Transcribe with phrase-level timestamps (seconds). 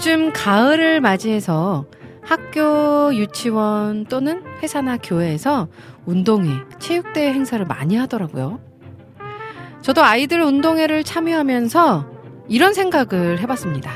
[0.00, 1.84] 요즘 가을을 맞이해서
[2.22, 5.68] 학교, 유치원 또는 회사나 교회에서
[6.06, 8.60] 운동회, 체육대회 행사를 많이 하더라고요.
[9.82, 12.06] 저도 아이들 운동회를 참여하면서
[12.48, 13.92] 이런 생각을 해봤습니다.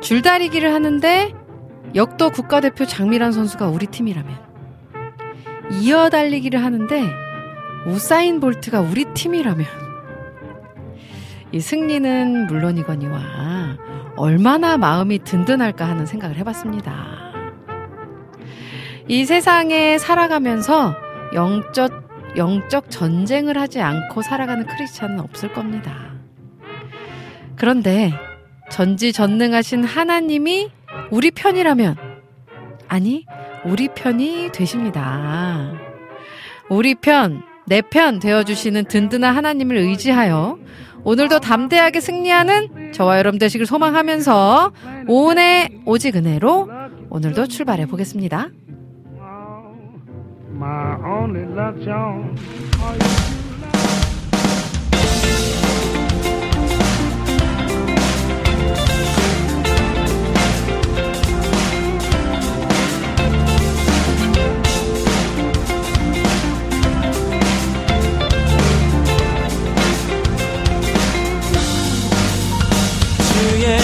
[0.00, 1.34] 줄다리기를 하는데
[1.96, 4.32] 역도 국가대표 장미란 선수가 우리 팀이라면
[5.80, 7.02] 이어 달리기를 하는데
[7.84, 9.66] 우사인 볼트가 우리 팀이라면
[11.50, 17.32] 이 승리는 물론이거니와 얼마나 마음이 든든할까 하는 생각을 해봤습니다.
[19.06, 20.94] 이 세상에 살아가면서
[21.34, 26.12] 영적, 영적 전쟁을 하지 않고 살아가는 크리스찬은 없을 겁니다.
[27.56, 28.12] 그런데
[28.70, 30.70] 전지전능하신 하나님이
[31.10, 31.96] 우리 편이라면,
[32.88, 33.24] 아니,
[33.64, 35.72] 우리 편이 되십니다.
[36.68, 40.58] 우리 편, 내 편 되어주시는 든든한 하나님을 의지하여
[41.04, 44.72] 오늘도 담대하게 승리하는 저와 여러분 되시길 소망하면서
[45.06, 46.68] 오은의 오직 은혜로
[47.10, 48.48] 오늘도 출발해 보겠습니다.
[73.38, 73.77] yeah.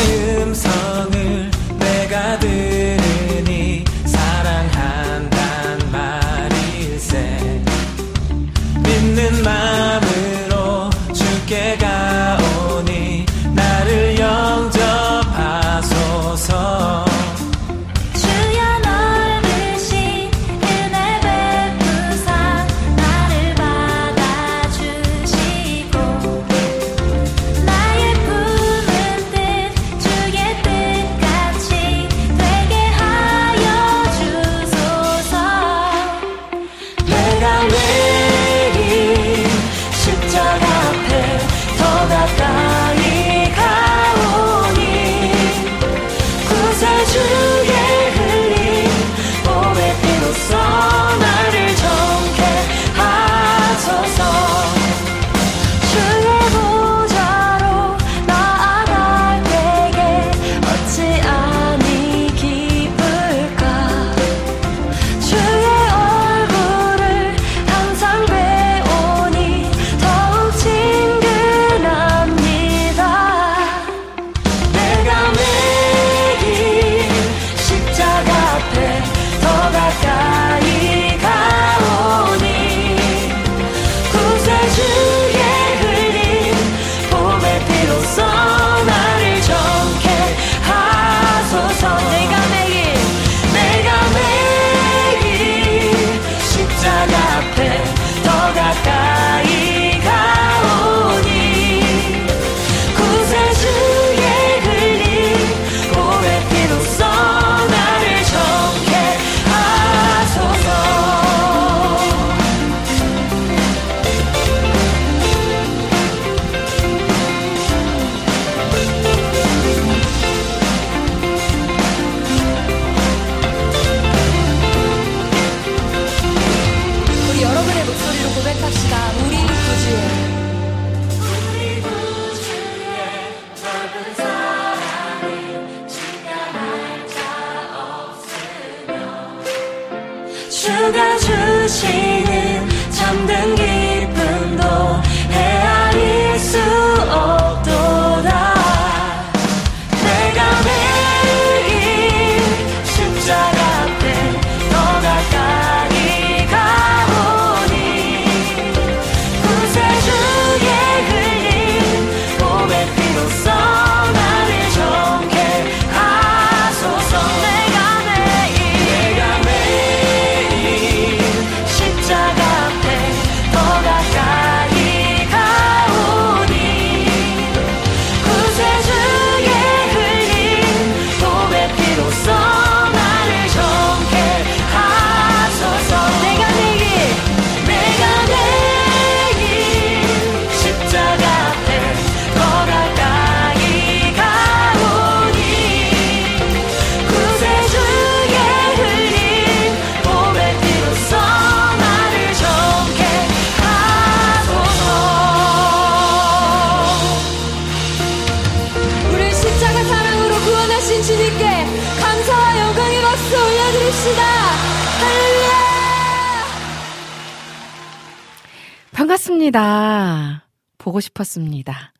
[221.24, 221.92] 싶었습니다.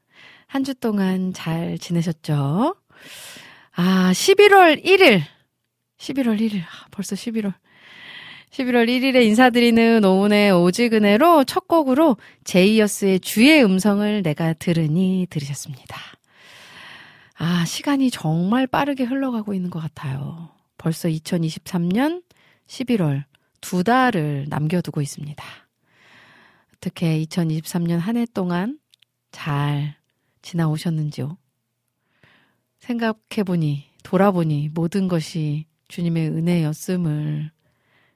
[0.46, 2.76] 한 주 동안 잘 지내셨죠?
[3.76, 5.20] 아, 11월 1일.
[5.98, 6.60] 11월 1일.
[6.62, 7.54] 아, 벌써 11월.
[8.50, 15.96] 11월 1일에 인사드리는 오은의 오지근해로 첫 곡으로 제이어스의 주의 음성을 내가 들으니 들으셨습니다.
[17.36, 20.50] 아, 시간이 정말 빠르게 흘러가고 있는 것 같아요.
[20.78, 22.22] 벌써 2023년
[22.68, 23.24] 11월
[23.60, 25.44] 두 달을 남겨두고 있습니다.
[26.76, 28.78] 어떻게 2023년 한 해 동안
[29.34, 29.96] 잘
[30.42, 31.36] 지나오셨는지요?
[32.78, 37.50] 생각해보니, 돌아보니 모든 것이 주님의 은혜였음을,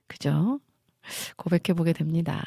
[0.06, 0.60] 그죠?
[1.36, 2.44] 고백해보게 됩니다.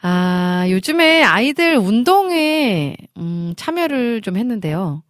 [0.00, 5.02] 아, 요즘에 아이들 운동에, 음, 참여를 좀 했는데요.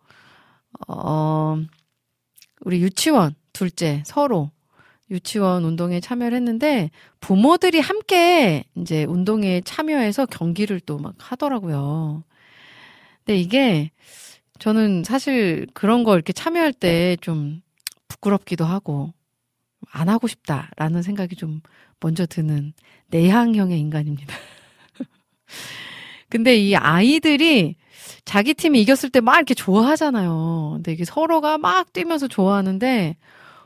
[0.88, 1.58] 어,
[2.62, 4.50] 우리 유치원, 둘째, 서로
[5.10, 6.90] 유치원 운동에 참여를 했는데
[7.20, 12.24] 부모들이 함께 이제 운동에 참여해서 경기를 또 막 하더라고요.
[13.24, 13.90] 근데 이게
[14.58, 17.62] 저는 사실 그런 거 이렇게 참여할 때 좀
[18.08, 19.12] 부끄럽기도 하고
[19.92, 21.60] 안 하고 싶다라는 생각이 좀
[22.00, 22.72] 먼저 드는
[23.08, 24.34] 내향형의 인간입니다.
[26.28, 27.76] 근데 이 아이들이
[28.24, 30.72] 자기 팀이 이겼을 때 막 이렇게 좋아하잖아요.
[30.76, 33.16] 근데 이게 서로가 막 뛰면서 좋아하는데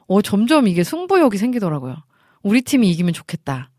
[0.06, 1.96] 어, 점점 이게 승부욕이 생기더라고요.
[2.42, 3.70] 우리 팀이 이기면 좋겠다.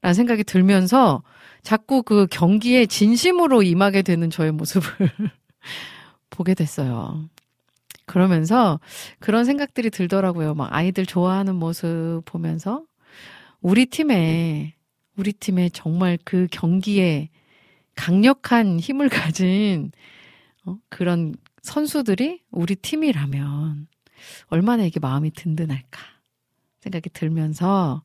[0.00, 1.22] 라는 생각이 들면서
[1.62, 4.90] 자꾸 그 경기에 진심으로 임하게 되는 저의 모습을
[6.30, 7.28] 보게 됐어요.
[8.06, 8.80] 그러면서
[9.18, 10.54] 그런 생각들이 들더라고요.
[10.54, 12.84] 막 아이들 좋아하는 모습 보면서
[13.60, 14.74] 우리 팀에,
[15.16, 17.28] 우리 팀에 정말 그 경기에
[17.94, 19.90] 강력한 힘을 가진
[20.64, 23.88] 어, 그런 선수들이 우리 팀이라면
[24.46, 26.00] 얼마나 이게 마음이 든든할까
[26.80, 28.02] 생각이 들면서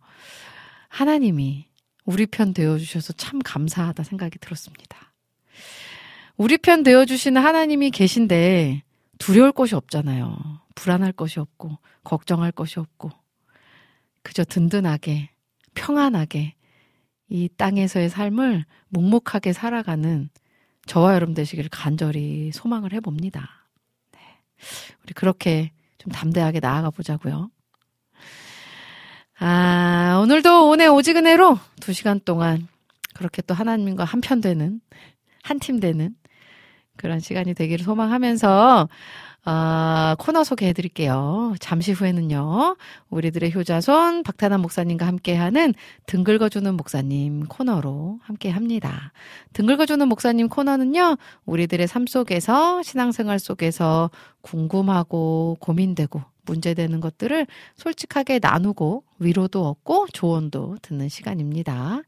[0.90, 1.68] 하나님이
[2.06, 5.14] 우리 편 되어주셔서 참 감사하다 생각이 들었습니다.
[6.36, 8.84] 우리 편 되어주시는 하나님이 계신데
[9.20, 10.38] 두려울 것이 없잖아요.
[10.76, 13.12] 불안할 것이 없고, 걱정할 것이 없고,
[14.24, 15.30] 그저 든든하게,
[15.76, 16.56] 평안하게
[17.30, 20.30] 이 땅에서의 삶을 묵묵하게 살아가는
[20.86, 23.68] 저와 여러분 되시기를 간절히 소망을 해봅니다.
[24.12, 24.20] 네.
[25.04, 27.50] 우리 그렇게 좀 담대하게 나아가 보자고요.
[29.46, 32.70] 아, 오늘도 오늘 오지근해로 두 시간 동안
[33.14, 34.80] 그렇게 또 하나님과 한편 되는,
[35.44, 36.16] 한 팀 되는
[36.96, 38.88] 그런 시간이 되기를 소망하면서
[39.46, 41.56] 아, 코너 소개해 드릴게요.
[41.60, 42.78] 잠시 후에는요,
[43.10, 45.74] 우리들의 효자손 박탄환 목사님과 함께하는
[46.06, 49.12] 등 긁어주는 목사님 코너로 함께 합니다.
[49.52, 54.10] 등 긁어주는 목사님 코너는요, 우리들의 삶 속에서, 신앙생활 속에서
[54.42, 62.02] 궁금하고 고민되고 문제되는 것들을 솔직하게 나누고 위로도 얻고 조언도 듣는 시간입니다.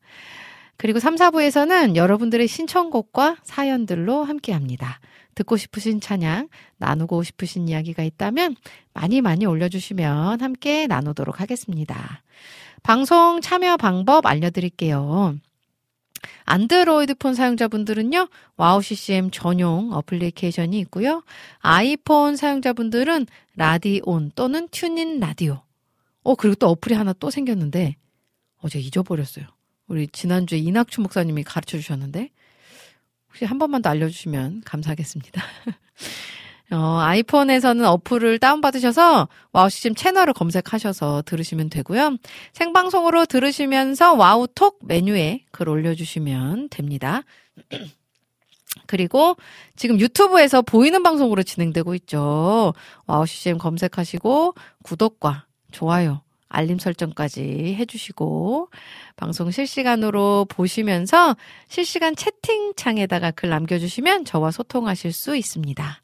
[0.77, 4.99] 그리고 3, 4부에서는 여러분들의 신청곡과 사연들로 함께 합니다.
[5.35, 8.55] 듣고 싶으신 찬양, 나누고 싶으신 이야기가 있다면
[8.93, 12.21] 많이 많이 올려주시면 함께 나누도록 하겠습니다.
[12.83, 15.35] 방송 참여 방법 알려드릴게요.
[16.45, 21.23] 안드로이드 폰 사용자분들은요, 와우 CCM 전용 어플리케이션이 있고요.
[21.59, 23.25] 아이폰 사용자분들은
[23.55, 25.61] 라디온 또는 TuneIn 라디오.
[26.23, 27.95] 어, 그리고 또 어플이 하나 또 생겼는데,
[28.61, 29.45] 어제 잊어버렸어요.
[29.87, 32.29] 우리 지난주에 이낙춘 목사님이 가르쳐 주셨는데,
[33.29, 35.41] 혹시 한 번만 더 알려주시면 감사하겠습니다.
[36.71, 42.17] 어, 아이폰에서는 어플을 다운받으셔서 와우 CCM 채널을 검색하셔서 들으시면 되고요.
[42.53, 47.21] 생방송으로 들으시면서 와우톡 메뉴에 글 올려주시면 됩니다.
[48.87, 49.35] 그리고
[49.75, 52.73] 지금 유튜브에서 보이는 방송으로 진행되고 있죠.
[53.07, 54.53] 와우CCM 검색하시고
[54.83, 58.69] 구독과 좋아요, 알림 설정까지 해주시고
[59.15, 61.35] 방송 실시간으로 보시면서
[61.67, 66.01] 실시간 채팅창에다가 글 남겨주시면 저와 소통하실 수 있습니다.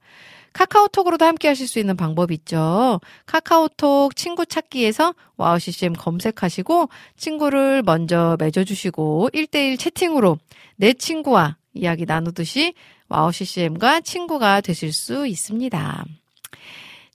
[0.53, 2.99] 카카오톡으로도 함께 하실 수 있는 방법이 있죠.
[3.25, 10.37] 카카오톡 친구 찾기에서 와우 CCM 검색하시고 친구를 먼저 맺어주시고 1대1 채팅으로
[10.75, 12.73] 내 친구와 이야기 나누듯이
[13.07, 16.05] 와우 CCM과 친구가 되실 수 있습니다.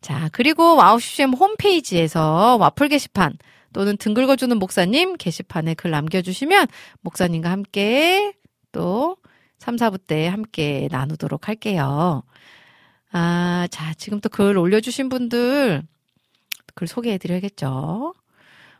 [0.01, 3.35] 자, 그리고 와우 CCM 홈페이지에서 와플 게시판
[3.73, 6.69] 또는 등 긁어주는 목사님 게시판에 글 남겨주시면
[7.01, 8.35] 목사님과 함께
[8.73, 9.17] 또
[9.59, 12.23] 3, 4부 때 함께 나누도록 할게요.
[13.13, 15.83] 아, 자, 지금 또 글 올려주신 분들
[16.75, 18.15] 글 소개해드려야겠죠.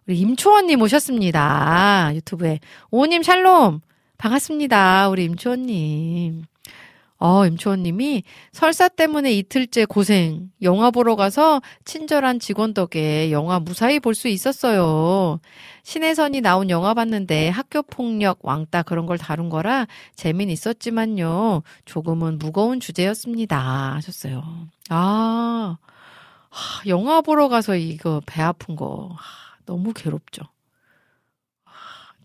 [0.07, 2.13] 우리 임초원님 오셨습니다.
[2.15, 2.61] 유튜브에.
[2.91, 3.81] 오님 샬롬.
[4.19, 5.09] 반갑습니다.
[5.09, 6.45] 우리 임초원님.
[7.19, 10.51] 어, 임초원님이 설사 때문에 이틀째 고생.
[10.63, 15.41] 영화 보러 가서 친절한 직원 덕에 영화 무사히 볼 수 있었어요.
[15.83, 21.63] 신혜선이 나온 영화 봤는데 학교 폭력, 왕따 그런 걸 다룬 거라 재민 있었지만요.
[21.87, 23.95] 조금은 무거운 주제였습니다.
[23.95, 24.43] 하셨어요.
[24.91, 25.77] 아,
[26.51, 30.43] 하, 영화 보러 가서 이거 배 아픈 거 하, 너무 괴롭죠.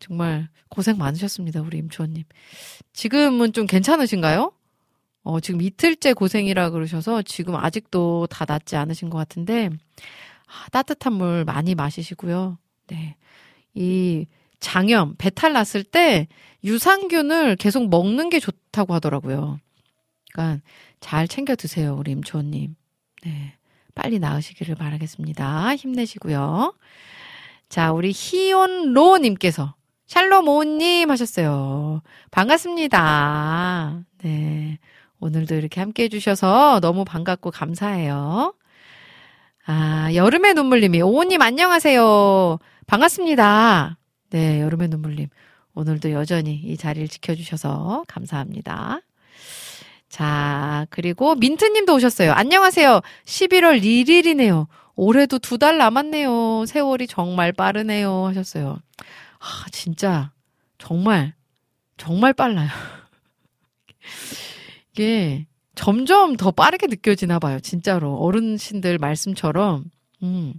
[0.02, 2.24] 하, 정말 고생 많으셨습니다, 우리 임초원님.
[2.94, 4.52] 지금은 좀 괜찮으신가요?
[5.24, 9.70] 어, 지금 이틀째 고생이라 그러셔서 지금 아직도 다 낫지 않으신 것 같은데,
[10.48, 12.58] 아, 따뜻한 물 많이 마시시고요.
[12.88, 13.16] 네.
[13.74, 14.26] 이
[14.60, 16.28] 장염, 배탈 났을 때
[16.64, 19.60] 유산균을 계속 먹는 게 좋다고 하더라고요.
[20.34, 20.62] 그러니까
[21.00, 22.76] 잘 챙겨 드세요, 우리 임초원님.
[23.24, 23.54] 네.
[23.94, 25.76] 빨리 나으시기를 바라겠습니다.
[25.76, 26.74] 힘내시고요.
[27.70, 29.76] 자, 우리 희온로님께서
[30.12, 32.02] 샬롬 오님 하셨어요.
[32.32, 34.02] 반갑습니다.
[34.22, 34.78] 네.
[35.22, 38.54] 오늘도 이렇게 함께 해주셔서 너무 반갑고 감사해요.
[39.66, 42.58] 아, 여름의 눈물님이, 오님 안녕하세요.
[42.88, 43.98] 반갑습니다.
[44.32, 45.30] 네, 여름의 눈물님.
[45.76, 49.00] 오늘도 여전히 이 자리를 지켜주셔서 감사합니다.
[50.10, 52.34] 자, 그리고 민트님도 오셨어요.
[52.34, 53.00] 안녕하세요.
[53.24, 54.68] 11월 1일이네요.
[54.98, 56.66] 올해도 두 달 남았네요.
[56.68, 58.26] 세월이 정말 빠르네요.
[58.26, 58.80] 하셨어요.
[59.42, 60.32] 아, 진짜,
[60.78, 61.34] 정말,
[61.98, 62.70] 정말 빨라요.
[64.94, 67.60] 이게 점점 더 빠르게 느껴지나 봐요.
[67.60, 68.16] 진짜로.
[68.18, 69.86] 어른신들 말씀처럼.
[70.22, 70.54] 음.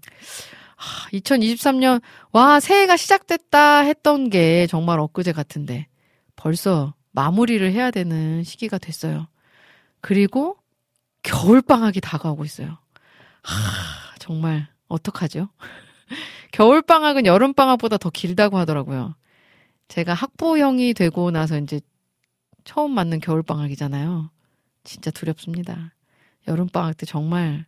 [0.77, 5.87] 하, 2023년, 와, 새해가 시작됐다 했던 게 정말 엊그제 같은데
[6.35, 9.29] 벌써 마무리를 해야 되는 시기가 됐어요.
[10.01, 10.57] 그리고
[11.23, 12.79] 겨울 방학이 다가오고 있어요.
[13.45, 15.49] 하, 정말, 어떡하죠?
[16.53, 19.15] 겨울방학은 여름방학보다 더 길다고 하더라고요.
[19.89, 21.81] 제가 학부형이 되고 나서 이제
[22.65, 24.31] 처음 맞는 겨울방학이잖아요.
[24.85, 25.95] 진짜 두렵습니다.
[26.49, 27.67] 여름방학 때 정말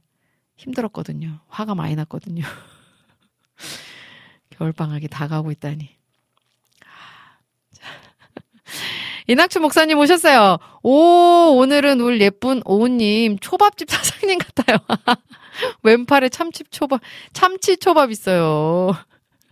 [0.57, 1.41] 힘들었거든요.
[1.49, 2.45] 화가 많이 났거든요.
[4.51, 5.89] 겨울방학이 다가오고 있다니.
[9.27, 10.59] 이낙춘 목사님 오셨어요.
[10.83, 14.79] 오, 오늘은 우리 예쁜 오우님 초밥집 사장님 같아요.
[15.83, 17.01] 왼팔에 참치 초밥,
[17.33, 18.93] 참치 초밥 있어요.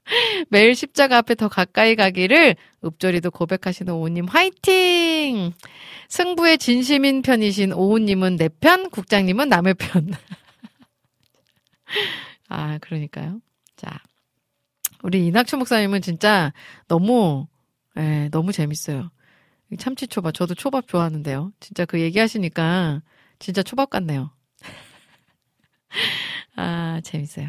[0.50, 5.52] 매일 십자가 앞에 더 가까이 가기를 읍조리도 고백하시는 오우님 화이팅!
[6.09, 10.12] 승부의 진심인 편이신 오우님은 내 편, 국장님은 남의 편.
[12.49, 13.40] 아, 그러니까요.
[13.76, 14.00] 자.
[15.02, 16.52] 우리 이낙춘 목사님은 진짜
[16.87, 17.47] 너무,
[17.97, 19.11] 예, 너무 재밌어요.
[19.78, 20.35] 참치 초밥.
[20.35, 21.52] 저도 초밥 좋아하는데요.
[21.61, 23.02] 진짜 그 얘기하시니까
[23.38, 24.30] 진짜 초밥 같네요.
[26.56, 27.49] 아, 재밌어요.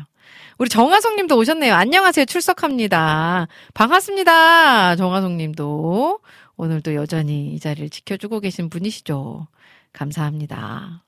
[0.57, 1.73] 우리 정화성 님도 오셨네요.
[1.73, 2.25] 안녕하세요.
[2.25, 3.47] 출석합니다.
[3.73, 4.95] 반갑습니다.
[4.95, 6.19] 정화성 님도.
[6.55, 9.47] 오늘도 여전히 이 자리를 지켜주고 계신 분이시죠.
[9.91, 11.03] 감사합니다.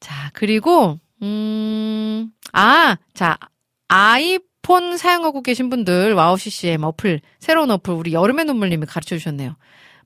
[0.00, 3.38] 자, 그리고, 음, 아, 자,
[3.88, 9.56] 아이폰 사용하고 계신 분들, 와우 CCM 어플, 새로운 어플, 우리 여름의 눈물님이 가르쳐 주셨네요.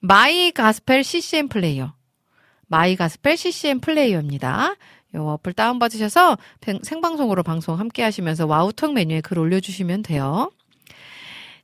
[0.00, 1.94] My Gospel CCM Player.
[2.68, 4.76] My Gospel CCM Player입니다.
[5.14, 6.36] 요 어플 다운받으셔서
[6.82, 10.50] 생방송으로 방송 함께 하시면서 와우톡 메뉴에 글 올려주시면 돼요.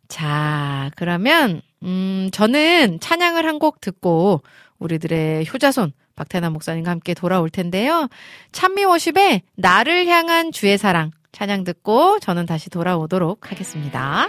[0.08, 4.42] 자, 그러면, 음, 저는 찬양을 한 곡 듣고
[4.78, 8.08] 우리들의 효자손 박태남 목사님과 함께 돌아올 텐데요.
[8.52, 14.28] 찬미워십의 나를 향한 주의 사랑 찬양 듣고 저는 다시 돌아오도록 하겠습니다.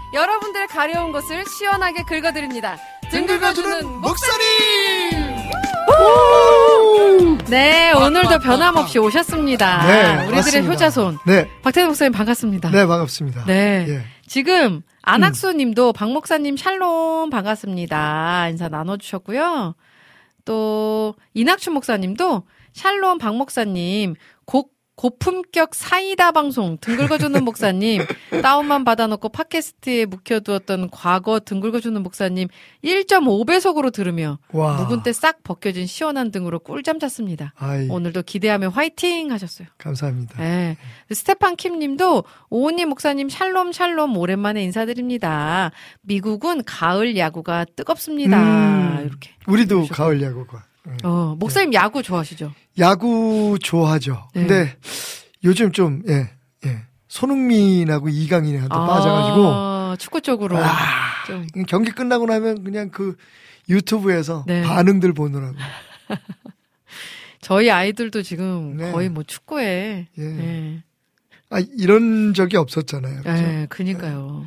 [0.13, 2.77] 여러분들의 가려운 곳을 시원하게 긁어드립니다.
[3.09, 4.43] 등 긁어주는 목소리!
[7.49, 9.85] 네, 오늘도 변함없이 오셨습니다.
[9.87, 10.71] 네, 우리들의 맞습니다.
[10.71, 11.17] 효자손.
[11.25, 12.71] 네, 박태근 목사님 반갑습니다.
[12.71, 13.45] 네, 반갑습니다.
[13.45, 13.85] 네.
[13.87, 14.01] 예.
[14.27, 18.47] 지금 안학수 님도 박 목사님 샬롬 반갑습니다.
[18.49, 19.75] 인사 나눠주셨고요.
[20.45, 22.43] 또 이낙춘 목사님도
[22.73, 28.03] 샬롬 박 목사님 곡 고품격 사이다 방송 등 긁어주는 목사님
[28.43, 32.49] 다운만 받아놓고 팟캐스트에 묵혀두었던 과거 등 긁어주는 목사님
[32.83, 34.77] 1.5배속으로 들으며 와.
[34.83, 37.51] 묵은 때 싹 벗겨진 시원한 등으로 꿀잠 잤습니다.
[37.57, 39.67] 아이, 오늘도 기대하며 화이팅 하셨어요.
[39.79, 40.37] 감사합니다.
[40.37, 40.77] 네.
[41.11, 45.71] 스테판 킴님도 오은님 목사님 샬롬 샬롬 오랜만에 인사드립니다.
[46.01, 48.37] 미국은 가을 야구가 뜨겁습니다.
[48.39, 49.05] 음.
[49.07, 49.31] 이렇게.
[49.47, 49.95] 우리도 그러셨고.
[49.95, 50.63] 가을 야구가.
[50.87, 50.93] 예.
[51.03, 52.53] 어 목사님 야구 좋아하시죠?
[52.79, 54.27] 야구 좋아하죠.
[54.33, 54.41] 네.
[54.41, 54.75] 근데
[55.43, 56.29] 요즘 좀, 예,
[56.65, 56.83] 예.
[57.07, 60.71] 손흥민하고 이강인한테 빠져가지고, 아, 축구 쪽으로 아,
[61.27, 63.15] 좀 경기 끝나고 나면 그냥 그
[63.69, 64.61] 유튜브에서 네.
[64.63, 65.55] 반응들 보느라고.
[67.41, 68.91] 저희 아이들도 지금 네.
[68.91, 70.23] 거의 뭐 축구에 예.
[70.23, 70.83] 예.
[71.49, 73.17] 아, 이런 적이 없었잖아요.
[73.17, 73.29] 그죠?
[73.29, 74.45] 예, 그니까요.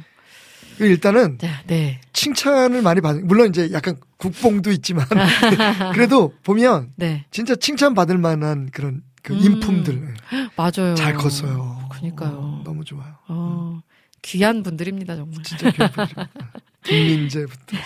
[0.78, 2.00] 일단은 네, 네.
[2.12, 5.06] 칭찬을 많이 받는, 물론 이제 약간 국뽕도 있지만,
[5.94, 7.24] 그래도 보면 네.
[7.30, 9.40] 진짜 칭찬 받을 만한 그런 그 음.
[9.40, 10.14] 인품들
[10.56, 10.94] 맞아요.
[10.96, 11.88] 잘 컸어요.
[11.90, 12.30] 그니까요.
[12.32, 13.14] 어, 너무 좋아요.
[13.28, 13.80] 어,
[14.22, 15.42] 귀한 분들입니다, 정말.
[15.42, 16.02] 진짜 귀엽죠.
[16.84, 17.76] 김민재부터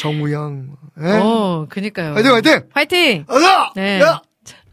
[0.00, 0.76] 정우영.
[1.00, 1.10] 예?
[1.12, 2.14] 어, 그니까요.
[2.14, 2.62] 화이팅 화이팅!
[2.72, 3.24] 화이팅!
[3.28, 3.72] 어서!
[3.76, 4.00] 네.
[4.00, 4.20] 야!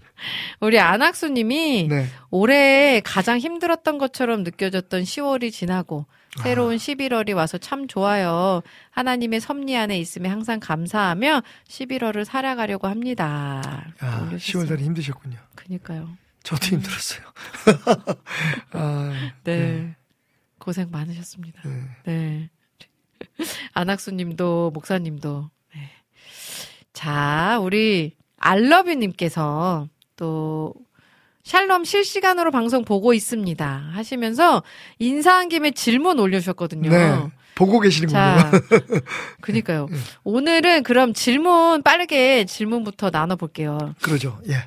[0.60, 2.08] 우리 안학수님이 네.
[2.32, 6.25] 올해 가장 힘들었던 것처럼 느껴졌던 10월이 지나고 아.
[6.42, 8.62] 새로운 11월이 와서 참 좋아요.
[8.92, 13.62] 하나님의 섭리 안에 있음에 항상 감사하며 11월을 살아가려고 합니다.
[14.04, 14.66] 야, 올려주셨어요.
[14.66, 15.38] 10월달에 힘드셨군요.
[15.56, 16.10] 그니까요.
[16.44, 17.22] 저도 힘들었어요.
[18.74, 19.96] 아, 네.
[20.60, 21.62] 고생 많으셨습니다.
[21.64, 21.82] 네.
[22.06, 22.50] 네.
[23.74, 25.50] 안학수님도 목사님도.
[25.74, 25.92] 네.
[26.94, 30.74] 자, 우리 알러뷰님께서 또
[31.46, 33.90] 샬롬 실시간으로 방송 보고 있습니다.
[33.94, 34.64] 하시면서
[34.98, 36.90] 인사한 김에 질문 올려주셨거든요.
[36.90, 37.16] 네.
[37.54, 38.20] 보고 계시는군요.
[38.20, 38.52] 자,
[39.42, 39.88] 그니까요.
[40.24, 43.94] 오늘은 그럼 질문 빠르게 질문부터 나눠볼게요.
[44.02, 44.40] 그러죠.
[44.50, 44.66] 예.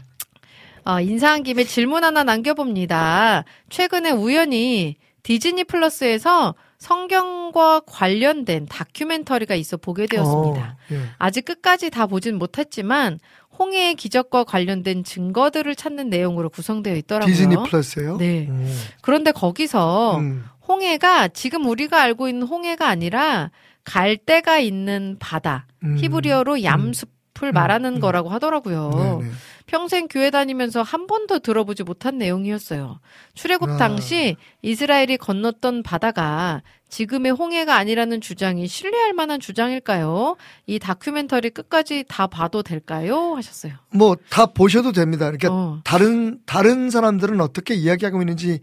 [0.85, 3.45] 어, 인사한 김에 질문 하나 남겨봅니다.
[3.69, 10.61] 최근에 우연히 디즈니 플러스에서 성경과 관련된 다큐멘터리가 있어 보게 되었습니다.
[10.61, 11.01] 어, 예.
[11.19, 13.19] 아직 끝까지 다 보진 못했지만
[13.59, 17.33] 홍해의 기적과 관련된 증거들을 찾는 내용으로 구성되어 있더라고요.
[17.33, 18.17] 디즈니 플러스요?
[18.19, 18.47] 네.
[18.49, 18.73] 음.
[19.03, 20.45] 그런데 거기서 음.
[20.67, 23.51] 홍해가 지금 우리가 알고 있는 홍해가 아니라
[23.85, 25.97] 갈대가 있는 바다, 음.
[25.99, 27.53] 히브리어로 얌숲을 음.
[27.55, 28.01] 말하는 음.
[28.01, 29.19] 거라고 하더라고요.
[29.21, 29.33] 네네.
[29.69, 32.99] 평생 교회 다니면서 한 번도 들어보지 못한 내용이었어요.
[33.35, 33.77] 출애굽 아.
[33.77, 40.37] 당시 이스라엘이 건넜던 바다가 지금의 홍해가 아니라는 주장이 신뢰할 만한 주장일까요?
[40.67, 43.37] 이 다큐멘터리 끝까지 다 봐도 될까요?
[43.37, 43.75] 하셨어요.
[43.93, 45.27] 뭐 다 보셔도 됩니다.
[45.27, 45.81] 그러니까 어.
[45.85, 48.61] 다른 다른 사람들은 어떻게 이야기하고 있는지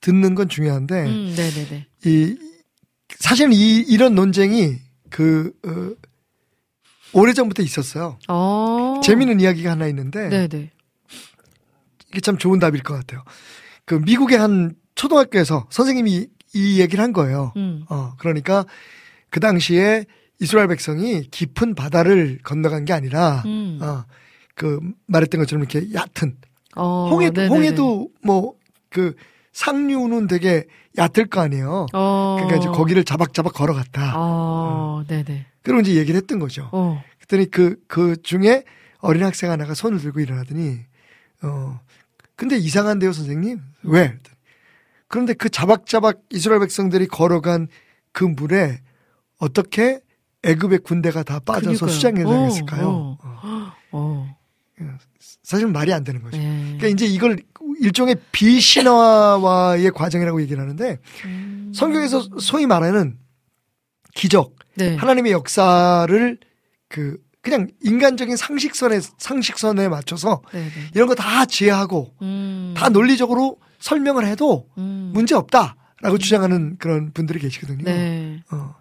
[0.00, 1.86] 듣는 건 중요한데 음, 네네네.
[2.06, 2.36] 이
[3.18, 4.76] 사실은 이 이런 논쟁이
[5.10, 5.90] 그 어,
[7.14, 8.18] 오래전부터 있었어요.
[8.28, 9.00] 어.
[9.02, 10.70] 재미있는 이야기가 하나 있는데 네네.
[12.08, 13.22] 이게 참 좋은 답일 것 같아요.
[13.84, 17.52] 그 미국의 한 초등학교에서 선생님이 이 얘기를 한 거예요.
[17.56, 17.84] 음.
[17.88, 18.64] 어, 그러니까
[19.30, 20.04] 그 당시에
[20.40, 23.78] 이스라엘 백성이 깊은 바다를 건너간 게 아니라 음.
[23.82, 24.04] 어,
[24.54, 26.36] 그 말했던 것처럼 이렇게 얕은
[26.76, 27.54] 어, 홍해도 네네네.
[27.54, 28.54] 홍해도 뭐
[28.94, 29.14] 그
[29.52, 30.64] 상류는 되게
[30.96, 31.86] 얕을 거 아니에요.
[31.92, 32.36] 어.
[32.38, 34.12] 그러니까 이제 거기를 자박자박 걸어갔다.
[34.16, 35.46] 어, 네네.
[35.64, 36.68] 그리고 이제 얘기를 했던 거죠.
[36.72, 37.02] 어.
[37.18, 38.64] 그랬더니 그, 그 중에
[38.98, 40.78] 어린 학생 하나가 손을 들고 일어나더니,
[41.42, 41.80] 어,
[42.36, 43.60] 근데 이상한데요, 선생님?
[43.82, 44.16] 왜?
[45.08, 47.68] 그런데 그 자박자박 이스라엘 백성들이 걸어간
[48.12, 48.80] 그 물에
[49.38, 50.00] 어떻게
[50.42, 51.88] 애굽의 군대가 다 빠져서.
[51.88, 52.88] 수장에 어, 당했을까요?
[52.88, 53.18] 어.
[53.22, 53.72] 어.
[53.92, 54.34] 어.
[55.42, 56.36] 사실 말이 안 되는 거죠.
[56.36, 56.76] 네.
[56.78, 57.38] 그러니까 이제 이걸
[57.80, 61.72] 일종의 비신화와의 과정이라고 얘기를 하는데 음.
[61.74, 63.18] 성경에서 소위 말하는
[64.14, 64.96] 기적, 네.
[64.96, 66.38] 하나님의 역사를
[66.88, 70.70] 그 그냥 인간적인 상식선에 상식선에 맞춰서 네네.
[70.94, 72.74] 이런 거 다 지혜하고 음.
[72.76, 75.10] 다 논리적으로 설명을 해도 음.
[75.14, 77.84] 문제 없다라고 주장하는 그런 분들이 계시거든요.
[77.84, 78.42] 네.
[78.50, 78.74] 어.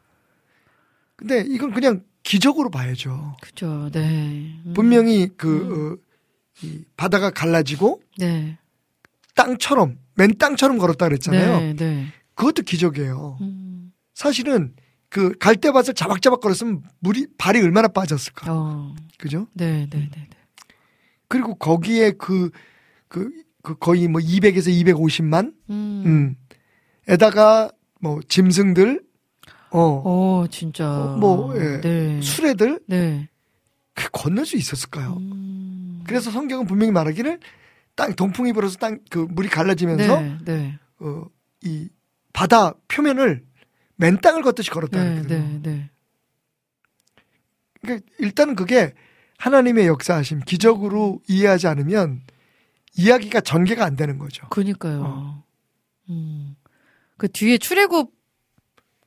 [1.17, 3.35] 근데 이건 그냥 기적으로 봐야죠.
[3.41, 3.89] 그죠.
[3.91, 3.99] 네.
[4.65, 4.73] 음.
[4.73, 8.57] 분명히 그 어, 이 바다가 갈라지고 네.
[9.35, 11.59] 땅처럼 맨 땅처럼 걸었다 그랬잖아요.
[11.59, 11.75] 네.
[11.75, 12.05] 네.
[12.35, 13.37] 그것도 기적이에요.
[13.41, 13.91] 음.
[14.13, 14.73] 사실은
[15.13, 18.51] 그 갈대밭을 자박자박 걸었으면 물이 발이 얼마나 빠졌을까.
[18.51, 18.95] 어.
[19.19, 19.45] 그죠?
[19.53, 19.87] 네.
[19.87, 19.99] 네.
[19.99, 20.09] 네.
[20.11, 20.27] 네.
[21.27, 22.49] 그리고 거기에 그,
[23.09, 23.29] 그,
[23.61, 25.53] 그 거의 뭐 200에서 250만?
[25.69, 26.03] 음.
[26.05, 26.35] 음.
[27.07, 29.03] 에다가 뭐 짐승들,
[29.69, 30.89] 어, 어, 진짜.
[30.89, 31.79] 어, 뭐, 예.
[31.81, 32.19] 네.
[32.19, 33.29] 수레들, 네.
[33.93, 35.17] 그 건널 수 있었을까요?
[35.17, 36.03] 음.
[36.07, 37.39] 그래서 성경은 분명히 말하기를
[37.93, 40.37] 땅, 동풍이 불어서 땅, 그 물이 갈라지면서, 네.
[40.43, 40.79] 네.
[41.01, 41.25] 어,
[41.61, 41.87] 이
[42.33, 43.43] 바다 표면을
[44.03, 45.01] 맨 땅을 걷듯이 걸었다.
[45.01, 45.21] 네.
[45.21, 45.59] 네.
[45.63, 45.89] 네.
[47.81, 48.93] 그러니까 일단은 그게
[49.37, 52.21] 하나님의 역사하심, 기적으로 이해하지 않으면
[52.97, 54.45] 이야기가 전개가 안 되는 거죠.
[54.49, 55.03] 그니까요.
[55.05, 55.43] 어.
[56.09, 56.57] 음.
[57.15, 58.11] 그 뒤에 출애굽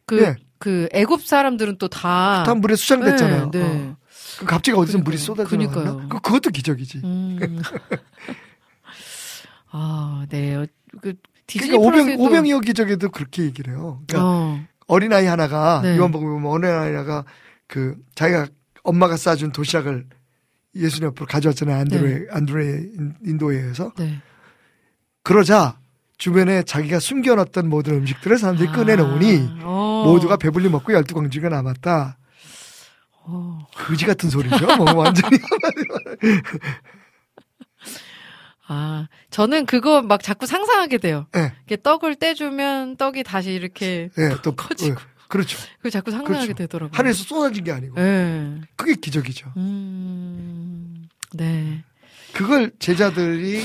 [0.07, 0.37] 그, 예.
[0.59, 2.43] 그 애굽 사람들은 또 다.
[2.45, 3.51] 다 물에 수장됐잖아요.
[3.51, 3.65] 네, 네.
[3.67, 3.97] 어.
[4.39, 5.47] 그 갑자기 어디서 물이 그러니까요.
[5.47, 5.85] 쏟아져.
[5.85, 6.09] 나왔나?
[6.09, 7.03] 그 그것도 기적이지.
[7.05, 7.61] 음.
[9.73, 10.55] 아, 네.
[10.55, 10.67] 어,
[11.03, 11.13] 그
[11.47, 14.03] 디즈니 그러니까 오병 오병이어 기적에도 그렇게 얘기를 해요.
[14.07, 14.65] 그러니까 어.
[14.87, 15.97] 어린 아이 하나가 네.
[15.97, 17.25] 요한복음에 보면 어린 아이 하나가
[17.67, 18.47] 그 자기가
[18.83, 20.07] 엄마가 싸준 도시락을
[20.75, 21.77] 예수님 앞으로 가져왔잖아요.
[21.81, 24.21] 안드레 안드레 인- 인도에서 네.
[25.23, 25.79] 그러자
[26.19, 30.05] 주변에 자기가 숨겨놨던 모든 음식들을 사람들이 꺼내놓으니 아, 어.
[30.07, 32.17] 모두가 배불리 먹고 열두 광주가 남았다.
[33.29, 33.59] 어.
[33.75, 34.77] 거지 같은 소리죠.
[34.77, 35.37] 뭐 완전히.
[38.69, 41.27] 아, 저는 그거 막 자꾸 상상하게 돼요.
[41.37, 44.99] 예, 이렇게 떡을 떼주면 떡이 다시 이렇게 예, 또 커지고.
[44.99, 45.59] 어, 그렇죠.
[45.81, 46.55] 그 자꾸 상상하게 그렇죠.
[46.55, 46.97] 되더라고요.
[46.97, 48.61] 하늘에서 쏟아진 게 아니고 네.
[48.77, 49.53] 그게 기적이죠.
[49.57, 51.09] 음.
[51.35, 51.85] 네.
[52.33, 53.65] 그걸 제자들이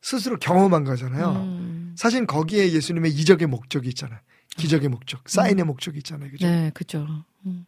[0.00, 1.30] 스스로 경험한 거잖아요.
[1.30, 1.94] 음.
[1.96, 4.18] 사실 거기에 예수님의 이적의 목적이 있잖아요.
[4.56, 6.30] 기적의 목적, 사인의 목적이 있잖아요.
[6.30, 6.46] 그죠?
[6.46, 7.06] 네, 그죠.
[7.46, 7.64] 음.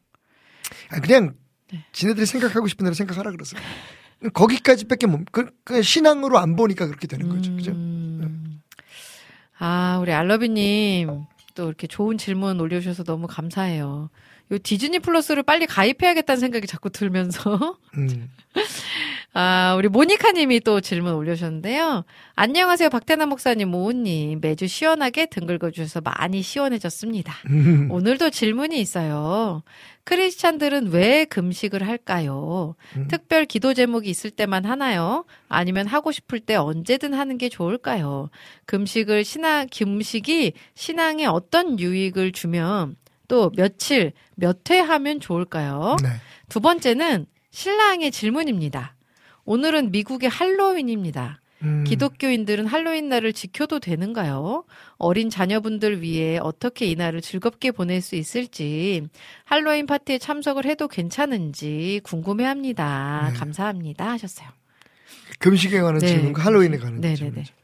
[0.91, 1.35] 아, 그냥
[1.73, 1.85] 네.
[1.93, 3.61] 지네들이 생각하고 싶은 대로 생각하라 그랬어요.
[4.33, 7.55] 거기까지밖에 못, 그, 그 신앙으로 안 보니까 그렇게 되는 거죠.
[7.55, 7.73] 그죠?
[7.73, 8.61] 음.
[9.59, 11.25] 아, 우리 알러비님
[11.55, 14.11] 또 이렇게 좋은 질문 올려주셔서 너무 감사해요.
[14.51, 18.31] 요 디즈니 플러스를 빨리 가입해야겠다는 생각이 자꾸 들면서 음.
[19.37, 22.05] 아, 우리 모니카님이 또 질문 올려주셨는데요.
[22.37, 24.39] 안녕하세요, 박태남 목사님, 모우님.
[24.41, 27.35] 매주 시원하게 등 긁어주셔서 많이 시원해졌습니다.
[27.51, 27.89] 음.
[27.91, 29.65] 오늘도 질문이 있어요.
[30.05, 32.77] 크리스찬들은 왜 금식을 할까요?
[32.97, 33.09] 음.
[33.09, 35.25] 특별 기도 제목이 있을 때만 하나요?
[35.49, 38.31] 아니면 하고 싶을 때 언제든 하는 게 좋을까요?
[38.67, 42.95] 금식을 신앙, 금식이 신앙에 어떤 유익을 주면
[43.27, 45.97] 또 며칠, 몇 회 하면 좋을까요?
[46.05, 46.09] 네.
[46.49, 48.94] 두 번째는 신랑의 질문입니다.
[49.45, 51.41] 오늘은 미국의 할로윈입니다.
[51.63, 51.85] 음.
[51.85, 54.65] 기독교인들은 할로윈 날을 지켜도 되는가요?
[54.97, 59.07] 어린 자녀분들 위해 어떻게 이 날을 즐겁게 보낼 수 있을지,
[59.45, 63.31] 할로윈 파티에 참석을 해도 괜찮은지 궁금해 합니다.
[63.33, 63.39] 네.
[63.39, 64.11] 감사합니다.
[64.11, 64.49] 하셨어요.
[65.39, 66.09] 금식에 관한 네.
[66.09, 67.17] 질문과 할로윈에 관한 네네네.
[67.17, 67.55] 질문이죠.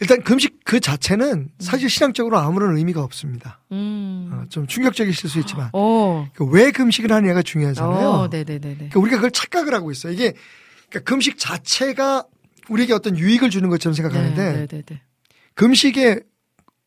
[0.00, 3.60] 일단 금식 그 자체는 사실 신앙적으로 아무런 의미가 없습니다.
[3.70, 4.30] 음.
[4.32, 6.26] 어, 좀 충격적이실 수 있지만 오.
[6.34, 8.08] 그왜 금식을 하느냐가 중요하잖아요.
[8.08, 8.74] 어, 네네네네.
[8.74, 10.12] 그러니까 우리가 그걸 착각을 하고 있어요.
[10.12, 10.34] 이게
[10.92, 12.26] 그러니까 금식 자체가
[12.68, 15.02] 우리에게 어떤 유익을 주는 것처럼 생각하는데 네네네.
[15.54, 16.20] 금식의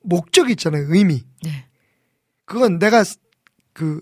[0.04, 0.86] 목적이 있잖아요.
[0.90, 1.24] 의미.
[1.44, 1.66] 네.
[2.46, 3.04] 그건 내가
[3.74, 4.02] 그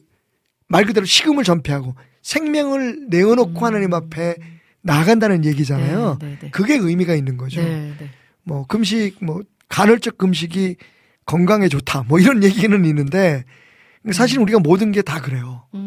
[0.69, 3.63] 말 그대로 식음을 전폐하고 생명을 내어놓고 음.
[3.63, 4.35] 하나님 앞에
[4.81, 6.17] 나아간다는 얘기잖아요.
[6.51, 7.61] 그게 의미가 있는 거죠.
[8.43, 10.77] 뭐 금식 뭐 간헐적 금식이
[11.27, 13.43] 건강에 좋다 뭐 이런 얘기는 있는데
[14.13, 15.67] 사실 우리가 모든 게 다 그래요.
[15.75, 15.82] 음.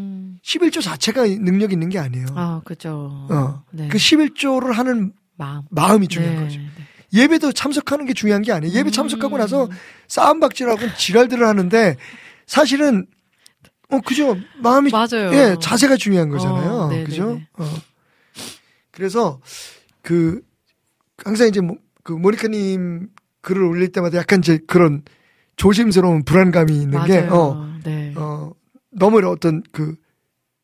[0.47, 2.27] 11조 자체가 능력 있는 게 아니에요.
[2.37, 3.27] 아, 그죠.
[3.29, 3.65] 어.
[3.73, 3.89] 네.
[3.89, 5.63] 그 11조를 하는 마음.
[5.71, 6.59] 마음이 중요한 네, 거죠.
[6.61, 6.69] 네.
[7.13, 8.73] 예배도 참석하는 게 중요한 게 아니에요.
[8.73, 8.93] 예배 음.
[8.93, 9.69] 참석하고 나서
[10.07, 11.97] 싸움박질하고 지랄들을 하는데
[12.47, 13.07] 사실은
[13.91, 15.33] 어 그죠 마음이 맞아요.
[15.33, 16.71] 예 자세가 중요한 거잖아요.
[16.73, 17.05] 어, 네네네.
[17.05, 17.41] 그죠?
[17.55, 17.65] 어.
[18.91, 19.41] 그래서
[20.03, 20.43] 그
[21.25, 23.09] 항상 이제 뭐, 그 모니카님
[23.43, 25.03] 글을 올릴 때마다 약간 이제 그런
[25.57, 27.35] 조심스러운 불안감이 있는 게 맞아요.
[27.35, 28.13] 어, 네.
[28.17, 28.53] 어
[28.91, 29.97] 너무 어떤 그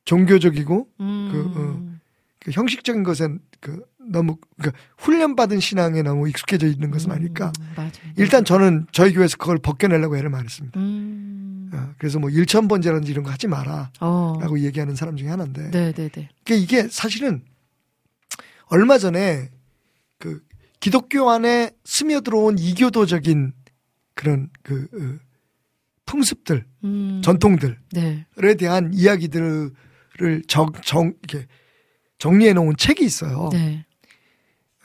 [0.04, 1.28] 종교적이고 음.
[1.32, 1.92] 그, 어.
[2.40, 7.52] 그 형식적인 것엔 그 너무 그 훈련받은 신앙에 너무 익숙해져 있는 것은 아닐까.
[7.60, 7.92] 음, 맞아요.
[8.16, 10.78] 일단 저는 저희 교회에서 그걸 벗겨내려고 애를 많이 씁니다.
[10.80, 11.70] 음.
[11.72, 13.92] 어, 그래서 뭐 일천 번제라든지 이런 거 하지 마라.
[14.00, 14.38] 어.
[14.40, 15.70] 라고 얘기하는 사람 중에 하나인데.
[15.70, 16.10] 네네네.
[16.10, 17.44] 그러니까 이게 사실은
[18.66, 19.50] 얼마 전에
[20.18, 20.42] 그
[20.80, 23.52] 기독교 안에 스며들어온 이교도적인
[24.14, 25.32] 그런 그 어,
[26.06, 27.20] 풍습들, 음.
[27.24, 28.26] 전통들에 네.
[28.58, 29.70] 대한 이야기들을
[30.46, 31.46] 정, 정, 이렇게
[32.18, 33.48] 정리해 놓은 책이 있어요.
[33.52, 33.85] 네.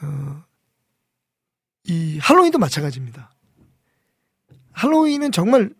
[0.02, 0.42] 어,
[1.84, 3.32] 이 할로윈도 마찬가지입니다.
[4.72, 5.70] 할로윈은 정말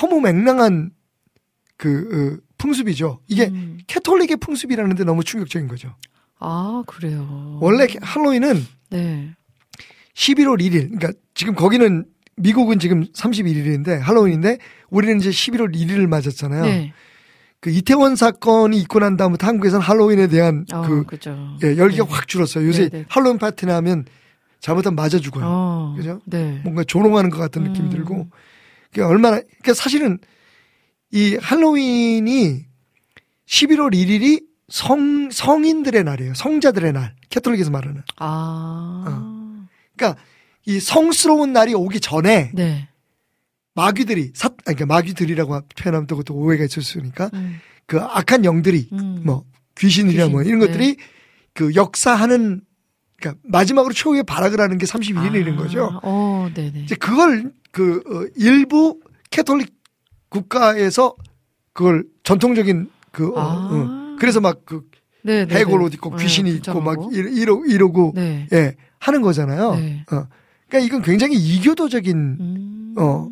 [0.00, 0.90] 허무맹랑한
[1.76, 3.20] 그 어, 풍습이죠.
[3.26, 3.78] 이게 음.
[3.86, 5.96] 캐톨릭의 풍습이라는데 너무 충격적인 거죠.
[6.38, 7.58] 아, 그래요.
[7.60, 9.34] 원래 할로윈은 네.
[10.14, 12.04] 11월 1일, 그러니까 지금 거기는
[12.36, 16.64] 미국은 지금 31일인데 할로윈인데 우리는 이제 11월 1일을 맞았잖아요.
[16.64, 16.92] 네.
[17.60, 21.36] 그 이태원 사건이 있고 난 다음부터 한국에서는 할로윈에 대한 어, 그 그죠.
[21.62, 22.10] 예, 열기가 네.
[22.10, 22.66] 확 줄었어요.
[22.66, 23.04] 요새 네, 네.
[23.08, 24.06] 할로윈 파티나 하면
[24.60, 25.44] 잘못하면 맞아 죽어요.
[25.46, 26.20] 어, 그죠?
[26.24, 26.60] 네.
[26.64, 27.90] 뭔가 조롱하는 것 같은 느낌이 음.
[27.90, 28.28] 들고.
[28.88, 30.18] 그게 얼마나 그러니까 사실은
[31.12, 32.64] 이 할로윈이
[33.46, 36.34] 11월 1일이 성 성인들의 날이에요.
[36.34, 37.14] 성자들의 날.
[37.28, 38.02] 캐톨릭에서 말하는.
[38.16, 39.66] 아.
[39.96, 40.20] 그러니까
[40.66, 42.88] 이 성스러운 날이 오기 전에 네.
[43.80, 47.60] 마귀들이 사 아니, 그러니까 마귀들이라고 표현하면 또 그것도 오해가 있을 수 있으니까 음.
[47.86, 49.22] 그 악한 영들이 음.
[49.24, 49.44] 뭐
[49.78, 50.66] 귀신이나 뭐 귀신, 이런 네.
[50.66, 50.96] 것들이
[51.54, 52.60] 그 역사하는
[53.18, 55.90] 그러니까 마지막으로 최후의 발악을 하는 게 31일인 거죠.
[55.92, 56.80] 아, 어, 네네.
[56.80, 59.74] 이제 그걸 그 어, 일부 캐톨릭
[60.28, 61.14] 국가에서
[61.72, 63.70] 그걸 전통적인 그 어, 아.
[63.72, 64.88] 어, 그래서 막그
[65.22, 65.84] 네, 네, 해골 네.
[65.86, 66.96] 옷 입고 네, 귀신이 있고 막.
[67.12, 68.46] 이러, 이러, 이러 고 네.
[68.52, 69.74] 예 하는 거잖아요.
[69.74, 70.04] 네.
[70.12, 70.26] 어.
[70.68, 72.94] 그러니까 이건 굉장히 이교도적인 음.
[72.98, 73.28] 어.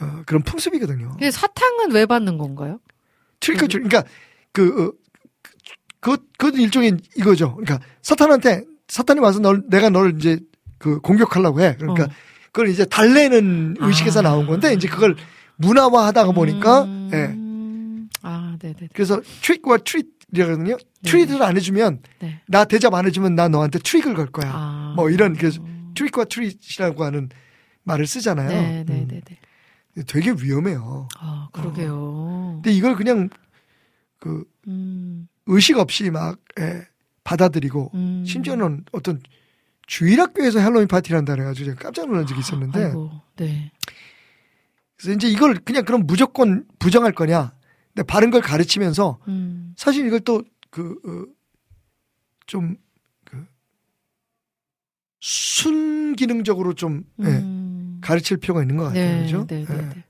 [0.00, 1.10] 어, 그런 풍습이거든요.
[1.10, 2.80] 근데 사탕은 왜 받는 건가요?
[3.40, 4.10] trick or treat 그러니까
[4.52, 4.92] 그 어,
[6.00, 7.56] 그 그것도 일종의 이거죠.
[7.56, 10.38] 그러니까 사탄한테 사탄이 와서 널 내가 널 이제
[10.78, 11.76] 그 공격하려고 해.
[11.78, 12.08] 그러니까 어.
[12.52, 14.22] 그걸 이제 달래는 의식에서 아.
[14.22, 15.14] 나온 건데 이제 그걸
[15.56, 17.10] 문화화 하다가 보니까 음.
[17.12, 18.10] 예.
[18.22, 18.88] 아, 네 네.
[18.92, 20.76] 그래서 트릭과 트릿이라거든요.
[21.04, 22.40] 트릿을 안 해주면 네.
[22.46, 24.50] 나 대접 안 해주면 나 너한테 트릭을 걸 거야.
[24.52, 24.92] 아.
[24.96, 25.62] 뭐 이런 그래서
[25.94, 27.28] 트릭과 트릿이라고 하는
[27.84, 28.48] 말을 쓰잖아요.
[28.48, 29.08] 네, 네, 음.
[29.08, 29.36] 네, 네.
[30.06, 31.08] 되게 위험해요.
[31.18, 32.60] 아, 그러게요.
[32.62, 33.28] 근데 이걸 그냥
[34.18, 35.28] 그 음.
[35.46, 36.86] 의식 없이 막 예,
[37.24, 38.24] 받아들이고 음.
[38.26, 39.20] 심지어는 어떤
[39.86, 43.72] 주일학교에서 할로윈 파티를 한다 그래가지고 제가 깜짝 놀란 적이 있었는데 아이고, 네.
[44.96, 47.52] 그래서 이제 이걸 그냥 그럼 무조건 부정할 거냐
[47.92, 49.74] 근데 바른 걸 가르치면서 음.
[49.76, 50.96] 사실 이걸 또 그
[52.46, 53.46] 좀그
[55.20, 57.49] 순기능적으로 좀 예, 음.
[58.10, 59.46] 가르칠 필요가 있는 것 같아요 네, 그죠?
[59.46, 59.76] 네, 네, 예.
[59.82, 60.04] 네.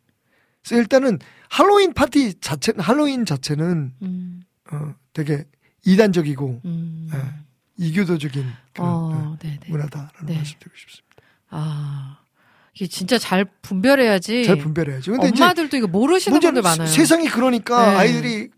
[0.63, 1.19] 그래서 일단은
[1.51, 4.43] 할로윈 파티 자체 할로윈 자체는 음.
[4.73, 5.45] 어, 되게
[5.85, 7.11] 이단적이고 음.
[7.15, 9.69] 예, 이교도적인 그런 예, 어, 네, 네.
[9.71, 10.37] 문화다라는 네.
[10.37, 11.17] 말씀드리고 싶습니다.
[11.51, 12.19] 아.
[12.75, 14.45] 이게 진짜 잘 분별해야지.
[14.45, 15.13] 잘 분별해야죠.
[15.13, 16.87] 근데 엄마들도 이거 모르시는 분들 많아요.
[16.87, 17.97] 세- 세상이 그러니까 네.
[17.99, 18.51] 아이들이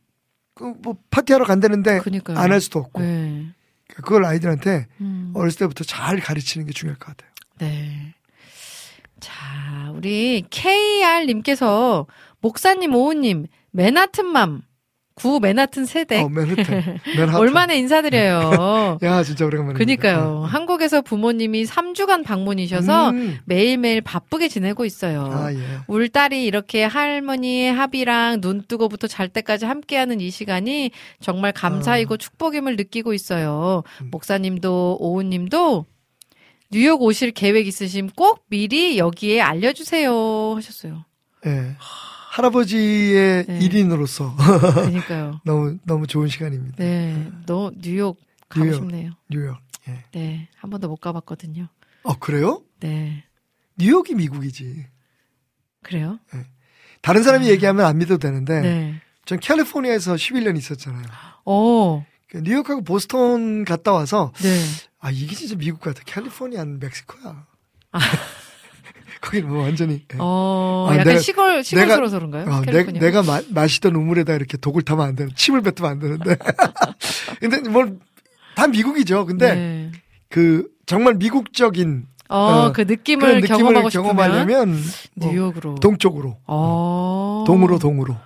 [0.55, 2.01] 그뭐 파티하러 간다는데.
[2.37, 3.47] 안 할 수도 없고 네.
[3.89, 5.33] 그걸 아이들한테 음.
[5.35, 7.31] 어렸을 때부터 잘 가르치는 게 중요할 것 같아요.
[7.59, 8.15] 네.
[9.23, 12.07] 자, 우리 KR님께서
[12.41, 14.63] 목사님, 오우님, 맨하튼맘,
[15.15, 16.21] 구 맨하튼 세대.
[16.21, 16.99] 어, 맨하튼.
[17.17, 17.35] 맨하튼.
[17.37, 18.99] 얼마나 인사드려요.
[19.05, 19.79] 야, 진짜 오래간만에.
[19.79, 20.45] 그니까요.
[20.49, 23.39] 한국에서 부모님이 3주간 방문이셔서 음.
[23.45, 25.31] 매일매일 바쁘게 지내고 있어요.
[25.31, 25.59] 아, 예.
[25.87, 32.77] 울 딸이 이렇게 할머니의 합이랑 눈 뜨고부터 잘 때까지 함께하는 이 시간이 정말 감사이고 축복임을
[32.77, 33.85] 느끼고 있어요.
[34.01, 34.09] 음.
[34.11, 35.87] 목사님도 오우님도
[36.73, 41.05] 뉴욕 오실 계획 있으심 꼭 미리 여기에 알려주세요 하셨어요.
[41.45, 41.77] 예.
[42.31, 43.59] 할아버지의 네.
[43.59, 45.41] 일인으로서 그러니까요.
[45.45, 46.77] 너무 너무 좋은 시간입니다.
[46.79, 48.19] 네, 너 뉴욕
[48.49, 48.77] 가고 뉴욕.
[48.77, 49.11] 싶네요.
[49.29, 49.59] 뉴욕.
[49.87, 50.05] 예.
[50.13, 51.69] 네, 한 번도 못 가봤거든요.
[52.05, 52.63] 어, 그래요?
[52.81, 53.23] 네,
[53.77, 54.87] 뉴욕이 미국이지.
[55.83, 56.19] 그래요?
[57.03, 58.63] 다른 사람이 얘기하면 안 믿어도 되는데 아.
[58.63, 58.95] 네.
[59.27, 61.05] 전 캘리포니아에서 11년 있었잖아요.
[61.45, 64.65] 어, 그 뉴욕하고 보스턴 갔다 와서 네.
[65.03, 66.01] 아 이게 진짜 미국 같아.
[66.07, 67.45] 캘리포니아는 멕시코야.
[69.21, 69.95] 거기는 뭐 완전히.
[70.15, 70.17] 예.
[70.19, 72.45] 어, 아, 약간 내가- 시골 시골스러워서 그런가요?
[72.51, 73.01] 어, 내, 캘리포니아?
[73.01, 76.37] 내가 마, 마시던 우물에다 이렇게 독을 타면 안 되는, 침을 뱉으면 안 되는데.
[77.41, 77.99] 근데 뭘,
[78.57, 79.27] 다 미국이죠.
[79.27, 79.93] 근데 네.
[80.29, 84.81] 그 정말 미국적인 어, 어, 그 느낌을 느낌을 경험하고 경험하려면
[85.17, 85.75] 뭐 뉴욕으로.
[85.77, 86.39] 동쪽으로.
[86.47, 87.45] 어.
[87.47, 88.17] 동으로 동으로.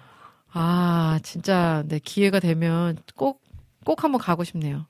[0.53, 3.41] 아, 진짜 네 기회가 되면 꼭
[3.85, 4.87] 꼭 한번 가고 싶네요.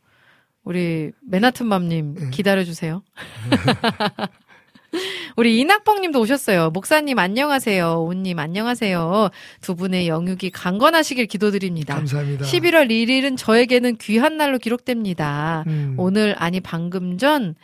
[0.66, 2.30] 우리 맨하튼맘님 네.
[2.30, 3.02] 기다려 주세요.
[5.36, 6.70] 우리 이낙봉님도 오셨어요.
[6.70, 8.02] 목사님 안녕하세요.
[8.02, 9.30] 온님 안녕하세요.
[9.60, 11.94] 두 분의 영육이 강건하시길 기도드립니다.
[11.94, 12.44] 감사합니다.
[12.44, 15.62] 11월 1일은 저에게는 귀한 날로 기록됩니다.
[15.68, 15.94] 음.
[15.98, 17.54] 오늘 아니 방금 전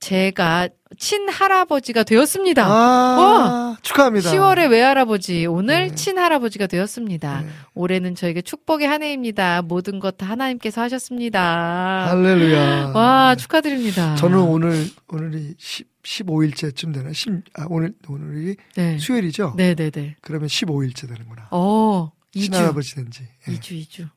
[0.00, 2.66] 제가 친할아버지가 되었습니다.
[2.66, 4.32] 아, 축하합니다.
[4.32, 5.94] 10월의 외할아버지, 오늘 네.
[5.94, 7.42] 친할아버지가 되었습니다.
[7.42, 7.48] 네.
[7.74, 9.62] 올해는 저에게 축복의 한 해입니다.
[9.62, 12.08] 모든 것 다 하나님께서 하셨습니다.
[12.08, 12.92] 할렐루야.
[12.94, 14.16] 와, 축하드립니다.
[14.16, 17.12] 저는 오늘, 오늘이 10, 15일째쯤 되나?
[17.12, 18.98] 10, 아, 오늘, 오늘이 네.
[18.98, 19.54] 수요일이죠?
[19.56, 20.16] 네네네.
[20.22, 21.48] 그러면 15일째 되는구나.
[21.50, 22.42] 어, 2주.
[22.44, 23.22] 친할아버지 된 지.
[23.48, 23.52] 예.
[23.52, 24.08] 2주, 2주.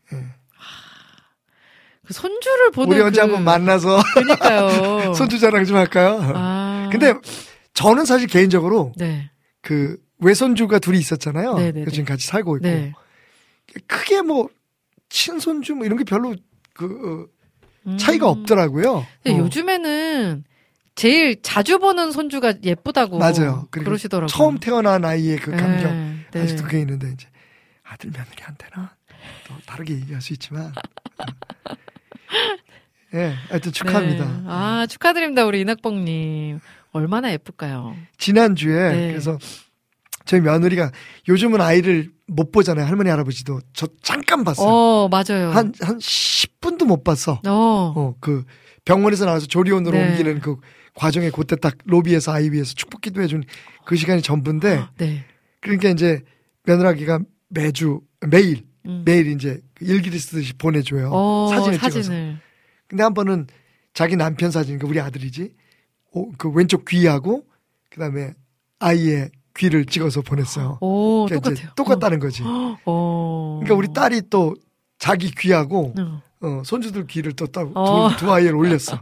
[2.04, 2.08] 예.
[2.08, 3.22] 그 손주를 보는 우리 언제 그...
[3.22, 5.14] 한번 만나서 그니까요.
[5.16, 6.20] 손주 자랑 좀 할까요?
[6.36, 6.90] 아.
[6.92, 7.14] 근데
[7.74, 9.30] 저는 사실 개인적으로 네.
[9.62, 11.56] 그 외손주가 둘이 있었잖아요.
[11.56, 11.92] 네네네.
[11.92, 12.94] 지금 같이 살고 있고 네.
[13.88, 14.50] 크게 뭐
[15.10, 16.36] 친손주 뭐 이런 게 별로
[16.74, 17.98] 그 어, 음.
[17.98, 19.06] 차이가 없더라고요.
[19.24, 19.44] 근데 어.
[19.44, 20.44] 요즘에는
[20.96, 23.68] 제일 자주 보는 손주가 예쁘다고 맞아요.
[23.72, 24.28] 그러시더라고요.
[24.28, 26.42] 처음 태어난 아이의 그 감정 네, 네.
[26.42, 27.28] 아직도 그게 있는데 이제
[27.84, 28.96] 아들 며느리 안 되나?
[29.48, 30.74] 또 다르게 얘기할 수 있지만.
[32.34, 33.18] 어.
[33.18, 34.26] 예, 하여튼 축하합니다.
[34.26, 34.44] 네.
[34.48, 35.46] 아, 축하드립니다.
[35.46, 36.60] 우리 이낙봉님.
[36.92, 37.96] 얼마나 예쁠까요?
[38.18, 39.08] 지난주에 네.
[39.10, 39.38] 그래서
[40.26, 40.92] 저희 며느리가
[41.28, 42.86] 요즘은 아이를 못 보잖아요.
[42.86, 44.68] 할머니 할아버지도 저 잠깐 봤어요.
[44.68, 45.50] 어, 맞아요.
[45.52, 47.34] 한 한 10분도 못 봤어.
[47.46, 47.94] 어.
[47.96, 48.44] 어, 그
[48.86, 50.10] 병원에서 나와서 조리원으로 네.
[50.12, 50.58] 옮기는 그
[50.96, 53.44] 과정에 그때 딱 로비에서 아이 위에서 축복 기도 해준
[53.86, 55.26] 그 시간이 전부인데 네.
[55.62, 56.22] 그러니까 이제
[56.66, 57.20] 며느라기가
[57.50, 59.04] 매주 매일 음.
[59.06, 61.10] 매일 이제 그 일기를 쓰듯이 보내줘요.
[61.12, 62.04] 어, 사진을 사진을.
[62.04, 62.38] 찍어서.
[62.88, 63.48] 근데 한 번은
[63.94, 65.54] 자기 남편 사진, 그 우리 아들이지.
[66.12, 67.44] 오, 그 왼쪽 귀하고
[67.90, 68.34] 그다음에
[68.80, 70.78] 아이의 귀를 찍어서 보냈어요.
[70.82, 71.72] 오, 그러니까 똑같아요.
[71.76, 72.44] 똑같다는 거지.
[72.44, 72.78] 어.
[72.86, 73.60] 어.
[73.64, 74.56] 그러니까 우리 딸이 또
[74.98, 76.22] 자기 귀하고 어.
[76.42, 78.10] 어, 손주들 귀를 또 따, 어.
[78.12, 79.02] 두, 두 아이를 올렸어.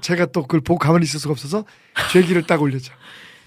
[0.00, 1.64] 제가 또 그걸 보고 가만히 있을 수가 없어서
[2.10, 2.94] 제 귀를 딱 올렸죠.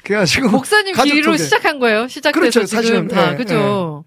[0.04, 1.36] 그래가지고 목사님 귀로.
[1.36, 2.08] 시작한 거예요.
[2.08, 3.08] 시작돼서 그렇죠, 지금 사실은.
[3.08, 4.06] 다 예, 그죠.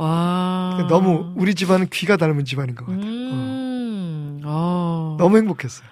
[0.00, 0.86] 와.
[0.88, 3.04] 너무 우리 집안은 귀가 닮은 집안인 것 같아요.
[3.04, 4.40] 음.
[4.44, 5.16] 어.
[5.18, 5.86] 너무 행복했어요.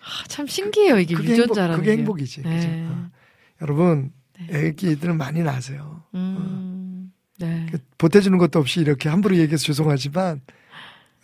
[0.00, 1.98] 아, 참 신기해요 이게 그게 행복, 유전자라는 그게 게.
[1.98, 2.42] 행복이지.
[2.42, 2.56] 네.
[2.56, 2.68] 그죠?
[2.92, 3.10] 어.
[3.62, 4.66] 여러분, 네.
[4.66, 6.02] 애기들은 많이 나세요.
[6.14, 7.12] 음.
[7.38, 7.66] 네.
[7.70, 10.40] 그 보태주는 것도 없이 이렇게 함부로 얘기해서 죄송하지만,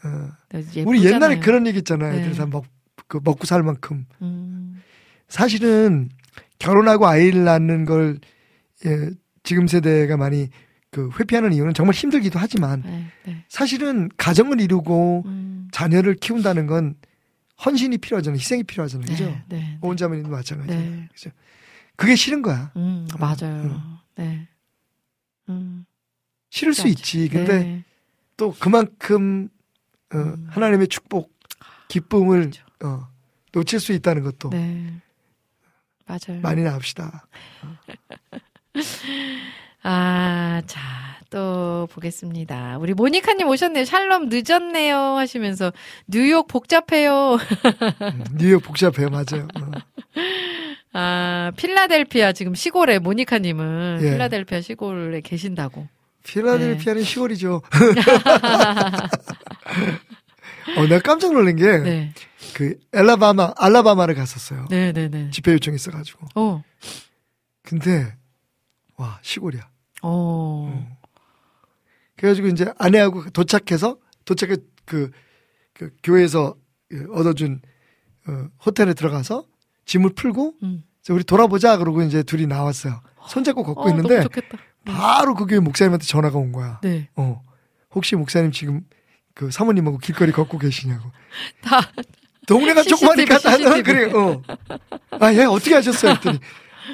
[0.04, 1.14] 어, 네, 우리 예쁘잖아요.
[1.14, 2.12] 옛날에 그런 얘기 있잖아요.
[2.12, 2.20] 네.
[2.20, 2.64] 애들 다 먹,
[3.08, 4.06] 그 먹고 살 만큼.
[4.22, 4.80] 음.
[5.28, 6.08] 사실은
[6.60, 8.20] 결혼하고 아이를 낳는 걸,
[8.86, 9.10] 예,
[9.42, 10.50] 지금 세대가 많이
[10.90, 13.06] 그 회피하는 이유는 정말 힘들기도 하지만, 네.
[13.24, 13.44] 네.
[13.48, 15.68] 사실은 가정을 이루고 음.
[15.72, 16.94] 자녀를 키운다는 건
[17.64, 18.38] 헌신이 필요하잖아요.
[18.38, 19.06] 희생이 필요하잖아요.
[19.08, 19.24] 그죠?
[19.24, 19.44] 네.
[19.48, 19.78] 네.
[19.82, 20.80] 오은자매님도 마찬가지예요.
[20.80, 21.08] 네.
[21.12, 21.30] 그죠?
[21.96, 22.70] 그게 싫은 거야.
[22.76, 23.62] 음, 맞아요.
[23.64, 23.96] 음.
[24.14, 24.48] 네.
[25.48, 25.84] 음.
[26.50, 26.86] 싫을 수.
[26.88, 27.28] 있지.
[27.28, 27.84] 근데 네.
[28.36, 29.48] 또 그만큼
[30.14, 30.46] 어, 음.
[30.48, 31.36] 하나님의 축복,
[31.88, 32.64] 기쁨을 그렇죠.
[32.84, 33.08] 어,
[33.52, 34.94] 놓칠 수 있다는 것도 네.
[36.06, 36.40] 맞아요.
[36.40, 37.26] 많이 나옵시다.
[39.82, 40.80] 아, 자,
[41.30, 42.78] 또 보겠습니다.
[42.78, 43.84] 우리 모니카님 오셨네요.
[43.84, 44.96] 샬롬 늦었네요.
[45.16, 45.72] 하시면서
[46.06, 47.34] 뉴욕 복잡해요.
[47.34, 49.46] 음, 뉴욕 복잡해요, 맞아요.
[49.60, 49.70] 어.
[50.94, 54.10] 아, 필라델피아 지금 시골에 모니카님은 예.
[54.12, 55.86] 필라델피아 시골에 계신다고.
[56.24, 57.62] 필라델피아는 시골이죠.
[60.76, 62.12] 어, 내가 깜짝 놀란 게, 네.
[62.54, 64.66] 그, 엘라바마, 알라바마를 갔었어요.
[64.68, 65.30] 네, 네, 네.
[65.30, 66.26] 집회 요청이 있어가지고.
[66.34, 66.62] 어.
[67.62, 68.12] 근데,
[68.98, 69.68] 와, 시골이야.
[70.02, 70.96] 어.
[72.16, 75.10] 그래가지고 이제 아내하고 도착해서, 도착해, 그,
[75.72, 76.54] 그, 교회에서
[76.88, 77.60] 그 얻어준,
[78.28, 79.46] 어, 호텔에 들어가서
[79.86, 80.84] 짐을 풀고, 음.
[81.10, 81.78] 우리 돌아보자.
[81.78, 83.00] 그러고 이제 둘이 나왔어요.
[83.28, 84.58] 손잡고 걷고 어, 있는데, 좋겠다.
[84.84, 86.80] 바로 그 교회 목사님한테 전화가 온 거야.
[86.82, 87.08] 네.
[87.16, 87.42] 어.
[87.94, 88.82] 혹시 목사님 지금
[89.34, 91.10] 그 사모님하고 길거리 걷고 계시냐고.
[91.62, 91.80] 다
[92.46, 93.38] 동네가 조그마니까.
[93.38, 94.12] 다들 그래.
[94.12, 94.42] 어.
[95.20, 96.12] 아, 예, 어떻게 하셨어요?
[96.12, 96.38] 했더니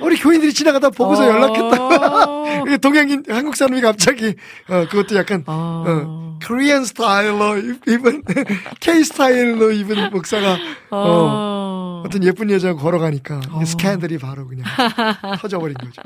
[0.02, 1.28] 우리 교인들이 지나가다 보고서 어.
[1.28, 2.76] 연락했다.
[2.82, 4.34] 동양인 한국 사람이 갑자기
[4.68, 5.84] 어 그것도 약간 어.
[5.86, 8.22] 어, 코리안 스타일로 입은
[8.80, 10.56] K 스타일로 입은 목사가
[10.90, 12.02] 어.
[12.04, 13.64] 어 떤 예쁜 여자하고 걸어가니까 어.
[13.64, 14.66] 스캔들이 바로 그냥
[15.40, 16.02] 터져버린 거죠.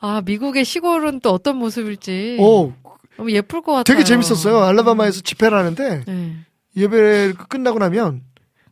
[0.00, 2.38] 아, 미국의 시골은 또 어떤 모습일지.
[2.40, 2.72] 오,
[3.18, 3.82] 너무 예쁠 것 같아요.
[3.84, 4.60] 되게 재밌었어요.
[4.62, 6.36] 알라바마에서 집회를 하는데 네.
[6.74, 8.22] 예배 끝나고 나면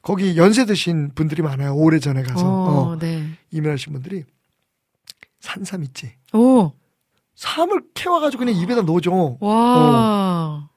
[0.08, 1.74] 거기 연세 드신 분들이 많아요.
[1.76, 3.28] 오래 전에 가서 어, 어, 네.
[3.50, 4.24] 이민하신 분들이
[5.40, 6.12] 산삼 있지.
[6.32, 6.72] 오,
[7.34, 9.36] 삼을 캐와가지고 그냥 입에다 넣어줘.
[9.38, 10.70] 와.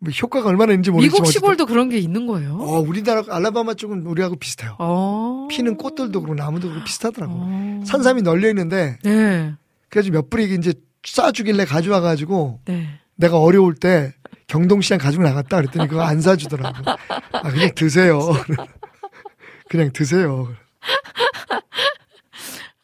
[0.00, 1.32] 뭐 효과가 얼마나 있는지 모르겠지만 미국 어쨌든.
[1.38, 2.56] 시골도 그런 게 있는 거예요?
[2.56, 4.74] 어, 우리나라 알라바마 쪽은 우리하고 비슷해요.
[4.80, 5.46] 어.
[5.48, 7.34] 피는 꽃들도 그렇고 나무도 그렇고 비슷하더라고.
[7.36, 7.82] 어.
[7.86, 9.54] 산삼이 널려 있는데 네.
[9.88, 12.88] 그래서 몇 뿌리 이제 싸주길래 가져와가지고 네.
[13.14, 14.14] 내가 어려울 때
[14.48, 16.90] 경동시장 가지고 나갔다 그랬더니 그거 안 사주더라고.
[17.32, 18.18] 아 그냥 드세요.
[19.68, 20.48] 그냥 드세요.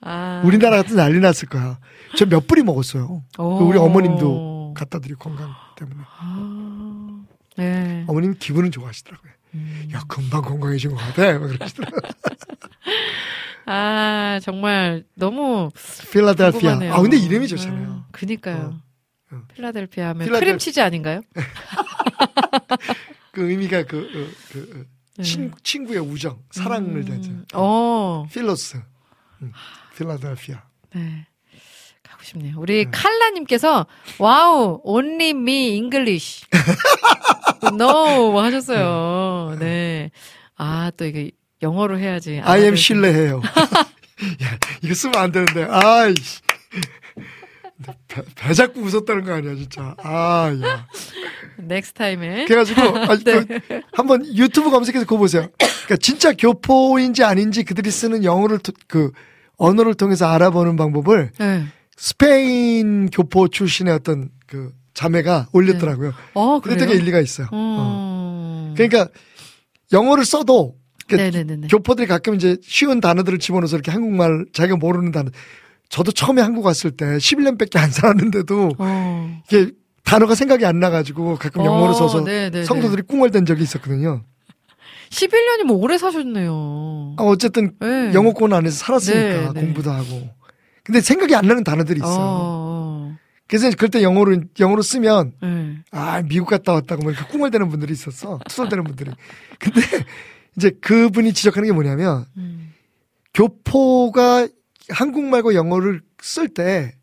[0.02, 0.42] 아.
[0.44, 1.78] 우리나라 같은 난리 났을 거야.
[2.16, 3.22] 저 몇 뿌리 먹었어요.
[3.38, 3.58] 오.
[3.58, 5.96] 그 우리 어머님도 갖다 드리고 건강 때문에.
[6.18, 7.22] 아.
[7.56, 8.04] 네.
[8.06, 9.32] 어머님 기분은 좋아하시더라고요.
[9.54, 9.88] 음.
[9.94, 11.38] 야 금방 건강해진 것 같아.
[11.38, 12.00] 막 그러시더라고요.
[13.66, 15.70] 아, 정말 너무
[16.12, 16.60] 필라델피아.
[16.60, 16.92] 궁금하네요.
[16.94, 17.82] 아 근데 이름이 좋잖아요.
[17.88, 18.56] 음, 그니까요.
[18.56, 18.80] 어, 어.
[19.54, 21.20] 필라델피아 하면 필라델- 크림치즈 아닌가요?
[23.32, 24.84] 그 의미가 그, 어, 그 어,
[25.18, 25.22] 네.
[25.22, 27.30] 친, 친구의 우정, 사랑을 음, 대하죠.
[27.54, 28.26] 어.
[28.32, 28.80] 필로스.
[29.42, 29.52] 음,
[29.96, 30.62] 필라델피아.
[30.94, 31.26] 네.
[32.02, 32.54] 가고 싶네요.
[32.58, 32.90] 우리 네.
[32.90, 33.86] 칼라님께서
[34.18, 36.44] 와우 only me English
[37.72, 39.56] no 하셨어요.
[39.58, 40.10] 네.
[40.56, 41.30] 아 또 이게
[41.62, 42.40] 영어로 해야지.
[42.44, 43.40] I am 실례해요.
[44.42, 45.64] 야, 이거 쓰면 안 되는데.
[45.68, 46.40] 아이씨.
[48.14, 49.94] 배, 배 잡고 웃었다는 거 아니야, 진짜.
[50.04, 50.86] 아, 야.
[51.58, 53.44] next time에 그래가지고, 아, 네.
[53.44, 55.48] 그, 한번 유튜브 검색해서 그거 보세요.
[55.58, 59.10] 그러니까 진짜 교포인지 아닌지 그들이 쓰는 영어를, 토- 그,
[59.56, 61.64] 언어를 통해서 알아보는 방법을 네.
[61.96, 66.12] 스페인 교포 출신의 어떤 그 자매가 올렸더라고요.
[66.34, 66.88] 어, 근데 그래요?
[66.88, 67.46] 되게 일리가 있어요.
[67.50, 67.50] 어.
[67.52, 68.74] 어.
[68.76, 69.08] 그러니까
[69.92, 70.76] 영어를 써도
[71.08, 71.68] 그 네네네네.
[71.68, 75.30] 교포들이 가끔 이제 쉬운 단어들을 집어넣어서 이렇게 한국말 자기가 모르는 단어.
[75.88, 79.42] 저도 처음에 한국 왔을 때 11년밖에 안 살았는데도 어.
[79.46, 79.70] 이게
[80.02, 82.64] 단어가 생각이 안 나가지고 가끔 어, 영어로 써서 네네네.
[82.64, 84.22] 성도들이 꿍얼댄 적이 있었거든요.
[85.10, 87.14] 11년이면 오래 사셨네요.
[87.18, 88.12] 아, 어쨌든 네.
[88.12, 89.60] 영어권 안에서 살았으니까 네, 네.
[89.60, 90.28] 공부도 하고.
[90.82, 92.16] 근데 생각이 안 나는 단어들이 있어요.
[92.18, 93.16] 어,
[93.46, 95.46] 그래서 그럴 때 영어로 영어로 쓰면 어.
[95.46, 95.76] 네.
[95.92, 98.40] 아 미국 갔다 왔다고 뭐 이렇게 꿍얼대는 분들이 있었어.
[98.48, 99.10] 투덜대는 분들이.
[99.58, 99.80] 근데
[100.56, 102.72] 이제 그분이 지적하는 게 뭐냐면 음.
[103.32, 104.48] 교포가
[104.90, 106.94] 한국말과 영어를 쓸 때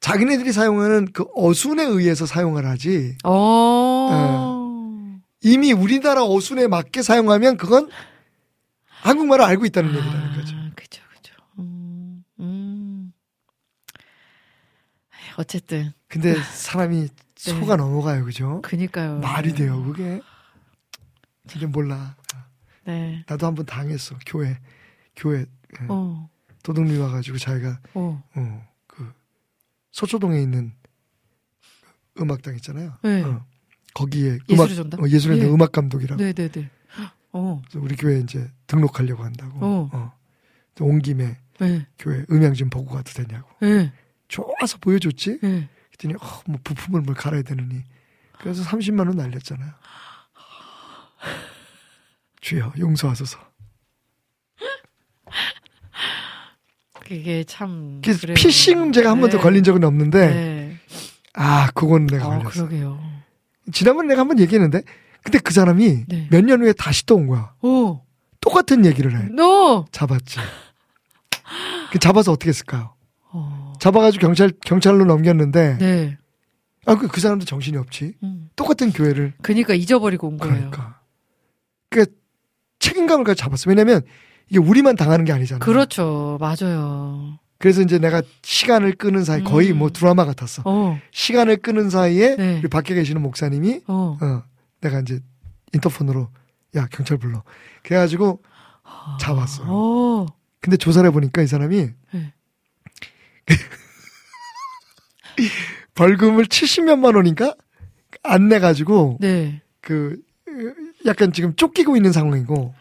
[0.00, 5.18] 자기네들이 사용하는 그 어순에 의해서 사용을 하지 어.
[5.42, 7.90] 이미 우리나라 어순에 맞게 사용하면 그건
[8.84, 10.56] 한국말을 알고 있다는 얘기라는 거죠.
[10.56, 11.34] 아, 그죠, 그죠.
[11.58, 13.12] 음, 음.
[15.38, 18.60] 어쨌든, 근데 사람이 속아 넘어가요, 그죠?
[18.64, 18.68] 네.
[18.68, 19.18] 그니까요.
[19.18, 20.20] 말이 돼요, 그게.
[21.46, 22.16] 진짜 몰라.
[22.84, 23.22] 네.
[23.28, 24.58] 나도 한번 당했어, 교회.
[25.14, 25.46] 교회
[25.88, 26.28] 어,
[26.66, 28.24] 도둑님 와가지고 자기가 어.
[28.34, 29.12] 어, 그
[29.92, 30.72] 서초동에 있는
[32.20, 32.98] 음악당 있잖아요.
[33.04, 33.22] 네.
[33.22, 33.46] 어,
[33.94, 35.00] 거기에 음악 전당?
[35.00, 35.44] 어, 예술의 예.
[35.44, 36.20] 음악 감독이라고.
[36.20, 36.70] 네네네.
[37.32, 39.64] 어, 그래서 우리 교회 이제 등록하려고 한다고.
[39.64, 39.90] 어.
[39.92, 40.12] 어.
[40.80, 41.86] 온 김에 네.
[42.00, 43.48] 교회 음향 좀 보고 가도 되냐고.
[43.60, 43.92] 네.
[44.26, 45.38] 좋아서 보여줬지.
[45.42, 45.68] 네.
[45.92, 47.84] 그랬더니 어, 뭐 부품을 뭘 갈아야 되느니.
[48.40, 49.70] 그래서 30만 원 날렸잖아요.
[52.40, 53.38] 주여 용서하소서.
[57.06, 58.00] 그게 참.
[58.02, 58.34] 그래서 그래요.
[58.34, 59.42] 피싱 문제가 한 번도 네.
[59.42, 60.76] 걸린 적은 없는데 네.
[61.34, 62.50] 아 그건 내가 어, 걸렸어.
[62.66, 63.00] 그러게요.
[63.72, 64.82] 지난번에 내가 한 번 얘기했는데
[65.22, 66.28] 근데 그 사람이 네.
[66.30, 67.52] 몇년 후에 다시 또 온 거야.
[67.62, 68.00] 오,
[68.40, 69.24] 똑같은 얘기를 해.
[69.30, 69.84] No!
[69.92, 70.38] 잡았지.
[71.92, 72.94] 그 잡아서 어떻게 했을까요?
[73.32, 76.18] 어, 잡아가지고 경찰 경찰로 넘겼는데 네.
[76.86, 78.14] 아 그 그 사람도 정신이 없지.
[78.22, 78.48] 음.
[78.56, 80.54] 똑같은 교회를 그니까 잊어버리고 온 거예요.
[80.54, 81.00] 그러니까
[81.90, 82.06] 그
[82.78, 83.68] 책임감을 가지고 잡았어.
[83.68, 84.02] 왜냐면
[84.48, 85.64] 이게 우리만 당하는 게 아니잖아.
[85.64, 86.38] 그렇죠.
[86.40, 87.38] 맞아요.
[87.58, 89.78] 그래서 이제 내가 시간을 끄는 사이 거의 음.
[89.78, 90.62] 뭐 드라마 같았어.
[90.64, 92.58] 어, 시간을 끄는 사이에 네.
[92.58, 94.18] 우리 밖에 계시는 목사님이 어.
[94.20, 94.42] 어
[94.80, 95.20] 내가 이제
[95.72, 96.28] 인터폰으로
[96.76, 97.42] 야 경찰 불러.
[97.82, 98.42] 그래가지고
[99.20, 99.64] 잡았어.
[99.64, 100.26] 요 어,
[100.60, 102.32] 근데 조사를 해보니까 이 사람이 네.
[105.94, 107.54] 벌금을 70몇만 원인가
[108.22, 109.62] 안 내가지고 네.
[109.80, 110.20] 그
[111.06, 112.74] 약간 지금 쫓기고 있는 상황이고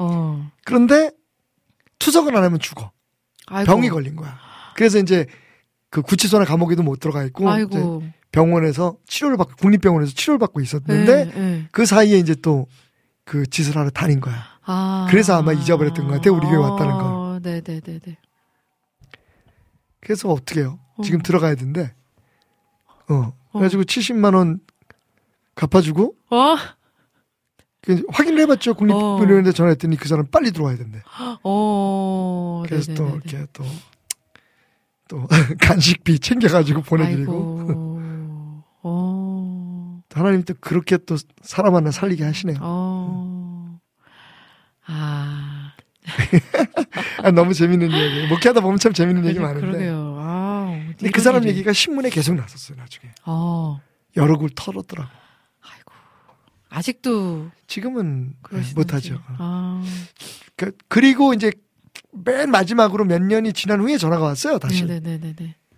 [0.00, 0.50] 어.
[0.64, 1.10] 그런데
[1.98, 2.90] 투석을 안 하면 죽어
[3.46, 3.66] 아이고.
[3.70, 4.38] 병이 걸린 거야.
[4.74, 5.26] 그래서 이제
[5.90, 7.44] 그 구치소나 감옥에도 못 들어가 있고.
[8.32, 11.68] 병원에서 치료를 받고 국립병원에서 치료를 받고 있었는데 네, 네.
[11.72, 12.66] 그 사이에 이제 또
[13.30, 14.42] 그 짓을 하러 다닌 거야.
[14.64, 15.06] 아.
[15.08, 17.02] 그래서 아마 잊어버렸던 것 같아, 우리 교회 왔다는 걸.
[17.04, 18.18] 어, 네네네네.
[20.00, 20.80] 그래서 어떻게 해요?
[20.96, 21.02] 어.
[21.04, 21.94] 지금 들어가야 된대.
[23.08, 23.32] 어.
[23.52, 24.58] 그래가지고 70만 원
[25.54, 26.56] 갚아주고 어?
[27.82, 28.74] 그 확인을 해봤죠.
[28.74, 31.02] 국립병원에 전화했더니 그 사람 빨리 들어와야 된대.
[31.42, 32.62] 어.
[32.66, 33.22] 그래서 또 네네네네.
[33.24, 33.64] 이렇게 또,
[35.08, 35.26] 또
[35.60, 38.00] 간식비 챙겨가지고 보내드리고.
[38.82, 40.00] 어.
[40.12, 42.58] 하나님 또 그렇게 또 사람 하나 살리게 하시네요.
[42.60, 43.78] 어.
[44.86, 45.72] 아.
[47.22, 48.26] 아, 너무 재밌는 얘기.
[48.28, 49.60] 목회하다 보면 참 재밌는 얘기 많은데.
[49.66, 50.16] 그러게요.
[50.18, 50.80] 아.
[50.98, 51.44] 근데 그 사람.
[51.46, 53.12] 얘기가 신문에 계속 났었어요, 나중에.
[53.26, 53.80] 어.
[54.16, 55.08] 여러 굴 털었더라고.
[56.70, 58.74] 아직도 지금은 그러시는지.
[58.74, 59.20] 못하죠.
[59.38, 59.84] 아.
[60.56, 61.52] 그, 그리고 이제
[62.12, 64.84] 맨 마지막으로 몇 년이 지난 후에 전화가 왔어요, 다시.
[64.84, 65.34] 네네네네.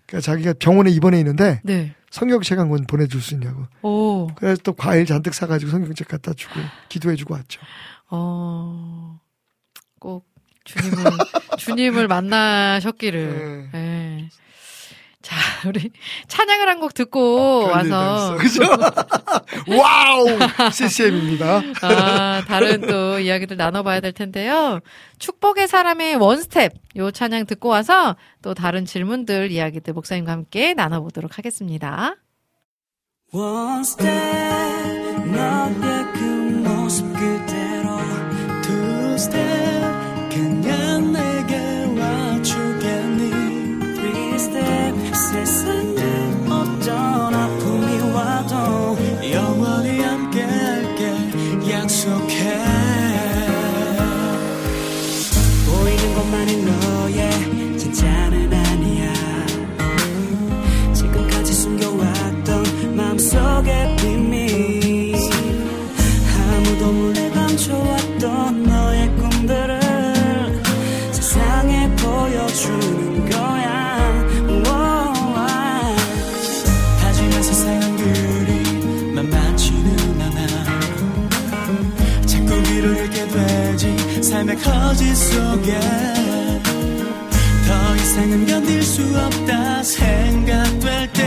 [0.06, 1.94] 그러니까 자기가 병원에 입원해 있는데 네.
[2.10, 3.64] 성경책 한 권 보내줄 수 있냐고.
[3.82, 4.28] 오.
[4.34, 6.54] 그래서 또 과일 잔뜩 사가지고 성경책 갖다 주고
[6.90, 7.60] 기도해주고 왔죠.
[8.10, 9.18] 어.
[9.98, 10.26] 꼭
[10.64, 11.04] 주님을
[11.58, 13.70] 주님을 만나셨기를.
[13.74, 13.78] 예.
[15.22, 15.36] 자,
[15.68, 15.90] 우리
[16.28, 18.62] 찬양을 한 곡 듣고 다 와서 그죠?
[19.70, 20.26] 와우!
[20.72, 21.62] CCM입니다.
[21.82, 24.80] 아, 다른 또 이야기들 나눠봐야 될 텐데요.
[25.20, 32.16] 축복의 사람의 원스텝 요 찬양 듣고 와서 또 다른 질문들 이야기들 목사님과 함께 나눠보도록 하겠습니다.
[33.32, 34.10] One step
[35.30, 36.18] 너의 그
[36.68, 37.61] 모습 그대
[84.32, 85.78] 삶의 거짓 속에
[87.68, 91.21] 더 이상은 견딜 수 없다 생각될 때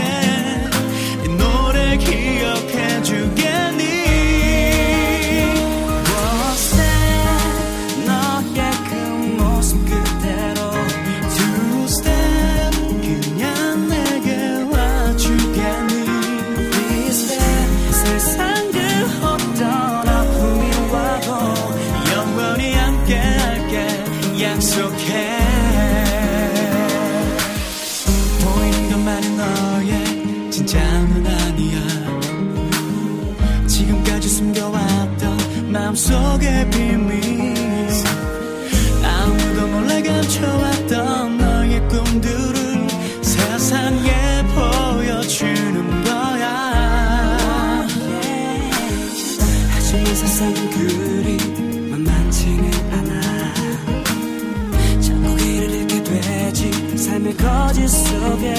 [57.86, 58.54] 거짓 속에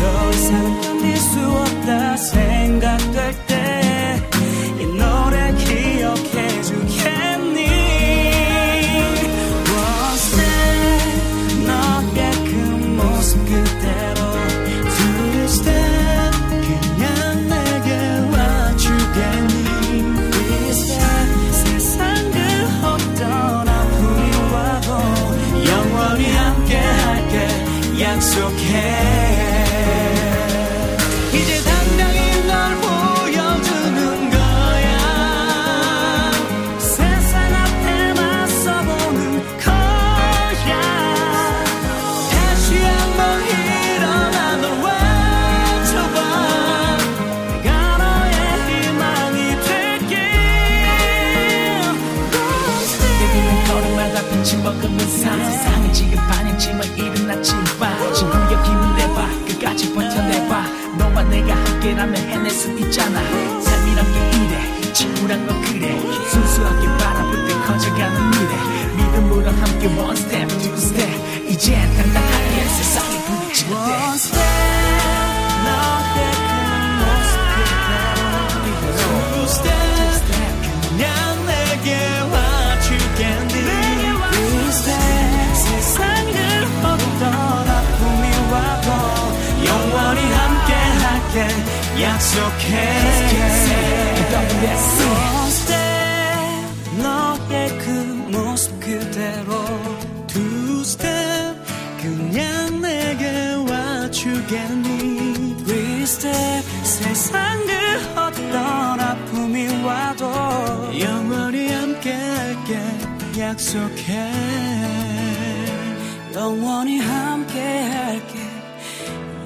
[0.00, 2.16] 더 이상은 견딜 수 없다.
[2.16, 2.55] 생
[95.48, 95.76] step
[97.02, 97.90] 너의 그
[98.30, 99.64] 모습 그대로
[100.26, 101.56] Two step
[102.00, 105.56] 그냥 내게 와주겠니?
[105.64, 107.72] Three step 세상 그
[108.20, 110.26] 어떤 아픔이 와도
[110.98, 113.40] 영원히 함께 할게.
[113.40, 114.30] 약속해.
[116.34, 118.38] 영원히 함께 할게.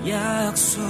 [0.08, 0.80] 약속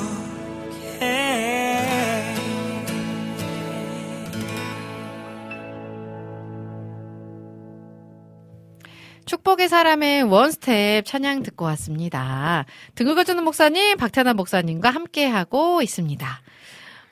[9.61, 12.65] 축복의 사람의 원스텝 찬양 듣고 왔습니다.
[12.95, 16.27] 등을 거주는 목사님, 박태남 목사님과 함께하고 있습니다.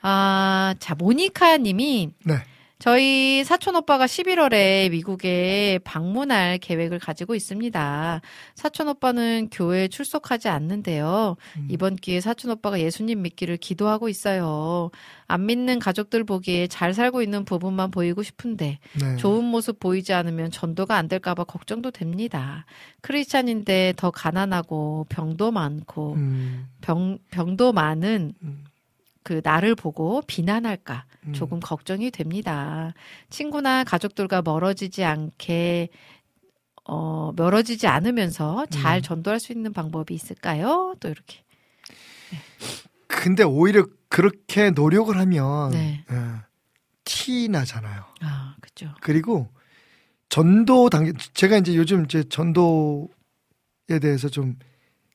[0.01, 2.35] 아, 자, 모니카 님이 네.
[2.79, 8.21] 저희 사촌 오빠가 11월에 미국에 방문할 계획을 가지고 있습니다.
[8.55, 11.35] 사촌 오빠는 교회에 출석하지 않는데요.
[11.67, 14.91] 이번 기회에 사촌 오빠가 예수님 믿기를 기도하고 있어요.
[15.27, 19.15] 안 믿는 가족들 보기에 잘 살고 있는 부분만 보이고 싶은데 네.
[19.17, 22.65] 좋은 모습 보이지 않으면 전도가 안 될까봐 걱정도 됩니다.
[23.01, 28.63] 크리스찬인데 더 가난하고 병도 많고 음, 병 병도 많은 음.
[29.29, 31.33] 그 나를 보고 비난할까 음.
[31.33, 32.95] 조금 걱정이 됩니다.
[33.29, 35.89] 친구나 가족들과 멀어지지 않게
[36.85, 39.01] 어 멀어지지 않으면서 잘 음.
[39.03, 40.95] 전도할 수 있는 방법이 있을까요?
[40.99, 41.43] 또 이렇게.
[43.05, 46.03] 근데 오히려 그렇게 노력을 하면 네.
[46.09, 46.39] 어,
[47.03, 48.03] 티 나잖아요.
[48.21, 48.95] 아, 그죠.
[48.99, 49.47] 그리고
[50.29, 54.57] 전도 단계 제가 이제 요즘 제 전도에 대해서 좀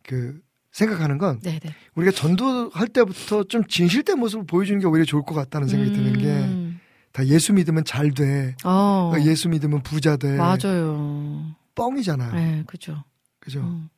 [0.05, 0.41] 그
[0.75, 1.75] 생각하는 건 네, 네.
[1.95, 6.27] 우리가 전도할 때부터 좀 진실된 모습을 보여주는 게 오히려 좋을 것 같다는 생각이 드는 게
[6.27, 6.81] 음.
[7.12, 8.57] 다 예수 믿으면 잘 돼.
[8.64, 9.12] 어.
[9.20, 10.37] 예수 믿으면 부자 돼.
[10.37, 11.55] 맞아요.
[11.77, 12.35] 뻥이잖아요.
[12.35, 13.05] 네, 그죠.
[13.39, 13.61] 그죠?
[13.61, 13.89] 음.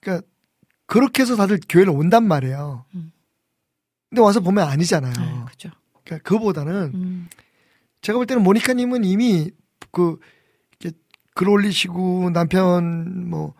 [0.00, 0.26] 그러니까
[0.86, 2.84] 그렇게 해서 다들 교회를 온단 말이에요.
[2.96, 3.12] 음.
[4.08, 5.12] 근데 와서 보면 아니잖아요.
[5.16, 5.70] 네, 그죠.
[6.04, 7.28] 그러니까 그거보다는 음.
[8.02, 9.50] 제가 볼 때는 모니카님은 이미
[9.92, 10.18] 그
[11.34, 13.52] 글 올리시고 남편 뭐니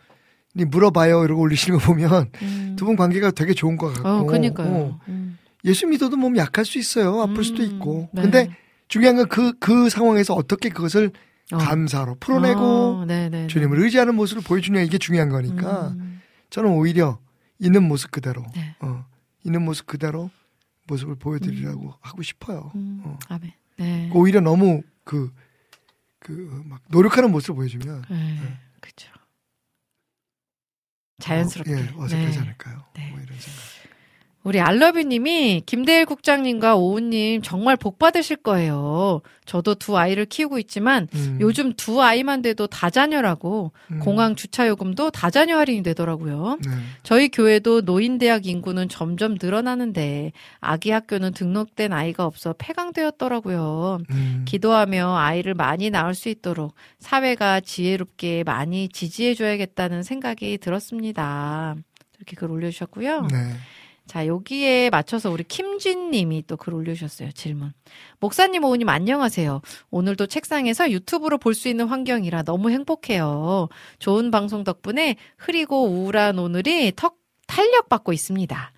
[0.54, 2.76] 물어봐요 이러고 올리시는 거 보면 음.
[2.76, 4.68] 두분 관계가 되게 좋은 것 같고 어, 그니까요.
[4.68, 5.38] 어, 음.
[5.64, 8.22] 예수 믿어도 몸 약할 수 있어요 아플 수도 음, 있고 네.
[8.22, 8.56] 근데
[8.88, 11.12] 중요한 건 그, 그 상황에서 어떻게 그것을
[11.52, 11.58] 어.
[11.58, 13.46] 감사로 풀어내고 어, 네네.
[13.48, 16.20] 주님을 의지하는 모습을 보여주냐 이게 중요한 거니까 음,
[16.50, 17.18] 저는 오히려
[17.58, 18.74] 있는 모습 그대로 네.
[18.80, 19.04] 어,
[19.44, 20.30] 있는 모습 그대로
[20.88, 22.72] 모습을 보여드리려고 하고 싶어요.
[22.74, 23.18] 음, 어.
[23.28, 23.52] 아멘.
[23.78, 24.10] 네.
[24.12, 25.30] 오히려 너무 그
[26.22, 28.38] 그 막 노력하는 모습을 보여주면 네.
[28.80, 29.10] 그렇죠.
[31.20, 31.72] 자연스럽게.
[31.72, 32.38] 어, 예, 어색하지 네.
[32.38, 32.84] 않을까요?
[32.94, 33.10] 네.
[33.10, 33.79] 뭐 이런 생각.
[34.42, 39.20] 우리 알러뷰님이 김대일 국장님과 오우님 정말 복 받으실 거예요.
[39.44, 45.10] 저도 두 아이를 키우고 있지만 음, 요즘 두 아이만 돼도 다자녀라고 음, 공항 주차 요금도
[45.10, 46.58] 다자녀 할인이 되더라고요.
[46.64, 46.70] 네.
[47.02, 53.98] 저희 교회도 노인 대학 인구는 점점 늘어나는데 아기 학교는 등록된 아이가 없어 폐강되었더라고요.
[54.10, 61.74] 음, 기도하며 아이를 많이 낳을 수 있도록 사회가 지혜롭게 많이 지지해줘야겠다는 생각이 들었습니다.
[62.16, 63.28] 이렇게 글 올려주셨고요.
[63.30, 63.38] 네.
[64.10, 67.30] 자, 여기에 맞춰서 우리 김진 님이 또 글 올려주셨어요.
[67.30, 67.72] 질문.
[68.18, 69.62] 목사님, 오우님, 안녕하세요.
[69.92, 73.68] 오늘도 책상에서 유튜브로 볼 수 있는 환경이라 너무 행복해요.
[74.00, 78.72] 좋은 방송 덕분에 흐리고 우울한 오늘이 턱 탄력받고 있습니다.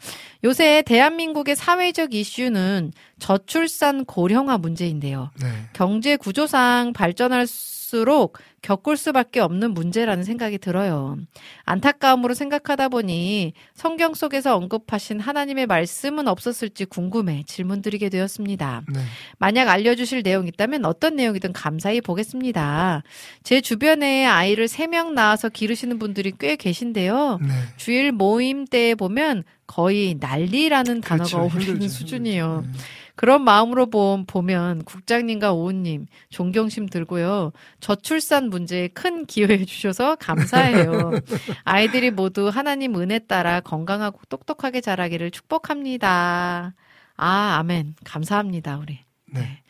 [0.45, 5.31] 요새 대한민국의 사회적 이슈는 저출산 고령화 문제인데요.
[5.41, 5.49] 네.
[5.73, 11.19] 경제 구조상 발전할 수 록 겪을 수밖에 없는 문제라는 생각이 들어요.
[11.65, 18.83] 안타까움으로 생각하다 보니 성경 속에서 언급하신 하나님의 말씀은 없었을지 궁금해 질문 드리게 되었습니다.
[18.93, 19.01] 네.
[19.39, 23.03] 만약 알려주실 내용이 있다면 어떤 내용이든 감사히 보겠습니다.
[23.43, 27.39] 제 주변에 아이를 3명 낳아서 기르시는 분들이 꽤 계신데요.
[27.43, 27.49] 네.
[27.77, 31.39] 주일 모임 때 보면 거의 난리라는 단어가 그렇죠.
[31.39, 31.93] 어울리는 힘들죠.
[31.93, 32.63] 수준이에요.
[32.65, 32.85] 힘들죠.
[33.15, 37.53] 그런 마음으로 보- 보면 국장님과 오우님 존경심 들고요.
[37.81, 41.13] 저출산 문제에 큰 기여해 주셔서 감사해요.
[41.65, 46.75] 아이들이 모두 하나님 은혜 따라 건강하고 똑똑하게 자라기를 축복합니다.
[47.17, 47.95] 아, 아멘.
[48.05, 49.01] 감사합니다, 우리.
[49.27, 49.63] 네.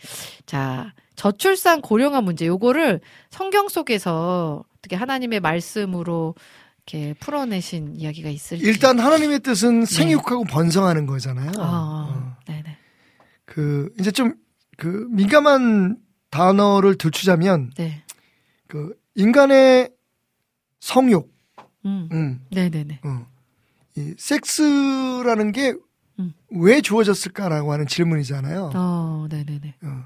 [0.47, 6.34] 자, 저출산 고령화 문제 요거를 성경 속에서 어떻게 하나님의 말씀으로
[6.86, 8.64] 이렇게 풀어내신 이야기가 있을지.
[8.64, 11.51] 일단 하나님의 뜻은 생육하고 번성하는 거잖아요.
[11.51, 11.59] 네.
[11.59, 12.36] 아, 어.
[12.47, 12.76] 네네.
[13.53, 14.42] 그 이제 좀
[14.82, 15.96] 그 민감한
[16.30, 18.03] 단어를 들추자면 네.
[18.66, 19.90] 그 인간의
[20.80, 21.32] 성욕,
[21.84, 22.09] 음.
[22.11, 23.00] 음, 네네네.
[23.05, 23.26] 어,
[23.96, 25.74] 이 섹스라는 게
[26.18, 26.34] 음.
[26.50, 28.72] 왜 주어졌을까라고 하는 질문이잖아요.
[28.74, 29.76] 어, 네네네.
[29.82, 30.05] 어.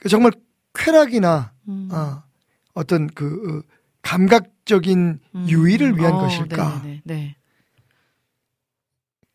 [0.00, 0.32] 그 정말
[0.74, 1.88] 쾌락이나 음.
[1.92, 2.24] 아,
[2.72, 5.46] 어떤 그 어, 감각적인 음.
[5.48, 6.80] 유의를 위한 어, 것일까?
[6.82, 7.02] 네네네.
[7.04, 7.36] 네.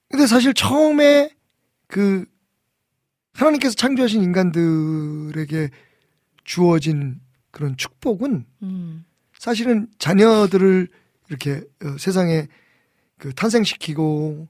[0.10, 1.30] 근데 사실 처음에
[1.88, 2.26] 그
[3.40, 5.70] 하나님께서 창조하신 인간들에게
[6.44, 7.20] 주어진
[7.52, 9.06] 그런 축복은 음.
[9.38, 10.88] 사실은 자녀들을
[11.30, 12.48] 이렇게 어, 세상에
[13.18, 14.48] 그 탄생시키고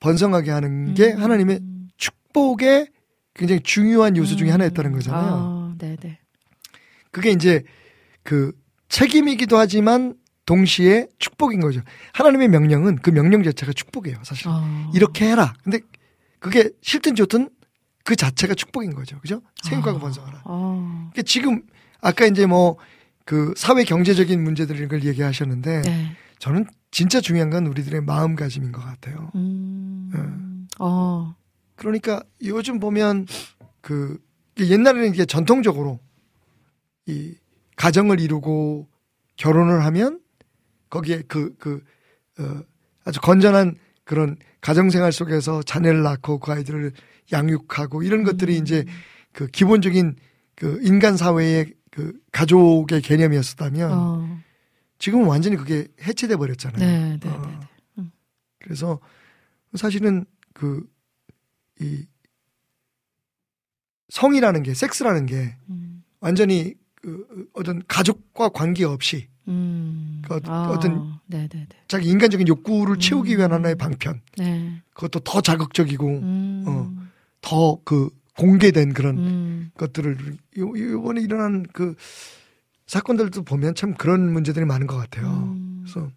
[0.00, 1.22] 번성하게 하는 게 음.
[1.22, 1.60] 하나님의
[1.96, 2.88] 축복의
[3.34, 4.54] 굉장히 중요한 요소 중에 음.
[4.54, 5.22] 하나였다는 거잖아요.
[5.22, 6.18] 아, 네네.
[7.10, 7.62] 그게 이제
[8.22, 8.52] 그
[8.88, 10.14] 책임이기도 하지만
[10.44, 11.80] 동시에 축복인 거죠.
[12.12, 14.48] 하나님의 명령은 그 명령 자체가 축복이에요, 사실.
[14.48, 14.90] 어.
[14.94, 15.54] 이렇게 해라.
[15.62, 15.80] 근데
[16.40, 17.48] 그게 싫든 좋든
[18.04, 19.18] 그 자체가 축복인 거죠.
[19.20, 19.42] 그죠?
[19.64, 20.00] 생육하고 아.
[20.00, 20.42] 번성하라.
[20.44, 21.10] 어.
[21.12, 21.62] 그러니까 지금
[22.00, 22.76] 아까 이제 뭐
[23.24, 26.16] 그 사회 경제적인 문제들을 걸 얘기하셨는데 네.
[26.38, 29.30] 저는 진짜 중요한 건 우리들의 마음가짐인 것 같아요.
[29.34, 30.68] 음.
[30.78, 31.34] 어.
[31.76, 33.26] 그러니까 요즘 보면
[33.80, 34.18] 그
[34.58, 36.00] 옛날에는 이게 전통적으로
[37.06, 37.34] 이
[37.76, 38.88] 가정을 이루고
[39.36, 40.20] 결혼을 하면
[40.90, 41.82] 거기에 그, 그,
[42.38, 42.62] 어,
[43.04, 46.92] 아주 건전한 그런 가정생활 속에서 자녀를 낳고 그 아이들을
[47.30, 48.62] 양육하고 이런 것들이 음.
[48.62, 48.84] 이제
[49.32, 50.16] 그 기본적인
[50.56, 54.38] 그 인간 사회의 그 가족의 개념이었었다면 어.
[54.98, 56.78] 지금은 완전히 그게 해체돼 버렸잖아요.
[56.78, 57.42] 네, 네, 어.
[57.46, 57.58] 네.
[57.96, 58.04] 네.
[58.60, 58.98] 그래서
[59.74, 60.84] 사실은 그
[61.80, 62.06] 이
[64.10, 66.04] 성이라는 게 섹스라는 게 음.
[66.20, 70.22] 완전히 그 어떤 가족과 관계 없이 음.
[70.24, 71.76] 그 어- 아, 어떤- 네, 네, 네.
[71.88, 73.54] 자기 인간적인 욕구를 채우기 위한 음.
[73.56, 74.82] 하나의 방편 네.
[74.92, 76.64] 그것도 더 자극적이고 음.
[76.68, 76.92] 어.
[77.42, 79.70] 더 그 공개된 그런 음.
[79.76, 80.16] 것들을
[80.58, 81.94] 요, 요번에 일어난 그
[82.86, 85.28] 사건들도 보면 참 그런 문제들이 많은 것 같아요.
[85.28, 85.84] 음.
[85.84, 86.10] 그래서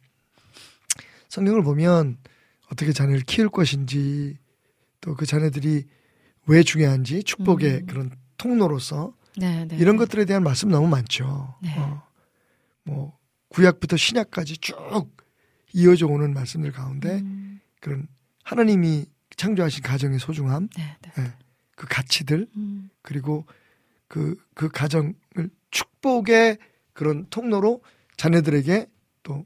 [1.29, 2.17] 성경을 보면
[2.71, 4.37] 어떻게 자녀를 키울 것인지
[5.01, 5.85] 또 그 자녀들이
[6.47, 7.85] 왜 중요한지 축복의 음.
[7.85, 9.75] 그런 통로로서 네, 네.
[9.77, 9.99] 이런 네.
[9.99, 11.55] 것들에 대한 말씀 너무 많죠.
[11.61, 11.77] 네.
[11.77, 12.03] 어,
[12.83, 13.17] 뭐
[13.49, 14.75] 구약부터 신약까지 쭉
[15.73, 17.59] 이어져 오는 말씀들 가운데 음.
[17.81, 18.07] 그런
[18.43, 19.05] 하나님이
[19.37, 21.11] 창조하신 가정의 소중함, 네, 네.
[21.23, 21.33] 예,
[21.75, 22.89] 그 가치들 음.
[23.01, 23.45] 그리고
[24.07, 25.15] 그, 그 가정을
[25.71, 26.57] 축복의
[26.93, 27.81] 그런 통로로
[28.17, 28.87] 자녀들에게
[29.23, 29.45] 또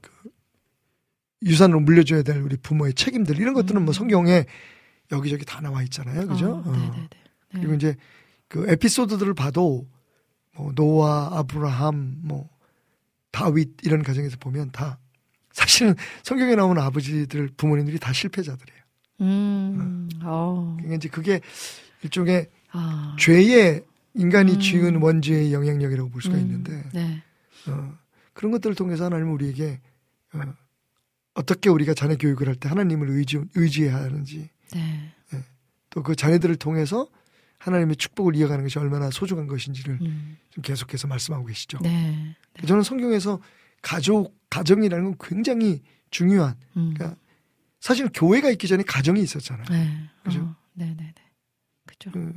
[0.00, 0.30] 그
[1.42, 3.92] 유산으로 물려줘야 될 우리 부모의 책임들 이런 것들은 뭐 음.
[3.92, 4.46] 성경에
[5.12, 6.26] 여기저기 다 나와 있잖아요.
[6.26, 6.54] 그죠?
[6.54, 6.72] 어, 어.
[6.72, 7.08] 네, 네, 네.
[7.08, 7.08] 네.
[7.52, 7.96] 그리고 이제
[8.48, 9.88] 그 에피소드들을 봐도
[10.54, 12.48] 뭐 노아, 아브라함, 뭐
[13.30, 14.98] 다윗 이런 가정에서 보면 다
[15.52, 18.80] 사실은 성경에 나오는 아버지들 부모님들이 다 실패자들이에요.
[19.20, 21.40] 음, 어, 그러니까 이제 그게
[22.02, 24.60] 일종의 아, 죄의 인간이 음.
[24.60, 27.22] 지은 원죄의 영향력이라고 볼 수가 음, 있는데 네,
[27.68, 27.94] 어,
[28.32, 29.80] 그런 것들을 통해서 하나님은 우리에게
[30.34, 30.40] 어,
[31.34, 35.12] 어떻게 우리가 자녀 교육을 할 때 하나님을 의지, 의지해야 하는지 네,
[35.90, 37.08] 또그 자녀들을 통해서
[37.58, 41.78] 하나님의 축복을 이어가는 것이 얼마나 소중한 것인지를 음, 좀 계속해서 말씀하고 계시죠.
[41.82, 42.36] 네,
[42.66, 43.40] 저는 성경에서
[43.82, 47.18] 가족, 가정이라는 건 굉장히 중요한 음, 그러니까
[47.80, 49.66] 사실 교회가 있기 전에 가정이 있었잖아요.
[49.70, 50.40] 네, 그죠?
[50.40, 51.30] 어, 네, 네, 네,
[51.86, 52.10] 그죠.
[52.10, 52.32] 그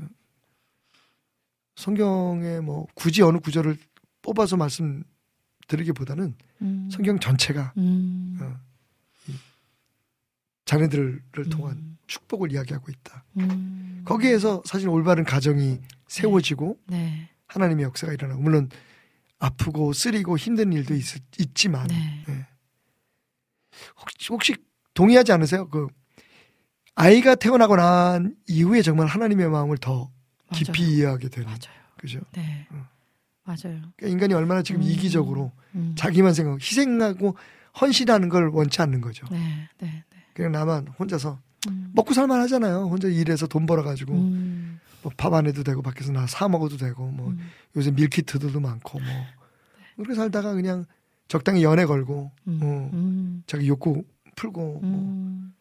[1.76, 3.78] 성경에 뭐 굳이 어느 구절을
[4.22, 8.60] 뽑아서 말씀드리기보다는 음, 성경 전체가 음, 어,
[9.28, 9.34] 이
[10.66, 13.24] 자녀들을 통한 음, 축복을 이야기하고 있다.
[13.38, 18.70] 음, 거기에서 사실 올바른 가정이 세워지고 네, 하나님의 역사가 일어나고 물론
[19.40, 21.06] 아프고 쓰리고 힘든 일도 있,
[21.56, 22.46] 지만 네,
[24.02, 24.56] 혹시, 혹시
[24.94, 25.68] 동의하지 않으세요?
[25.70, 25.88] 그
[26.96, 30.12] 아이가 태어나고 난 이후에 정말 하나님의 마음을 더
[30.54, 30.94] 깊이 맞아요.
[30.94, 31.80] 이해하게 되는 맞아요.
[31.98, 32.20] 그죠?
[32.34, 32.86] 네, 어.
[33.46, 33.82] 맞아요.
[33.98, 34.88] 그러니까 인간이 얼마나 지금 음.
[34.88, 37.36] 이기적으로 음, 자기만 생각, 희생하고
[37.80, 39.26] 헌신하는 걸 원치 않는 거죠.
[39.32, 39.38] 네,
[39.80, 40.18] 네, 네.
[40.34, 42.86] 그냥 나만 혼자서 음, 먹고 살만 하잖아요.
[42.86, 47.30] 혼자 일해서 돈 벌어가지고 음, 뭐밥 안 해도 되고 밖에서 나 사 먹어도 되고 뭐
[47.30, 47.40] 음,
[47.76, 49.08] 요새 밀키트들도 많고 뭐
[49.96, 50.86] 그렇게 살다가 그냥
[51.28, 54.04] 적당히 연애 걸고 음, 어, 음, 자기 욕구
[54.40, 55.54] 풀고 뭐 음,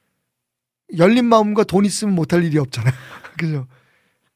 [0.96, 2.92] 열린 마음과 돈 있으면 못할 일이 없잖아요.
[3.36, 3.66] 그죠?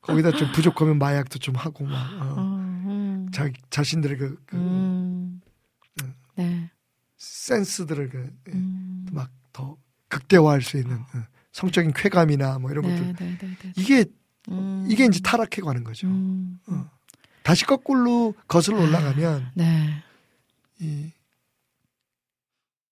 [0.00, 5.40] 거기다 좀 부족하면 마약도 좀 하고 막 어, 어, 음, 자 자신들의 그, 그 음,
[6.02, 6.14] 음.
[6.34, 6.70] 네,
[7.16, 9.76] 센스들을 그, 음, 막더
[10.08, 13.72] 극대화할 수 있는 어, 성적인 쾌감이나 뭐 이런 네, 것들 네, 네, 네.
[13.76, 14.04] 이게
[14.48, 16.08] 음, 이게 이제 타락해 가는 거죠.
[16.08, 16.90] 음, 어.
[17.44, 20.02] 다시 거꾸로 거슬러 올라가면 네,
[20.80, 21.12] 이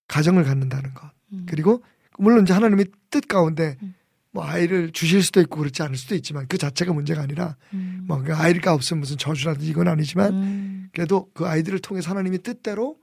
[0.06, 1.82] 가정을 갖는다는 것 음, 그리고
[2.18, 3.94] 물론 이제 하나님의 뜻 가운데 음.
[4.32, 8.34] 뭐 아이를 주실 수도 있고 그렇지 않을 수도 있지만 그 자체가 문제가 아니라 음, 뭐그
[8.34, 12.96] 아이가 없으면 무슨 저주라든지 이건 아니지만 음, 그래도 그 아이들을 통해서 하나님의 뜻대로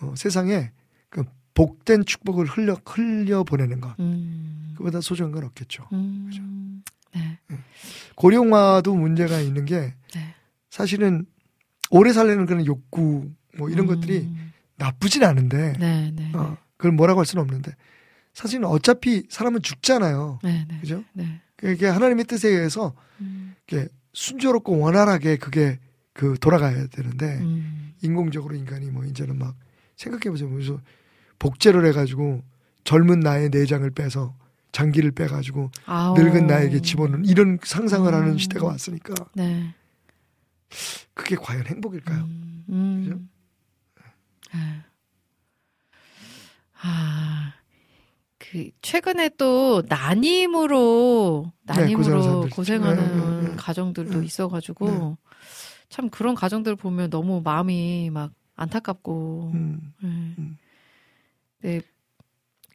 [0.00, 0.72] 어, 세상에
[1.08, 1.24] 그
[1.54, 3.94] 복된 축복을 흘려 흘려 보내는 것.
[4.00, 5.86] 음, 그보다 소중한 건 없겠죠.
[5.92, 6.82] 음,
[7.14, 7.38] 네,
[8.16, 10.34] 고령화도 문제가 있는 게 네.
[10.68, 11.26] 사실은
[11.90, 14.28] 오래 살려는 그런 욕구 뭐 이런 음, 것들이
[14.76, 17.76] 나쁘진 않은데 네, 네, 어, 그걸 뭐라고 할 수는 없는데
[18.32, 20.38] 사실은 어차피 사람은 죽잖아요.
[20.42, 21.04] 네, 네, 그죠?
[21.12, 25.78] 네, 그게 하나님의 뜻에 의해서 음, 이렇게 순조롭고 원활하게 그게
[26.14, 29.54] 그 돌아가야 되는데 음, 인공적으로 인간이 뭐 이제는 막
[29.96, 30.48] 생각해 보세요.
[30.48, 30.80] 그래서
[31.38, 32.42] 복제를 해가지고
[32.84, 34.34] 젊은 나의 내장을 빼서
[34.72, 36.14] 장기를 빼가지고 아오.
[36.16, 38.38] 늙은 나에게 집어넣는 이런 상상을 하는 음.
[38.38, 39.74] 시대가 왔으니까 네,
[41.12, 42.22] 그게 과연 행복일까요?
[42.22, 43.28] 음, 음.
[44.52, 44.82] 아,
[46.82, 47.52] 아,
[48.38, 52.96] 그 최근에 또 난임으로 네, 난임으로 사람들 고생하는.
[52.96, 53.56] 네, 네, 네.
[53.56, 54.24] 가정들도 네.
[54.26, 55.16] 있어가지고 네.
[55.88, 59.92] 참 그런 가정들 보면 너무 마음이 막 안타깝고 음.
[60.02, 60.08] 네.
[60.08, 60.56] 음.
[61.62, 61.80] 네.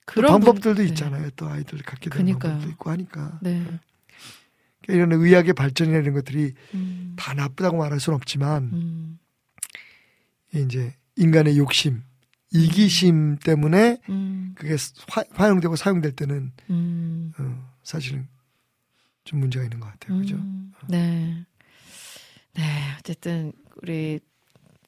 [0.05, 0.89] 그 그런 방법들도 분- 네.
[0.89, 1.29] 있잖아요.
[1.35, 2.51] 또 아이들 갖게 되는 그니까요.
[2.53, 3.63] 방법도 있고 하니까 네.
[4.83, 9.19] 그러니까 이런 의학의 발전이나 이런 것들이 음, 다 나쁘다고 말할 수는 없지만 음,
[10.53, 12.03] 이제 인간의 욕심,
[12.55, 14.75] 이기심 때문에 음, 그게
[15.09, 17.33] 화, 화용되고 사용될 때는 음.
[17.37, 18.27] 어, 사실은
[19.23, 20.19] 좀 문제가 있는 것 같아요.
[20.19, 20.35] 그죠?
[20.35, 21.45] 음, 네.
[22.53, 22.63] 네,
[22.99, 23.51] 어쨌든
[23.81, 24.19] 우리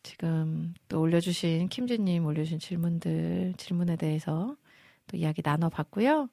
[0.03, 4.55] 지금 또 올려주신 킴즈님 올려주신 질문들 질문에 대해서
[5.07, 6.30] 또 이야기 나눠봤고요.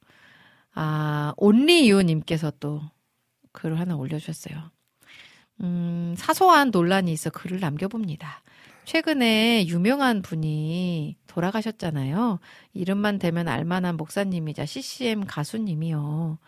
[0.74, 2.82] 아 온리유님께서 또
[3.52, 4.70] 글을 하나 올려주셨어요.
[5.62, 8.42] 음, 사소한 논란이 있어 글을 남겨봅니다.
[8.84, 12.38] 최근에 유명한 분이 돌아가셨잖아요.
[12.74, 16.38] 이름만 대면 알만한 목사님이자 CCM 가수님이요.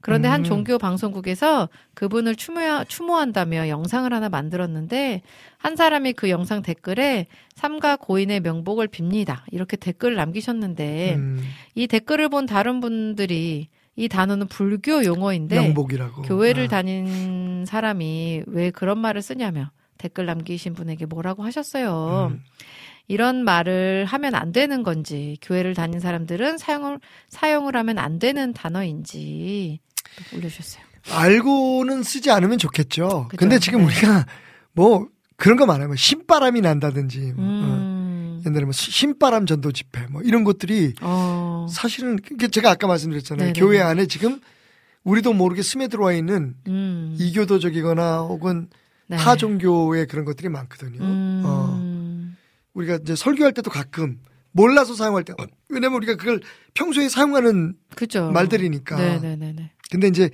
[0.00, 0.44] 그런데 한 음.
[0.44, 5.22] 종교 방송국에서 그분을 추모, 추모한다며 영상을 하나 만들었는데
[5.56, 7.26] 한 사람이 그 영상 댓글에
[7.56, 9.40] 삼가 고인의 명복을 빕니다.
[9.50, 11.42] 이렇게 댓글을 남기셨는데 음,
[11.74, 16.22] 이 댓글을 본 다른 분들이 이 단어는 불교 용어인데 명복이라고.
[16.22, 22.30] 교회를 아, 다닌 사람이 왜 그런 말을 쓰냐며 댓글 남기신 분에게 뭐라고 하셨어요.
[22.32, 22.42] 음.
[23.08, 29.80] 이런 말을 하면 안 되는 건지 교회를 다닌 사람들은 사용을 사용을 하면 안 되는 단어인지
[30.30, 30.84] 또 올려주셨어요.
[31.10, 33.28] 알고는 쓰지 않으면 좋겠죠.
[33.28, 33.38] 그죠.
[33.38, 33.86] 근데 지금 네.
[33.86, 34.26] 우리가
[34.72, 35.86] 뭐 그런 거 많아요.
[35.86, 41.66] 뭐 신바람이 난다든지 뭐, 어, 음, 옛날에 뭐 신바람 전도 집회 뭐 이런 것들이 어,
[41.70, 43.52] 사실은 그게 제가 아까 말씀드렸잖아요.
[43.52, 43.58] 네네네.
[43.58, 44.40] 교회 안에 지금
[45.04, 47.16] 우리도 모르게 스며들어와 있는 음.
[47.18, 48.68] 이교도적이거나 혹은
[49.08, 49.16] 네.
[49.16, 51.02] 타 종교의 그런 것들이 많거든요.
[51.02, 51.42] 음.
[51.44, 52.34] 어.
[52.74, 54.20] 우리가 이제 설교할 때도 가끔
[54.52, 55.32] 몰라서 사용할 때
[55.68, 56.40] 왜냐면 우리가 그걸
[56.74, 58.30] 평소에 사용하는 그죠.
[58.30, 58.96] 말들이니까.
[58.96, 59.72] 네네네네.
[59.90, 60.30] 근데 이제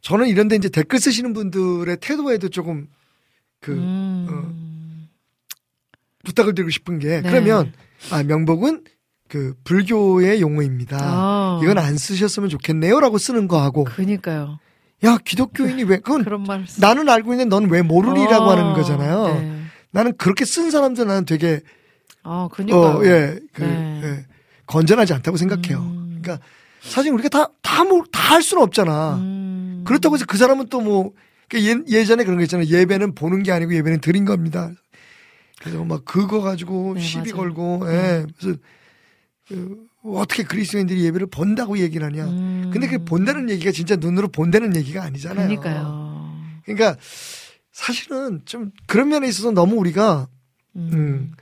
[0.00, 2.88] 저는 이런데 이제 댓글 쓰시는 분들의 태도에도 조금
[3.60, 5.08] 그 음.
[6.24, 7.30] 부탁을 드리고 싶은 게 네.
[7.30, 7.72] 그러면
[8.10, 8.84] 아 명복은
[9.28, 10.98] 그 불교의 용어입니다.
[11.00, 11.60] 어.
[11.62, 14.58] 이건 안 쓰셨으면 좋겠네요라고 쓰는 거하고 그니까요.
[15.04, 16.64] 야 기독교인이 왜 그건 그런 말.
[16.66, 18.50] 쓰- 나는 알고 있는데 넌 왜 모르니라고 어.
[18.50, 19.26] 하는 거잖아요.
[19.28, 19.62] 네.
[19.90, 21.60] 나는 그렇게 쓴 사람들 나는 되게
[22.24, 22.80] 어, 그니까요.
[22.82, 24.00] 어, 예, 그, 네.
[24.04, 24.26] 예,
[24.66, 25.78] 건전하지 않다고 생각해요.
[25.78, 26.18] 음.
[26.20, 26.44] 그러니까
[26.82, 27.28] 사실 우리가
[27.62, 29.14] 다다뭐다할 수는 없잖아.
[29.16, 29.84] 음.
[29.86, 31.12] 그렇다고 해서 그 사람은 또 뭐
[31.54, 32.66] 예, 예전에 그런 거 있잖아요.
[32.66, 34.70] 예배는 보는 게 아니고 예배는 드린 겁니다.
[35.60, 37.36] 그래서 막 그거 가지고 네, 시비 맞아요.
[37.36, 37.92] 걸고 네.
[37.94, 38.26] 예.
[38.38, 38.60] 그래서 그,
[40.04, 42.26] 어떻게 그리스도인들이 예배를 본다고 얘기를 하냐.
[42.26, 42.70] 음.
[42.72, 45.48] 근데 그 본다는 얘기가 진짜 눈으로 본다는 얘기가 아니잖아요.
[45.48, 46.32] 그니까요.
[46.64, 46.96] 그러니까
[47.72, 50.28] 사실은 좀 그런 면에 있어서 너무 우리가
[50.76, 51.32] 음,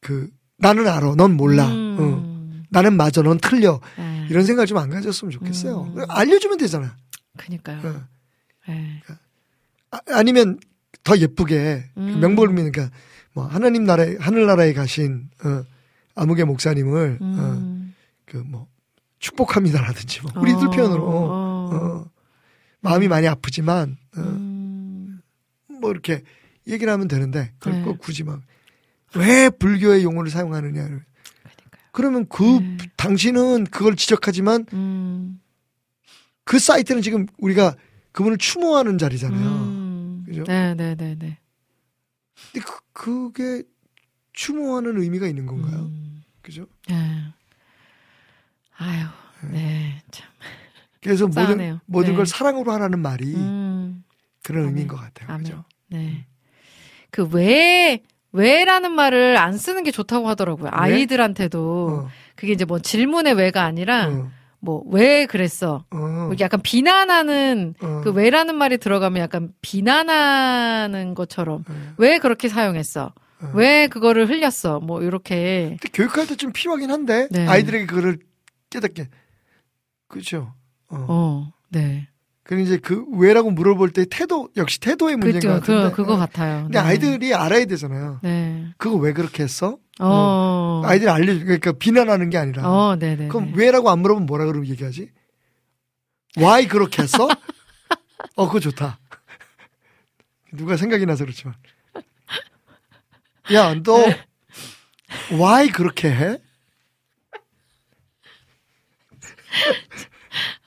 [0.00, 0.28] 그
[0.58, 1.66] 나는 알아, 넌 몰라.
[1.68, 1.96] 음.
[1.98, 2.36] 어.
[2.70, 3.80] 나는 맞아, 넌 틀려.
[3.96, 4.26] 네.
[4.30, 5.92] 이런 생각 좀 안 가졌으면 좋겠어요.
[5.96, 6.04] 음.
[6.08, 6.96] 알려주면 되잖아.
[7.36, 7.80] 그니까요.
[7.86, 8.04] 어.
[8.68, 9.02] 네.
[9.90, 10.58] 아, 아니면
[11.04, 12.20] 더 예쁘게 그 음.
[12.20, 12.90] 명복을 믿으니까
[13.32, 15.62] 뭐 하나님 나라에 하늘나라에 가신 어,
[16.16, 17.94] 아무개 목사님을 어, 음.
[18.24, 18.66] 그뭐
[19.20, 21.70] 축복합니다라든지 뭐 우리들 어, 표현으로 어.
[21.72, 22.10] 어,
[22.80, 25.20] 마음이 많이 아프지만 어, 음.
[25.80, 26.22] 뭐 이렇게
[26.66, 27.82] 얘기를 하면 되는데 그걸 네.
[27.84, 28.40] 꼭 굳이 막
[29.14, 31.04] 왜 불교의 용어를 사용하느냐를
[31.92, 32.76] 그러면 그 네.
[32.96, 35.40] 당신은 그걸 지적하지만 음.
[36.44, 37.74] 그 사이트는 지금 우리가
[38.12, 39.48] 그분을 추모하는 자리잖아요.
[39.48, 40.22] 음.
[40.26, 40.44] 그죠?
[40.44, 41.38] 네 네 네 네.
[42.52, 43.62] 근데 그, 그게
[44.32, 45.84] 추모하는 의미가 있는 건가요?
[45.86, 46.05] 음.
[46.46, 46.66] 그죠?
[46.88, 46.94] 네.
[48.78, 49.06] 아유,
[49.50, 50.00] 네.
[50.12, 50.28] 참.
[51.02, 51.80] 그래서 모든 속상하네요.
[51.86, 52.16] 모든 네.
[52.18, 54.04] 걸 사랑으로 하라는 말이 음.
[54.44, 54.68] 그런 아멘.
[54.68, 55.28] 의미인 것 같아요.
[55.28, 55.42] 아멘.
[55.42, 55.64] 그죠?
[55.88, 56.24] 네.
[57.10, 60.68] 그 왜, 왜라는 말을 안 쓰는 게 좋다고 하더라고요.
[60.72, 62.04] 아이들한테도.
[62.04, 64.30] 어, 그게 이제 뭐 질문의 왜가 아니라 어,
[64.60, 65.84] 뭐왜 그랬어.
[65.90, 71.94] 어, 뭐 약간 비난하는 어, 그 왜라는 말이 들어가면 약간 비난하는 것처럼 어.
[71.96, 73.12] 왜 그렇게 사용했어?
[73.42, 73.50] 어.
[73.54, 74.80] 왜 그거를 흘렸어?
[74.80, 77.46] 뭐 이렇게 근데 교육할 때 좀 필요하긴 한데 네.
[77.46, 78.18] 아이들에게 그거를
[78.70, 79.08] 깨닫게
[80.08, 80.54] 그렇죠.
[80.88, 81.06] 어.
[81.08, 82.08] 어, 네.
[82.44, 85.72] 그리고 이제 그 왜라고 물어볼 때 태도 역시 태도의 문제인 것 그죠.
[85.74, 85.90] 같은데.
[85.90, 86.16] 그 그거 어.
[86.16, 86.62] 같아요.
[86.64, 86.84] 근데 네.
[86.86, 88.20] 아이들이 알아야 되잖아요.
[88.22, 88.66] 네.
[88.78, 89.78] 그거 왜 그렇게 했어?
[89.98, 90.82] 어.
[90.84, 92.68] 아이들이 알려주 그러니까 비난하는 게 아니라.
[92.68, 93.26] 어, 네, 네.
[93.28, 95.10] 그럼 왜라고 안 물어보면 뭐라 그러면 얘기하지?
[96.38, 97.26] why 그렇게 했어?
[98.36, 99.00] 어, 그거 좋다.
[100.52, 101.54] 누가 생각이 나서 그렇지만.
[103.52, 104.04] 야, 너
[105.32, 106.38] why 그렇게 해?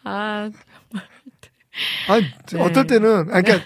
[0.04, 0.50] 아,
[2.08, 2.60] 아니, 네.
[2.62, 3.66] 어떨 때는, 아, 그러니까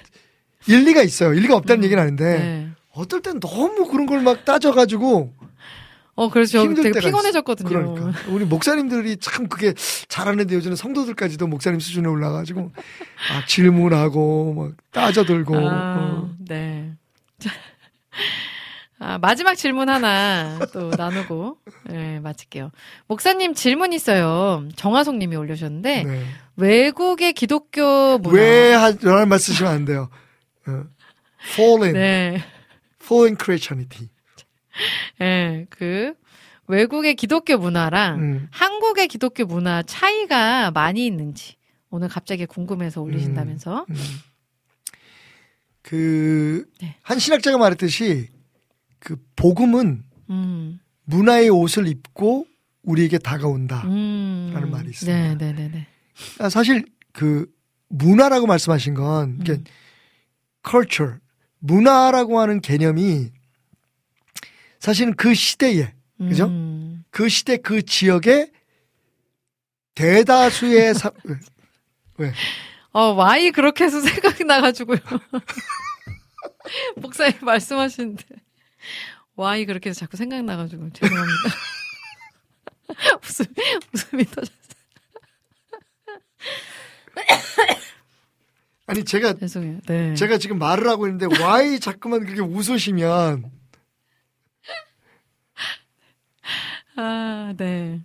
[0.67, 1.33] 일리가 있어요.
[1.33, 2.69] 일리가 없다는 얘기는 아닌데, 네.
[2.93, 5.33] 어떨 땐 너무 그런 걸 막 따져가지고
[6.15, 7.69] 어, 그래서 저 힘들 되게 때가 피곤해졌거든요.
[7.95, 9.73] 그러니까 우리 목사님들이 참 그게
[10.07, 12.71] 잘하는데 요즘은 성도들까지도 목사님 수준에 올라가지고
[13.31, 16.35] 막 질문하고 막 따져들고 아, 어.
[16.37, 16.93] 네.
[19.03, 21.57] 자, 아, 마지막 질문 하나 또 나누고
[21.89, 22.71] 네, 마칠게요.
[23.07, 24.65] 목사님 질문 있어요.
[24.77, 26.23] 정화송 님이 올려주셨는데 네.
[26.55, 30.09] 외국의 기독교 문화 왜 하라는 말 쓰시면 안 돼요.
[30.67, 30.85] 어.
[31.51, 32.41] Fallen, 네.
[33.03, 34.07] fallen Christianity.
[35.19, 36.13] 네, 그
[36.67, 38.47] 외국의 기독교 문화랑 음.
[38.51, 41.55] 한국의 기독교 문화 차이가 많이 있는지
[41.89, 43.85] 오늘 갑자기 궁금해서 올리신다면서.
[43.89, 43.95] 음.
[45.81, 46.95] 그, 네.
[47.03, 48.29] 한 신학자가 말했듯이
[49.03, 50.79] 그 복음은 음.
[51.03, 52.47] 문화의 옷을 입고
[52.83, 53.81] 우리에게 다가온다.
[53.85, 54.51] 음.
[54.53, 55.17] 라는 말이 있습니다.
[55.17, 55.87] 네, 네, 네, 네.
[56.39, 57.45] 아, 사실 그
[57.89, 59.63] 문화라고 말씀하신 건 이게 음.
[60.67, 61.15] culture
[61.59, 63.29] 문화라고 하는 개념이
[64.79, 66.45] 사실은 그 시대에 그죠?
[66.47, 67.03] 음.
[67.09, 68.51] 그 시대 그 지역의
[69.95, 71.35] 대다수의 사, 왜?
[72.17, 72.33] 왜?
[72.93, 74.99] 어, 와이 그렇게 해서 생각이 나가지고요.
[76.97, 78.23] 목사님 말씀하시는데.
[79.35, 80.91] 와이 그렇게 해서 자꾸 생각나가지고.
[80.93, 81.33] 죄송합니다.
[83.23, 83.45] 웃음,
[83.93, 84.63] 웃음이 터졌어요.
[88.85, 89.79] 아니 제가 죄송해요.
[89.87, 90.13] 네.
[90.13, 93.49] 제가 지금 말을 하고 있는데 why 자꾸만 그렇게 웃으시면
[96.95, 98.01] 아, 네.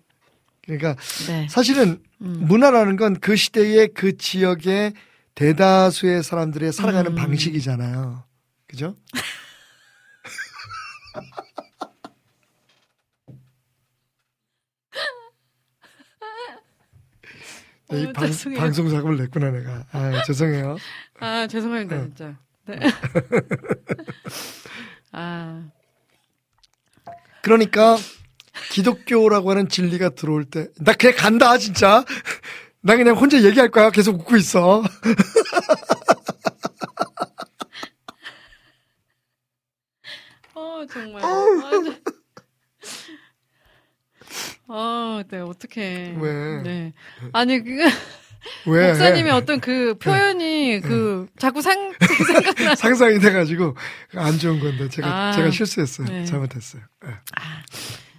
[0.63, 1.47] 그러니까 네.
[1.49, 2.47] 사실은 음.
[2.47, 4.95] 문화라는 건 그 시대의 그 지역의
[5.35, 7.17] 대다수의 사람들의 살아가는 음.
[7.17, 8.25] 방식이잖아요.
[8.67, 8.97] 그죠?
[17.91, 18.61] 네, 이 어, 방, 죄송해요.
[18.61, 19.85] 방송 사고를 냈구나 내가.
[19.93, 20.77] 아 죄송해요.
[21.21, 22.01] 아 죄송합니다 어.
[22.03, 22.37] 진짜.
[22.67, 22.79] 네.
[25.13, 25.65] 아
[27.43, 27.97] 그러니까
[28.71, 32.05] 기독교라고 하는 진리가 들어올 때 나 그냥 간다 진짜.
[32.81, 33.91] 나 그냥 혼자 얘기할 거야.
[33.91, 34.83] 계속 웃고 있어.
[40.79, 41.23] 어 정말.
[41.25, 41.29] 아,
[41.85, 41.95] 저-
[44.69, 46.17] 아, 네, 어떡해.
[46.21, 46.63] 왜?
[46.63, 46.93] 네.
[47.33, 47.71] 아니, 그,
[48.67, 48.89] 왜?
[48.89, 51.93] 목사님의 어떤 그 표현이 그, 자꾸 상,
[52.27, 52.75] 생각나.
[52.77, 53.75] 상상이 돼가지고
[54.15, 55.33] 안 좋은 건데 제가 아.
[55.33, 56.07] 제가 실수했어요.
[56.09, 56.25] 네.
[56.25, 56.83] 잘못했어요.
[57.07, 57.09] 예.
[57.11, 57.63] 아,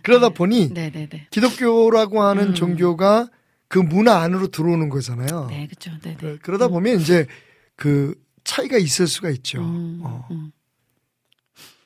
[0.02, 1.28] 그러다 보니 네네네.
[1.32, 2.54] 기독교라고 하는 음.
[2.56, 3.30] 종교가
[3.68, 5.48] 그 문화 안으로 들어오는 거잖아요.
[5.50, 5.68] 네,
[6.02, 6.18] 네네.
[6.18, 7.28] 그러- 그러다 보면 이제
[7.76, 9.60] 그 차이가 있을 수가 있죠.
[9.62, 10.28] 음, 어.
[10.32, 10.52] 음.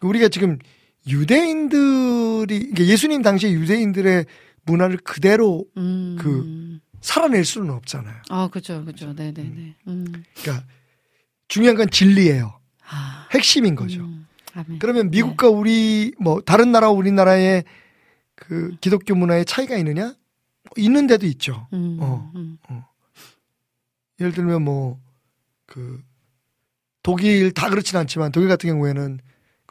[0.07, 0.57] 우리가 지금
[1.07, 4.25] 유대인들이 예수님 당시에 유대인들의
[4.65, 6.17] 문화를 그대로 음.
[6.19, 8.15] 그- 살아낼 수는 없잖아요.
[8.29, 9.13] 아, 그죠, 그죠.
[9.13, 9.75] 네 네네.
[9.87, 10.23] 음.
[10.41, 10.65] 그러니까
[11.49, 12.57] 중요한 건 진리예요.
[12.89, 13.27] 아.
[13.31, 14.01] 핵심인 거죠.
[14.03, 14.25] 음.
[14.53, 14.79] 아멘.
[14.79, 17.65] 그러면 미국과 우리 뭐 다른 나라 우리나라의
[18.35, 20.15] 그 기독교 문화의 차이가 있느냐?
[20.77, 21.67] 있는 데도 있죠.
[21.73, 21.97] 음.
[21.99, 22.31] 어.
[22.35, 22.57] 음.
[24.19, 24.99] 예를 들면 뭐
[25.65, 26.01] 그
[27.01, 29.19] 독일 다 그렇진 않지만 독일 같은 경우에는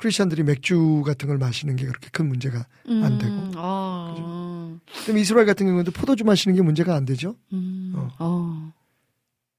[0.03, 3.33] 크리스천들이 맥주 같은 걸 마시는 게 그렇게 큰 문제가 안 되고.
[3.33, 3.53] 음.
[3.55, 4.81] 어.
[5.05, 7.37] 그럼 이스라엘 같은 경우에도 포도주 마시는 게 문제가 안 되죠.
[7.53, 7.93] 음.
[7.95, 8.11] 어.
[8.19, 8.73] 어.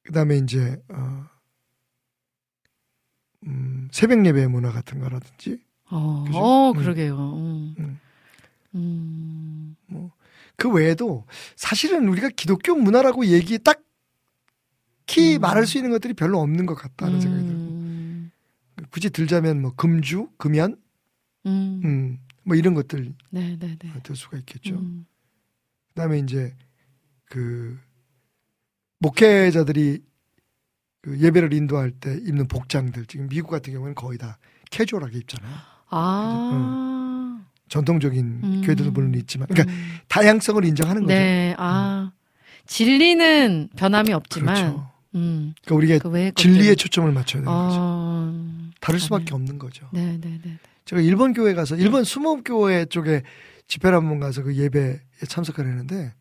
[0.04, 1.26] 그다음에 이제 어
[3.48, 6.38] 음, 새벽 예배 문화 같은 거라든지 어, 그죠?
[6.38, 6.78] 어, 음.
[6.78, 7.16] 그러게요.
[7.16, 7.76] 음.
[7.80, 8.00] 음.
[8.76, 10.10] 음.
[10.58, 11.26] 그 외에도
[11.56, 15.40] 사실은 우리가 기독교 문화라고 얘기 딱히 음.
[15.40, 17.83] 말할 수 있는 것들이 별로 없는 것 같다는 생각이 들고 음.
[18.90, 20.78] 굳이 들자면 뭐 금주, 금연,
[21.46, 21.82] 음.
[21.84, 23.94] 음, 뭐 이런 것들 네, 네, 네.
[24.04, 24.76] 될 수가 있겠죠.
[24.76, 25.06] 음.
[25.90, 26.56] 그다음에 이제
[27.26, 27.80] 그
[29.00, 30.02] 목회자들이
[31.02, 34.38] 그 예배를 인도할 때 입는 복장들 지금 미국 같은 경우는 거의 다
[34.72, 35.54] 캐주얼하게 입잖아요.
[35.90, 37.44] 아.
[37.68, 38.62] 전통적인 음.
[38.64, 39.98] 교회들도 물론 있지만, 그러니까 음.
[40.08, 41.14] 다양성을 인정하는 거죠.
[41.14, 42.12] 네, 아.
[42.66, 44.92] 진리는 변함이 없지만, 그렇죠.
[45.16, 45.54] 음.
[45.64, 48.63] 그러니까 우리가 그 진리에 초점을 맞춰야 되는 거죠.
[48.84, 48.86] 어.
[48.86, 49.34] 다를 수밖에 아멘.
[49.34, 49.88] 없는 거죠.
[49.94, 50.60] 네, 네, 네.
[50.86, 53.24] 제가 일본 교회 가서 일본 수목 교회 쪽에
[53.68, 56.14] 집회를 한번 가서 그 예배에 참석을 했는데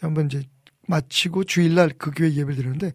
[0.00, 0.44] 한번 이제
[0.86, 2.92] 마치고 주일날 그 교회 예배를 드렸는데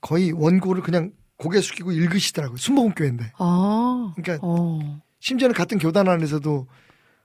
[0.00, 2.56] 거의 원고를 그냥 고개 숙이고 읽으시더라고요.
[2.56, 3.32] 수목교회인데.
[3.38, 4.12] 아.
[4.16, 5.00] 그러니까 어.
[5.18, 6.66] 심지어는 같은 교단 안에서도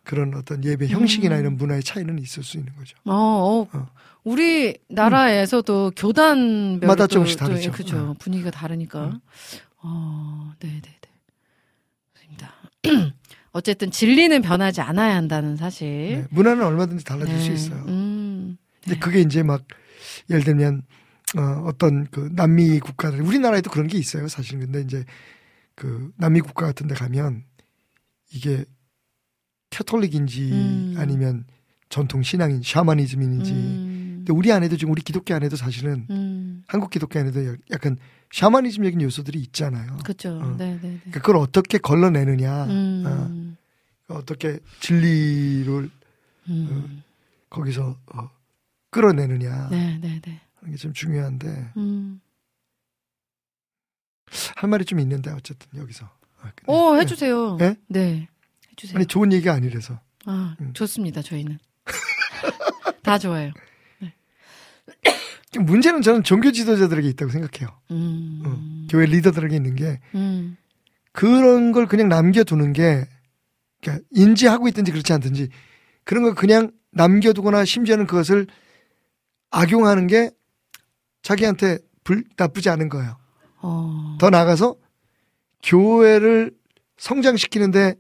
[0.04, 1.40] 그런 어떤 예배 형식이나 음.
[1.42, 2.98] 이런 문화의 차이는 있을 수 있는 거죠.
[3.06, 3.68] 어, 어.
[3.72, 3.88] 어.
[4.24, 7.72] 우리 나라에서도 교단 마다 조금씩 다르죠.
[7.72, 7.98] 그죠.
[7.98, 8.16] 어.
[8.18, 9.08] 분위기가 다르니까.
[9.08, 9.20] 음.
[9.88, 11.10] 어, 네, 네, 네.
[12.14, 12.54] 좋습니다.
[13.52, 15.88] 어쨌든 진리는 변하지 않아야 한다는 사실.
[15.88, 17.42] 네, 문화는 얼마든지 달라질 네.
[17.42, 17.86] 수 있어요.
[17.88, 18.58] 음.
[18.84, 19.00] 근데 네.
[19.00, 19.66] 그게 이제 막
[20.30, 20.84] 예를 들면
[21.38, 25.04] 어, 어떤 그 남미 국가들 우리나라에도 그런 게 있어요 사실 근데 이제
[25.76, 27.44] 그 남미 국가 같은 데 가면
[28.32, 28.64] 이게
[29.70, 30.96] 캐톨릭인지 음.
[30.98, 31.46] 아니면
[31.90, 34.14] 전통 신앙인 샤머니즘인지 음.
[34.20, 36.64] 근데 우리 안에도 지금 우리 기독교 안에도 사실은 음.
[36.68, 37.98] 한국 기독교 안에도 약간
[38.34, 39.98] 샤머니즘적인 요소들이 있잖아요.
[40.04, 40.38] 그죠.
[40.40, 40.56] 어.
[40.58, 40.98] 네, 네, 네.
[41.00, 43.58] 그러니까 그걸 어떻게 걸러내느냐, 음.
[44.10, 45.90] 어, 떻게 진리를
[46.50, 47.04] 음.
[47.50, 48.30] 거기서 어,
[48.92, 50.42] 끌어내느냐 네, 네, 네.
[50.60, 52.22] 하는 게 좀 중요한데 음.
[54.56, 56.10] 할 말이 좀 있는데 어쨌든 여기서.
[56.42, 57.02] 아, 오, 네.
[57.02, 57.56] 해주세요.
[57.58, 57.76] 네?
[57.88, 58.28] 네.
[58.72, 58.98] 해주세요.
[58.98, 60.00] 아니 좋은 얘기가 아니라서.
[60.26, 60.74] 아, 음.
[60.74, 61.58] 좋습니다, 저희는.
[63.04, 63.52] 다 좋아요.
[65.56, 67.70] 문제는 저는 종교 지도자들에게 있다고 생각해요.
[67.92, 68.44] 음.
[68.46, 70.58] 어, 교회 리더들에게 있는 게 음.
[71.14, 73.08] 그런 걸 그냥 남겨두는 게
[73.82, 75.50] 그러니까 인지하고 있든지 그렇지 않든지
[76.04, 78.48] 그런 걸 그냥 남겨두거나 심지어는 그것을
[79.52, 80.32] 악용하는 게
[81.22, 83.18] 자기한테 불, 나쁘지 않은 거예요.
[83.62, 84.18] 어.
[84.20, 84.76] 더 나아가서
[85.64, 86.52] 교회를
[86.98, 87.96] 성장시키는데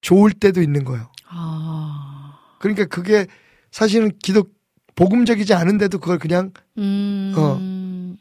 [0.00, 1.10] 좋을 때도 있는 거예요.
[1.28, 2.38] 아.
[2.58, 3.26] 그러니까 그게
[3.70, 4.55] 사실은 기독
[4.96, 7.32] 복음적이지 않은데도 그걸 그냥 음.
[7.36, 8.16] 어.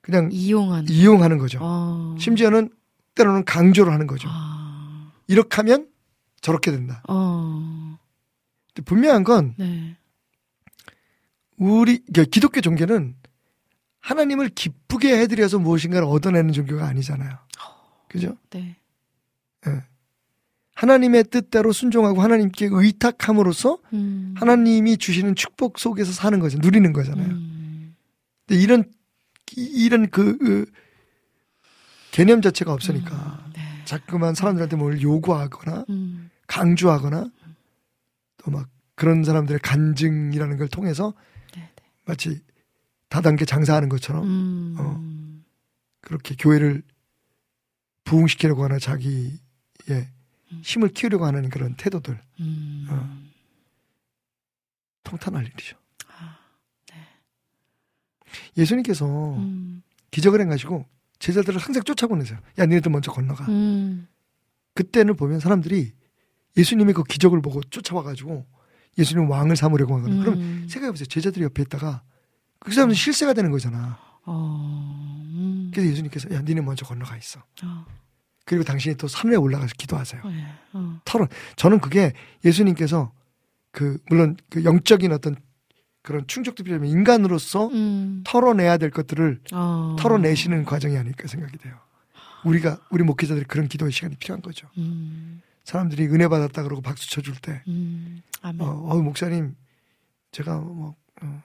[0.00, 0.88] 그냥 이용하는.
[0.88, 1.58] 이용하는 거죠.
[1.60, 2.14] 어.
[2.18, 2.70] 심지어는
[3.14, 4.28] 때로는 강조를 하는 거죠.
[4.30, 5.12] 아.
[5.26, 5.88] 이렇게 하면
[6.40, 7.02] 저렇게 된다.
[7.08, 7.98] 어.
[8.72, 9.96] 근데 분명한 건 네.
[11.56, 13.16] 우리 그러니까 기독교 종교는
[14.00, 17.36] 하나님을 기쁘게 해드려서 무엇인가를 얻어내는 종교가 아니잖아요.
[18.08, 18.36] 그죠?
[18.50, 18.76] 네.
[20.82, 24.32] 하나님의 뜻대로 순종하고 하나님께 의탁함으로써 음.
[24.36, 26.58] 하나님이 주시는 축복 속에서 사는 거죠.
[26.58, 27.26] 누리는 거잖아요.
[27.26, 27.96] 음.
[28.46, 28.84] 근데 이런
[29.56, 30.70] 이- 이런 그, 그
[32.12, 33.52] 개념 자체가 없으니까 음.
[33.56, 33.62] 네.
[33.86, 36.30] 자꾸만 사람들한테 뭘 요구하거나 음.
[36.46, 37.28] 강조하거나
[38.38, 41.12] 또 막 그런 사람들의 간증이라는 걸 통해서
[41.56, 41.82] 네, 네.
[42.04, 42.40] 마치
[43.08, 44.76] 다단계 장사하는 것처럼 음.
[44.78, 45.02] 어.
[46.02, 46.82] 그렇게 교회를
[48.04, 49.38] 부흥시키려고 하는 자기의
[50.62, 52.86] 힘을 키우려고 하는 그런 태도들 음.
[52.90, 53.28] 어.
[55.04, 55.76] 통탄할 일이죠.
[56.08, 56.38] 아,
[58.56, 59.82] 예수님께서 음.
[60.10, 60.86] 기적을 행하시고
[61.18, 62.38] 제자들을 항상 쫓아보내세요.
[62.58, 63.44] 야, 니네들 먼저 건너가.
[63.48, 64.06] 음.
[64.74, 65.92] 그때는 보면 사람들이
[66.56, 68.46] 예수님의 그 기적을 보고 쫓아와가지고
[68.98, 70.20] 예수님 왕을 삼으려고 하거든요.
[70.20, 70.66] 그럼 음.
[70.68, 71.06] 생각해보세요.
[71.06, 72.02] 제자들이 옆에 있다가
[72.58, 73.98] 그 사람은 실세가 되는 거잖아.
[74.24, 75.22] 어.
[75.32, 75.70] 음.
[75.72, 77.40] 그래서 예수님께서 야, 니네 먼저 건너가 있어.
[77.64, 77.86] 어.
[78.48, 80.22] 그리고 당신이 또 산에 올라가서 기도하세요.
[80.24, 80.46] 어, 예.
[80.72, 81.00] 어.
[81.04, 81.28] 털어.
[81.56, 82.14] 저는 그게
[82.46, 83.12] 예수님께서
[83.72, 85.36] 그 물론 그 영적인 어떤
[86.02, 88.24] 그런 충족도 필요하면 인간으로서 음.
[88.24, 89.96] 털어내야 될 것들을 어.
[89.98, 91.78] 털어내시는 과정이 아닐까 생각이 돼요.
[92.44, 94.66] 우리가 우리 목회자들이 그런 기도의 시간이 필요한 거죠.
[94.78, 95.42] 음.
[95.64, 98.22] 사람들이 은혜 받았다 그러고 박수 쳐줄 때, 음.
[98.42, 99.54] 어, 어, 목사님,
[100.30, 101.42] 제가 뭐 어,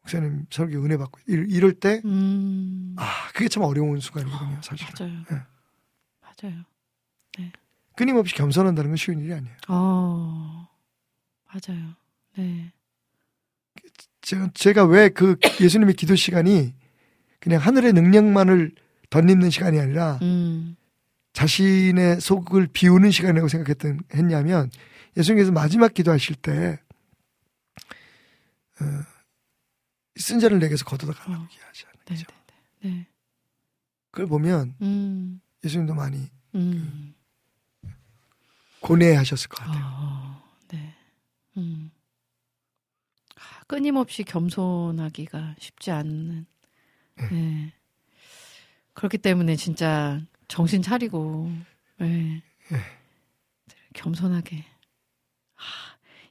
[0.00, 2.96] 목사님 설교 은혜 받고 이럴, 때, 음.
[2.98, 4.88] 아 그게 참 어려운 순간이거든요, 사실.
[4.98, 5.12] 맞아요.
[5.30, 5.50] 예.
[6.42, 6.64] 맞아요.
[7.96, 9.54] 끊임없이 겸손한다는 건 쉬운 일이 아니에요.
[9.68, 10.68] 어.
[11.52, 11.94] 맞아요.
[12.36, 12.72] 네.
[14.22, 16.74] 제가, 제가 왜 그 예수님의 기도 시간이
[17.40, 18.72] 그냥 하늘의 능력만을
[19.10, 20.76] 덧입는 시간이 아니라 음.
[21.32, 24.70] 자신의 속을 비우는 시간이라고 생각했던 했냐면
[25.16, 26.80] 예수님께서 마지막 기도하실 때
[28.80, 28.84] 어,
[30.16, 31.48] 쓴 자를 내게서 거둬다 가라고 어.
[31.50, 32.26] 얘기하지 않는 네, 거죠.
[32.82, 33.06] 네, 네.
[34.10, 35.40] 그걸 보면 음.
[35.64, 37.14] 예수님도 많이 음.
[38.80, 39.84] 고뇌하셨을 것 같아요.
[39.84, 40.94] 어, 네.
[41.58, 41.90] 음.
[43.36, 46.46] 아, 끊임없이 겸손하기가 쉽지 않는.
[47.30, 47.72] 네.
[48.94, 51.52] 그렇기 때문에 진짜 정신 차리고,
[51.98, 52.42] 네.
[53.94, 54.64] 겸손하게.
[55.56, 55.62] 아,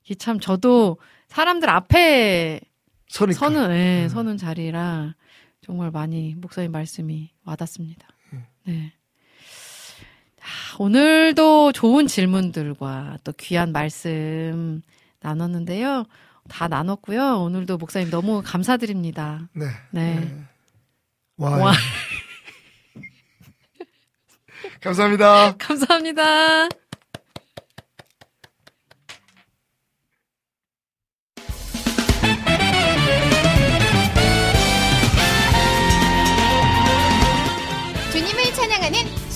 [0.04, 0.98] 이게 참 저도
[1.28, 2.62] 사람들 앞에
[3.08, 3.40] 서니까.
[3.40, 4.10] 서는, 예, 음.
[4.10, 5.16] 서는 자리라
[5.62, 8.08] 정말 많이 목사님 말씀이 와닿습니다.
[8.34, 8.46] 음.
[8.66, 8.94] 네.
[10.50, 14.82] 아, 오늘도 좋은 질문들과 또 귀한 말씀
[15.22, 16.06] 나눴는데요.
[16.48, 17.42] 다 나눴고요.
[17.42, 19.48] 오늘도 목사님 너무 감사드립니다.
[19.54, 19.68] 네.
[19.92, 20.20] 네.
[20.20, 20.44] 네.
[21.38, 21.58] 와.
[21.58, 21.74] 와.
[24.82, 25.56] 감사합니다.
[25.58, 26.70] 감사합니다.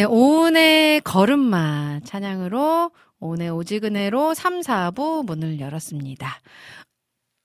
[0.00, 6.40] 네, 오은의 걸음마 찬양으로 오은의 오지근해로 3, 4부 문을 열었습니다.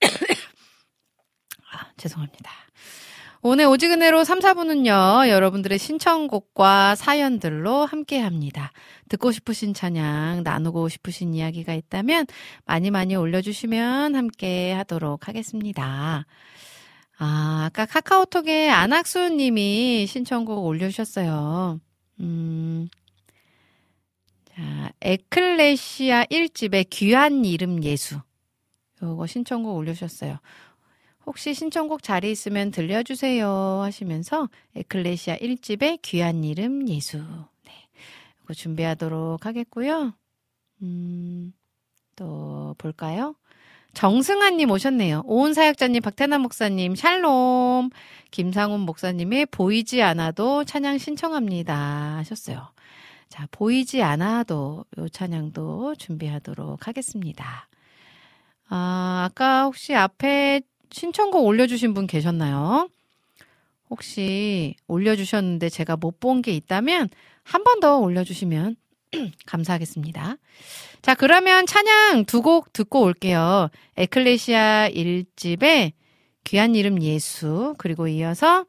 [1.70, 2.50] 아, 죄송합니다.
[3.42, 8.72] 오늘 오지근해로 3, 4부는요, 여러분들의 신청곡과 사연들로 함께 합니다.
[9.10, 12.24] 듣고 싶으신 찬양, 나누고 싶으신 이야기가 있다면
[12.64, 16.24] 많이 많이 올려주시면 함께 하도록 하겠습니다.
[17.18, 21.80] 아, 아까 카카오톡에 안학수 님이 신청곡 올려주셨어요.
[22.20, 22.88] 음,
[24.44, 28.20] 자, 에클레시아 1집의 귀한 이름 예수.
[29.02, 30.38] 요거 신청곡 올려주셨어요.
[31.26, 33.48] 혹시 신청곡 자리 있으면 들려주세요
[33.82, 37.18] 하시면서 에클레시아 1집의 귀한 이름 예수.
[37.18, 37.72] 네.
[38.42, 40.14] 이거 준비하도록 하겠고요.
[40.82, 41.52] 음,
[42.14, 43.34] 또 볼까요?
[43.96, 45.22] 정승환님 오셨네요.
[45.24, 47.88] 오은 사역자님, 박태남 목사님, 샬롬,
[48.30, 52.68] 김상훈 목사님의 보이지 않아도 찬양 신청합니다 하셨어요.
[53.30, 57.68] 자, 보이지 않아도 요 찬양도 준비하도록 하겠습니다.
[58.68, 60.60] 아, 아까 혹시 앞에
[60.92, 62.90] 신청곡 올려주신 분 계셨나요?
[63.88, 67.08] 혹시 올려주셨는데 제가 못 본 게 있다면
[67.44, 68.76] 한 번 더 올려주시면
[69.46, 70.36] 감사하겠습니다.
[71.06, 73.68] 자, 그러면 찬양 두 곡 듣고 올게요.
[73.96, 75.92] 에클레시아 1집의
[76.42, 78.66] 귀한 이름 예수, 그리고 이어서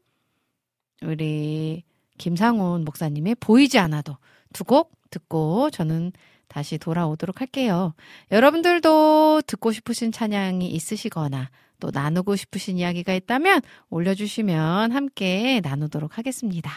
[1.02, 1.84] 우리
[2.20, 4.18] 김상훈 목사님의 보이지 않아도
[4.54, 6.12] 두 곡 듣고 저는
[6.48, 7.96] 다시 돌아오도록 할게요.
[8.32, 11.50] 여러분들도 듣고 싶으신 찬양이 있으시거나
[11.80, 16.70] 또 나누고 싶으신 이야기가 있다면 올려주시면 함께 나누도록 하겠습니다.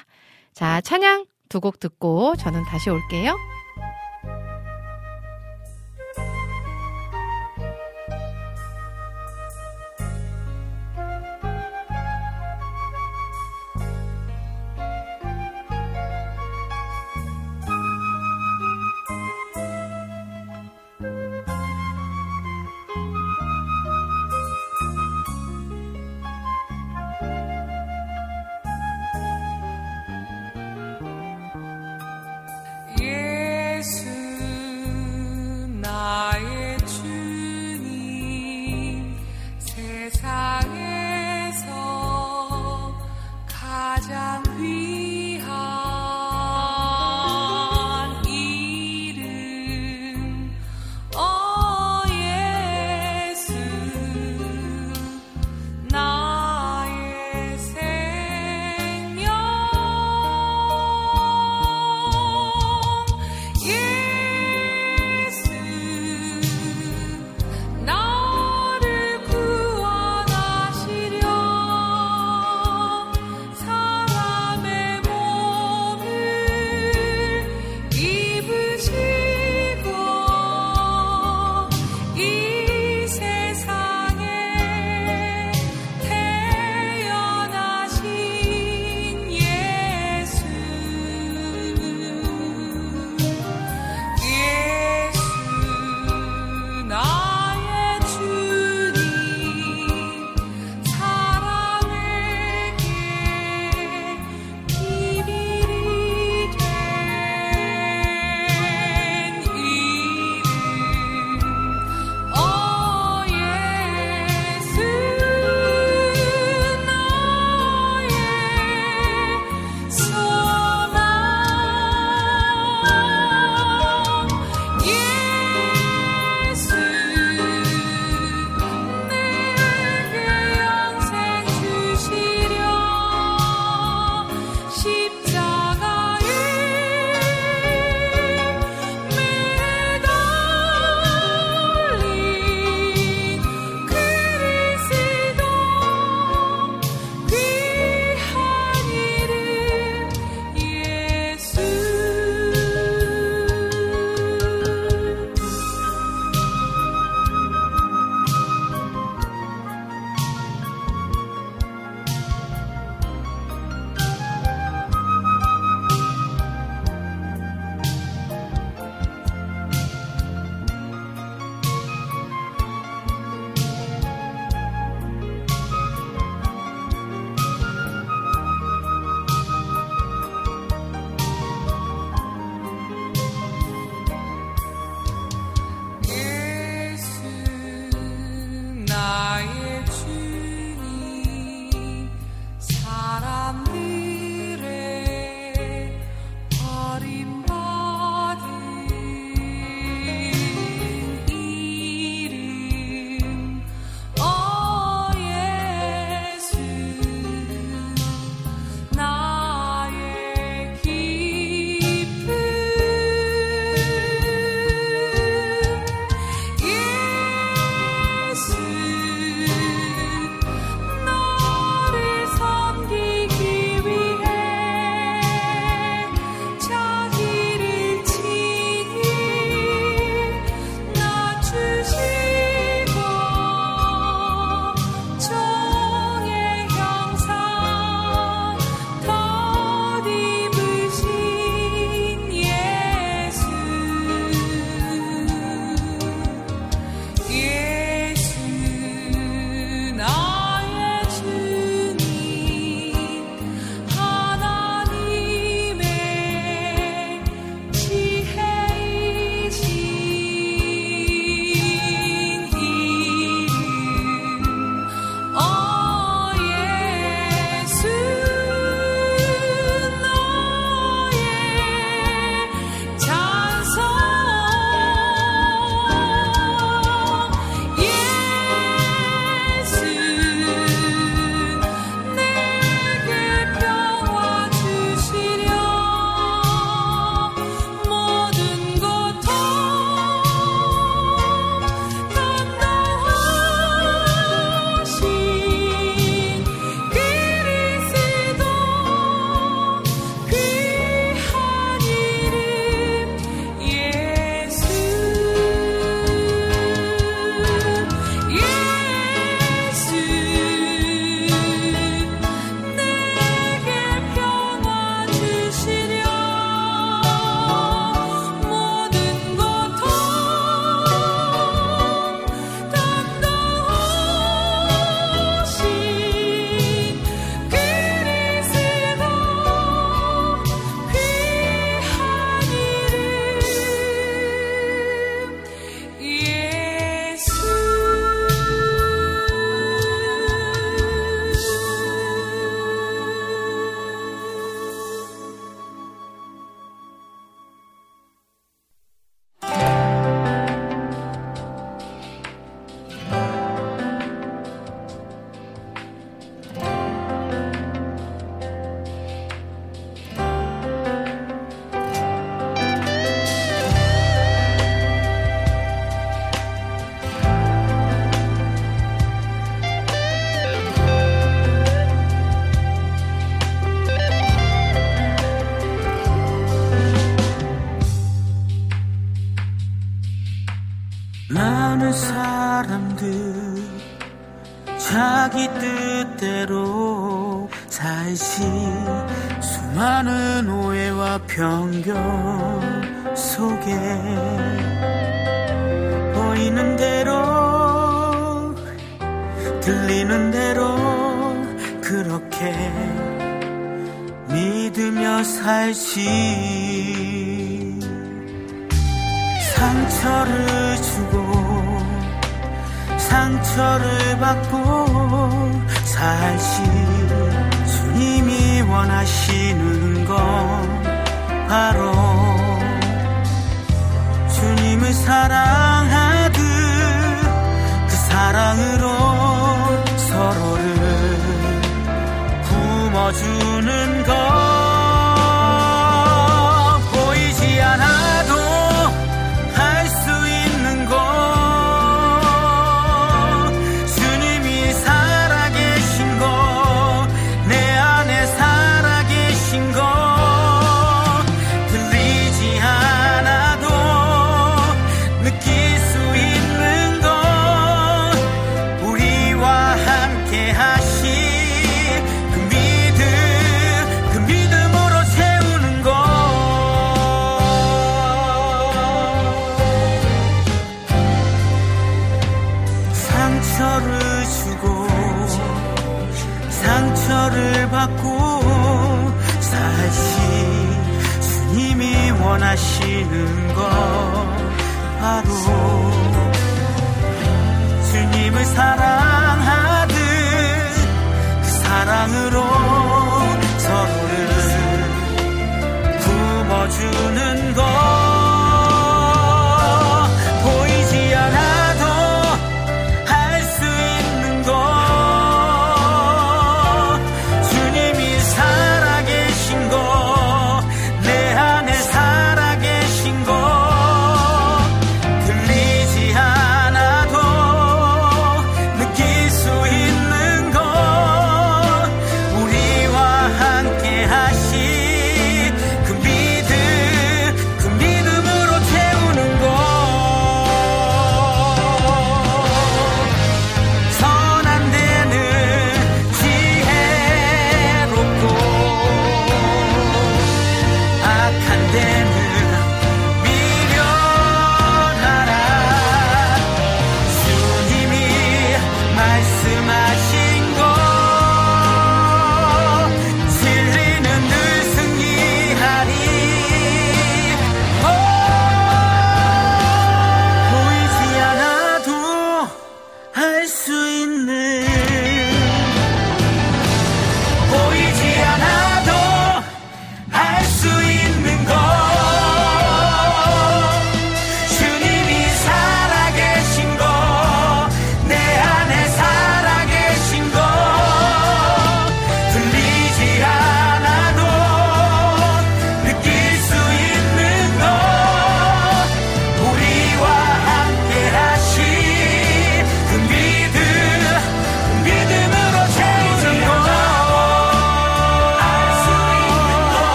[0.55, 3.60] 자, 찬양 두 곡 듣고 저는 다시 올게요.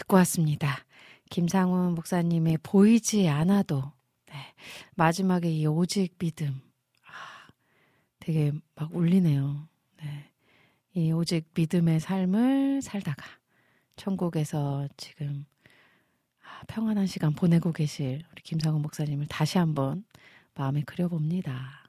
[0.00, 0.84] 듣고 왔습니다.
[1.28, 3.92] 김상훈 목사님의 보이지 않아도
[4.26, 4.34] 네.
[4.94, 6.60] 마지막에 이 오직 믿음
[7.06, 7.52] 아,
[8.18, 9.68] 되게 막 울리네요.
[9.98, 10.30] 네.
[10.94, 13.24] 이 오직 믿음의 삶을 살다가
[13.96, 15.44] 천국에서 지금
[16.42, 20.04] 아, 평안한 시간 보내고 계실 우리 김상훈 목사님을 다시 한번
[20.54, 21.79] 마음에 그려봅니다.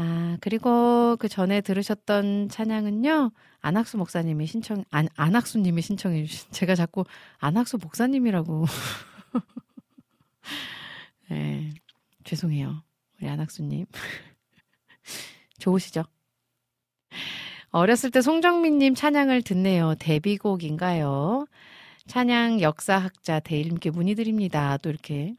[0.00, 7.04] 아, 그리고 그 전에 들으셨던 찬양은요, 안학수 목사님이 신청, 안, 안학수님이 신청해주신, 제가 자꾸
[7.38, 8.64] 안학수 목사님이라고.
[11.30, 11.74] 네,
[12.22, 12.84] 죄송해요.
[13.20, 13.86] 우리 안학수님.
[15.58, 16.04] 좋으시죠?
[17.70, 19.96] 어렸을 때 송정민님 찬양을 듣네요.
[19.98, 21.46] 데뷔곡인가요?
[22.06, 24.76] 찬양 역사학자 대일님께 문의드립니다.
[24.78, 25.34] 또 이렇게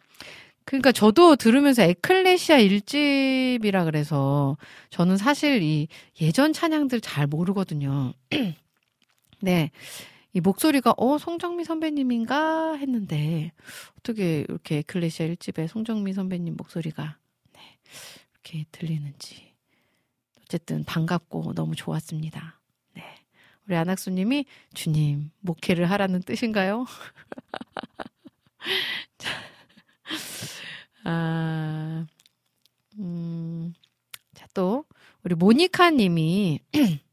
[0.70, 4.56] 그러니까 저도 들으면서 에클레시아 일집이라 그래서
[4.92, 5.88] 저는 사실 이
[6.22, 8.14] 예전 찬양들 잘 모르거든요.
[9.42, 9.72] 네.
[10.32, 13.52] 이 목소리가 어 송정미 선배님인가 했는데
[13.98, 17.18] 어떻게 이렇게 에클레시아 일집에 송정미 선배님 목소리가
[17.54, 17.60] 네,
[18.34, 19.52] 이렇게 들리는지
[20.44, 22.60] 어쨌든 반갑고 너무 좋았습니다.
[22.94, 23.04] 네.
[23.66, 26.86] 우리 안학수님이 주님 목회를 하라는 뜻인가요?
[31.10, 32.06] 자, 아,
[33.00, 33.74] 음,
[34.36, 34.86] 자, 또,
[35.24, 36.60] 우리 모니카 님이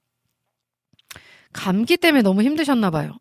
[1.55, 3.17] 감기 때문에 너무 힘드셨나 봐요.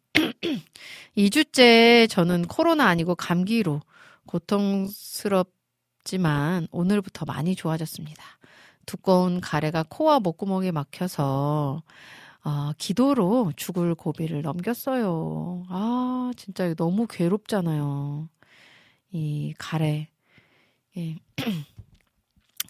[1.15, 3.79] 2주째 저는 코로나 아니고 감기로
[4.25, 5.47] 고통스럽지만
[6.71, 8.21] 오늘부터 많이 좋아졌습니다.
[8.85, 11.83] 두꺼운 가래가 코와 목구멍에 막혀서
[12.43, 15.63] 아, 기도로 죽을 고비를 넘겼어요.
[15.69, 18.27] 아, 진짜 너무 괴롭잖아요.
[19.13, 20.09] 이 가래.
[20.97, 21.17] 예.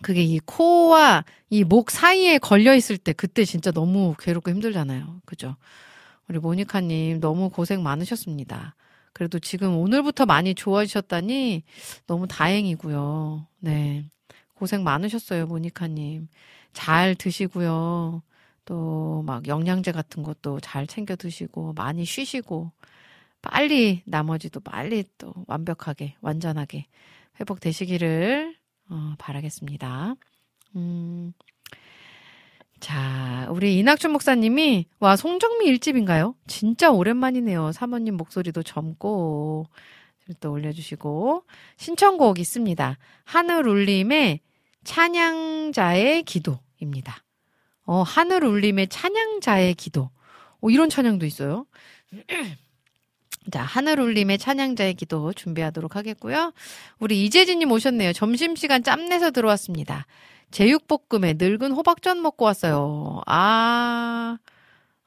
[0.02, 5.22] 그게 이 코와 이 목 사이에 걸려 있을 때 그때 진짜 너무 괴롭고 힘들잖아요.
[5.26, 5.56] 그죠?
[6.30, 8.76] 우리 모니카 님 너무 고생 많으셨습니다.
[9.14, 11.64] 그래도 지금 오늘부터 많이 좋아지셨다니
[12.08, 13.48] 너무 다행이고요.
[13.60, 14.06] 네.
[14.56, 16.28] 고생 많으셨어요, 모니카 님.
[16.74, 18.22] 잘 드시고요.
[18.66, 22.72] 또 막 영양제 같은 것도 잘 챙겨 드시고 많이 쉬시고
[23.42, 26.86] 빨리 나머지도 빨리 또 완벽하게 완전하게
[27.40, 28.56] 회복되시기를
[28.90, 30.16] 어, 바라겠습니다.
[30.76, 31.34] 음.
[32.80, 36.36] 자, 우리 이낙준 목사님이 와 송정미 일집인가요?
[36.46, 37.72] 진짜 오랜만이네요.
[37.72, 39.68] 사모님 목소리도 젊고
[40.40, 41.44] 또 올려주시고
[41.78, 42.98] 신청곡 있습니다.
[43.24, 44.42] 하늘 울림의
[44.84, 47.24] 찬양자의 기도입니다.
[47.86, 50.10] 어, 하늘 울림의 찬양자의 기도.
[50.62, 51.66] 어, 이런 찬양도 있어요.
[53.52, 56.54] 자, 하늘 울림의 찬양자의 기도 준비하도록 하겠고요.
[57.00, 58.14] 우리 이재진님 오셨네요.
[58.14, 60.06] 점심시간 짬내서 들어왔습니다.
[60.52, 63.22] 제육볶음에 늙은 호박전 먹고 왔어요.
[63.28, 64.38] 아,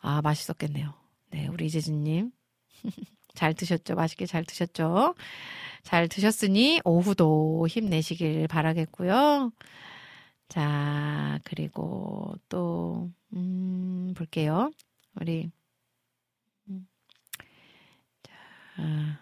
[0.01, 0.95] 아, 맛있었겠네요.
[1.31, 2.31] 네, 우리 이재진님.
[3.35, 3.95] 잘 드셨죠?
[3.95, 5.15] 맛있게 잘 드셨죠?
[5.83, 9.53] 잘 드셨으니 오후도 힘내시길 바라겠고요.
[10.49, 14.71] 자, 그리고 또, 음, 볼게요.
[15.21, 15.51] 우리,
[16.69, 16.87] 음,
[18.79, 19.21] 자,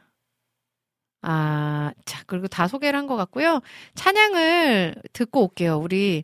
[1.22, 3.60] 아, 자, 그리고 다 소개를 한 것 같고요.
[3.94, 5.78] 찬양을 듣고 올게요.
[5.78, 6.22] 우리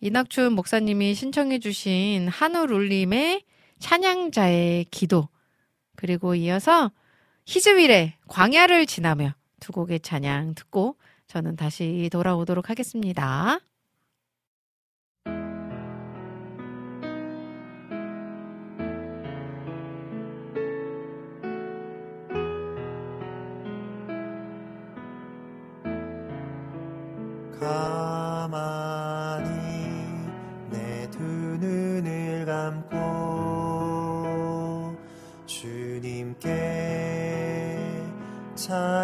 [0.00, 3.42] 이낙춘 목사님이 신청해주신 한울 울림의
[3.80, 5.28] 찬양자의 기도.
[5.96, 6.92] 그리고 이어서
[7.46, 10.96] 히즈윌의 광야를 지나며 두 곡의 찬양 듣고
[11.26, 13.60] 저는 다시 돌아오도록 하겠습니다.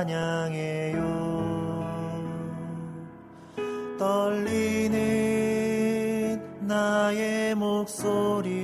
[0.05, 1.01] 찬양해요.
[3.99, 4.99] 떨리는
[6.61, 8.64] 나의 목소리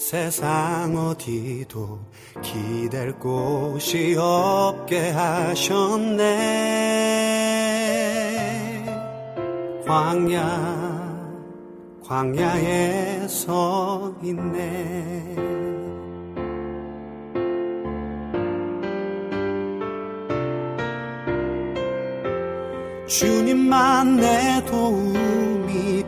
[0.00, 2.00] 세상 어디도
[2.42, 6.26] 기댈 곳이 없게 하셨네.
[9.86, 11.20] 광야
[12.02, 15.36] 광야에 서 있네.
[23.06, 25.39] 주님만 내 도움이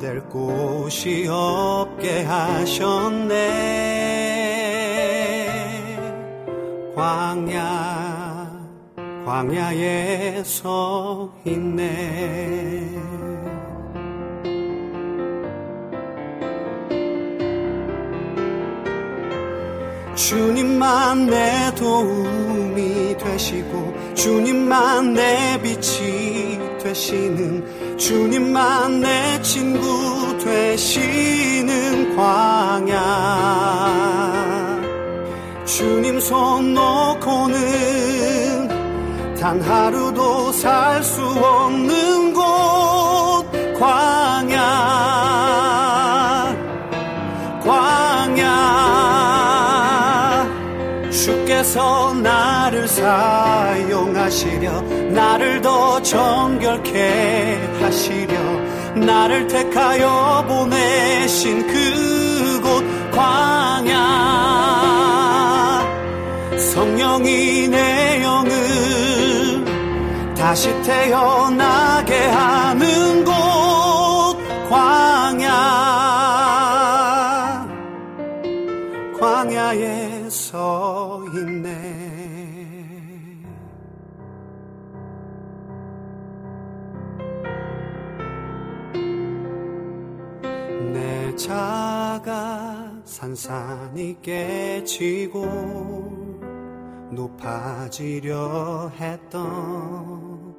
[0.00, 3.36] 기댈 곳이 없게 하셨네.
[6.96, 8.50] 광야
[9.26, 12.88] 광야에 서 있네.
[20.14, 32.96] 주님만 내 도움이 되시고 주님만 내 빛이 되시는 주님만 내 친구 되시는 광야.
[35.66, 38.68] 주님 손 놓고는
[39.38, 43.44] 단 하루도 살 수 없는 곳
[43.78, 44.56] 광야.
[47.62, 48.50] 광야.
[51.10, 54.80] 주께서 나를 사용하시려
[55.12, 58.38] 나를 더 정결케 하시려
[59.04, 63.98] 나를 택하여 보내신 그곳 광야.
[66.56, 69.64] 성령이 내 영을
[70.36, 73.32] 다시 태어나게 하는 곳
[74.68, 75.50] 광야.
[79.18, 81.79] 광야에 서 있네
[91.50, 95.44] 내 자가 산산이 깨지고
[97.10, 100.54] 높아지려 했던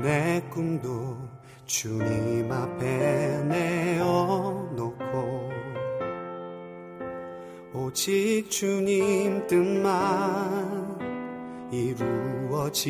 [0.00, 1.16] 내 꿈도
[1.64, 4.94] 주님 앞에 내어놓고
[7.74, 11.00] 오직 주님 뜻만
[11.72, 12.86] 이루어지기를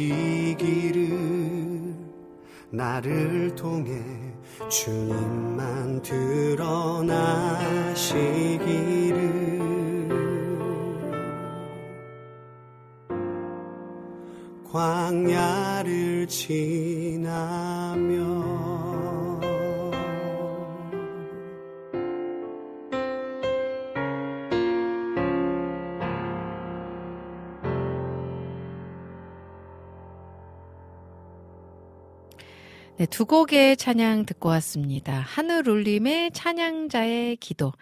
[2.71, 4.26] 나를 통해
[4.69, 6.97] 주님만 드러나시기를.
[14.73, 17.47] 광야를 지나며
[32.99, 35.21] 네, 두 곡의 찬양 듣고 왔습니다.
[35.21, 37.73] 하늘울림의 찬양자의 기도,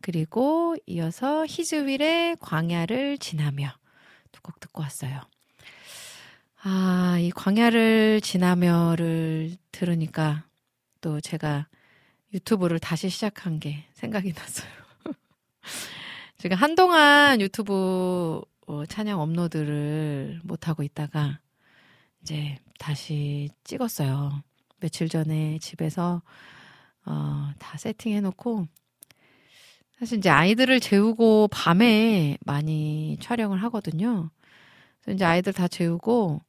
[0.00, 3.72] 그리고 이어서 히즈윌의 광야를 지나며
[4.32, 5.20] 두 곡 듣고 왔어요.
[6.62, 10.44] 아, 이 광야를 지나며를 들으니까
[11.00, 11.68] 또 제가
[12.32, 14.68] 유튜브를 다시 시작한 게 생각이 났어요.
[16.38, 21.38] 제가 한동안 유튜브 어, 찬양 업로드를 못하고 있다가
[22.22, 24.42] 이제 다시 찍었어요.
[24.84, 26.20] 며칠 전에 집에서
[27.06, 28.66] 어, 다 세팅해 놓고
[29.98, 34.30] 사실 이제 아이들을 재우고 밤에 많이 촬영을 하거든요.
[35.00, 36.42] 그래서 이제 아이들 다 재우고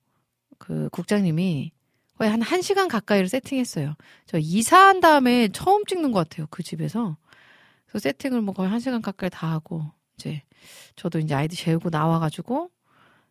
[0.58, 1.72] 그 국장님이
[2.18, 3.96] 거의 한 1시간 가까이를 세팅했어요.
[4.26, 6.48] 저 이사한 다음에 처음 찍는 것 같아요.
[6.50, 7.16] 그 집에서.
[7.86, 10.44] 그래서 세팅을 뭐 거의 1시간 가까이 다 하고 이제
[10.98, 12.70] 저도 이제 아이들 재우고 나와 가지고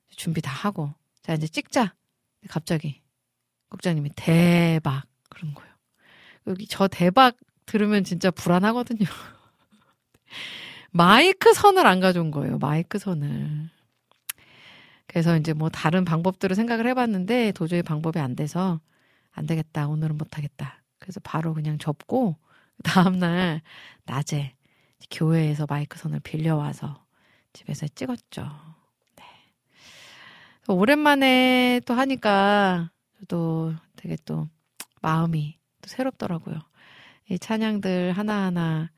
[0.09, 1.95] 준비 다 하고 자 이제 찍자.
[2.49, 3.04] 갑자기
[3.75, 5.73] 국장님이 대박 그런 거예요.
[6.47, 7.35] 여기 저 대박
[7.67, 9.05] 들으면 진짜 불안하거든요.
[10.93, 12.59] 마이크 선을 안 가져온 거예요.
[12.59, 13.69] 마이크 선을.
[15.09, 18.81] 그래서 이제 뭐 다른 방법들을 생각을 해봤는데 도저히 방법이 안 돼서
[19.33, 19.89] 안 되겠다.
[19.89, 20.81] 오늘은 못하겠다.
[21.01, 22.37] 그래서 바로 그냥 접고
[22.85, 23.61] 다음날
[24.05, 24.55] 낮에
[25.11, 27.05] 교회에서 마이크 선을 빌려와서
[27.53, 28.49] 집에서 찍었죠.
[29.17, 29.25] 네.
[30.69, 34.49] 오랜만에 또 하니까 저도 되게 또
[35.03, 36.61] 마음이 또 새롭더라고요.
[37.31, 38.91] 이 찬양들 하나하나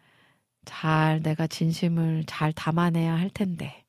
[0.65, 3.85] 잘 내가 진심을 잘 담아내야 할 텐데,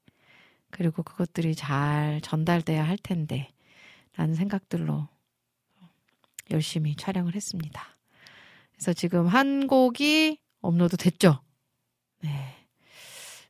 [0.70, 3.52] 그리고 그것들이 잘 전달돼야 할 텐데,
[4.16, 5.08] 라는 생각들로
[6.52, 7.98] 열심히 촬영을 했습니다.
[8.72, 11.42] 그래서 지금 한 곡이 업로드 됐죠?
[12.22, 12.30] 네.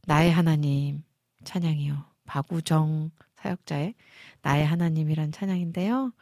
[0.05, 1.03] 나의 하나님
[1.43, 2.05] 찬양이요.
[2.25, 3.93] 박우정 사역자의
[4.41, 6.13] 나의 하나님이란 찬양인데요.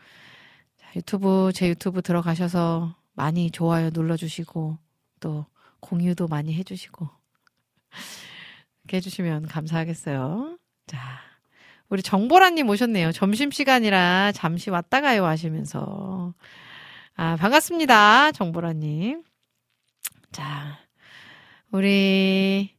[0.95, 4.77] 자, 유튜브, 제 유튜브 들어가셔서 많이 좋아요 눌러주시고,
[5.19, 5.45] 또
[5.81, 7.09] 공유도 많이 해주시고,
[8.83, 10.57] 이렇게 해주시면 감사하겠어요.
[10.87, 11.19] 자,
[11.89, 13.11] 우리 정보라님 오셨네요.
[13.11, 16.33] 점심 시간이라 잠시 왔다 가요 하시면서.
[17.15, 18.31] 아, 반갑습니다.
[18.31, 19.23] 정보라님.
[20.31, 20.79] 자,
[21.71, 22.73] 우리,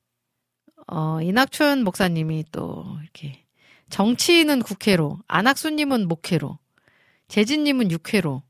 [0.87, 3.45] 어, 이낙춘 목사님이 또 이렇게
[3.91, 6.59] 정치인은 국회로, 안학수님은 목회로,
[7.29, 8.43] 재진님은 육회로.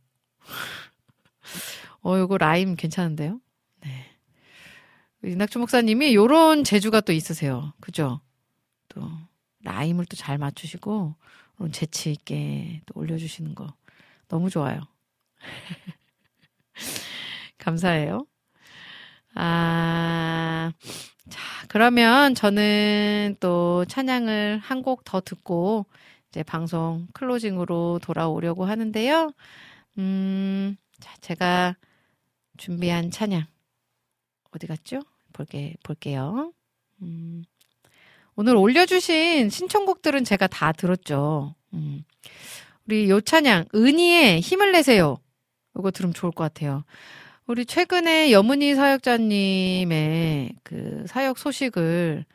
[2.02, 3.40] 어, 이거 라임 괜찮은데요?
[3.82, 4.06] 네.
[5.24, 7.72] 이낙춘 목사님이 요런 재주가 또 있으세요.
[7.80, 8.20] 그죠?
[8.88, 9.08] 또,
[9.62, 11.14] 라임을 또 잘 맞추시고,
[11.72, 13.74] 재치있게 또 올려주시는 거.
[14.28, 14.80] 너무 좋아요.
[17.58, 18.26] 감사해요.
[19.34, 20.72] 아,
[21.28, 25.86] 자, 그러면 저는 또 찬양을 한 곡 더 듣고
[26.36, 29.32] 이제 방송 클로징으로 돌아오려고 하는데요.
[29.96, 31.76] 음, 자, 제가
[32.58, 33.46] 준비한 찬양.
[34.50, 35.00] 어디 갔죠?
[35.32, 36.52] 볼게, 볼게요.
[37.00, 37.42] 음,
[38.34, 41.54] 오늘 올려주신 신청곡들은 제가 다 들었죠.
[41.72, 42.04] 음,
[42.86, 45.16] 우리 요 찬양, 은희의 힘을 내세요.
[45.78, 46.84] 이거 들으면 좋을 것 같아요.
[47.46, 52.26] 우리 최근에 여문희 사역자님의 그 사역 소식을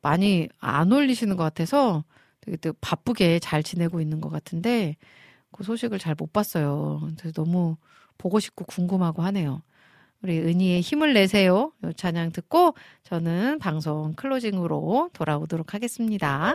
[0.00, 2.02] 많이 안 올리시는 것 같아서
[2.42, 4.96] 되게 또 바쁘게 잘 지내고 있는 것 같은데
[5.52, 7.00] 그 소식을 잘 못 봤어요.
[7.18, 7.76] 그래서 너무
[8.18, 9.62] 보고 싶고 궁금하고 하네요.
[10.22, 11.72] 우리 은희의 힘을 내세요.
[11.84, 12.74] 요 찬양 듣고
[13.04, 16.54] 저는 방송 클로징으로 돌아오도록 하겠습니다.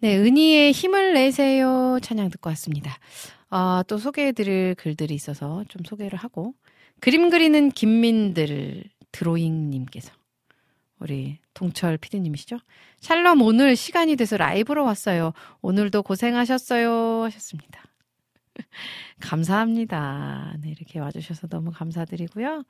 [0.00, 2.96] 네, 은희의 힘을 내세요 찬양 듣고 왔습니다.
[3.50, 6.54] 아, 또 소개해드릴 글들이 있어서 좀 소개를 하고
[7.00, 10.12] 그림 그리는 김민들 드로잉님께서
[11.00, 12.58] 우리 동철 피디님이시죠?
[13.00, 15.32] 샬롬 오늘 시간이 돼서 라이브로 왔어요.
[15.62, 17.82] 오늘도 고생하셨어요 하셨습니다.
[19.20, 20.56] 감사합니다.
[20.62, 22.64] 네, 이렇게 와주셔서 너무 감사드리고요.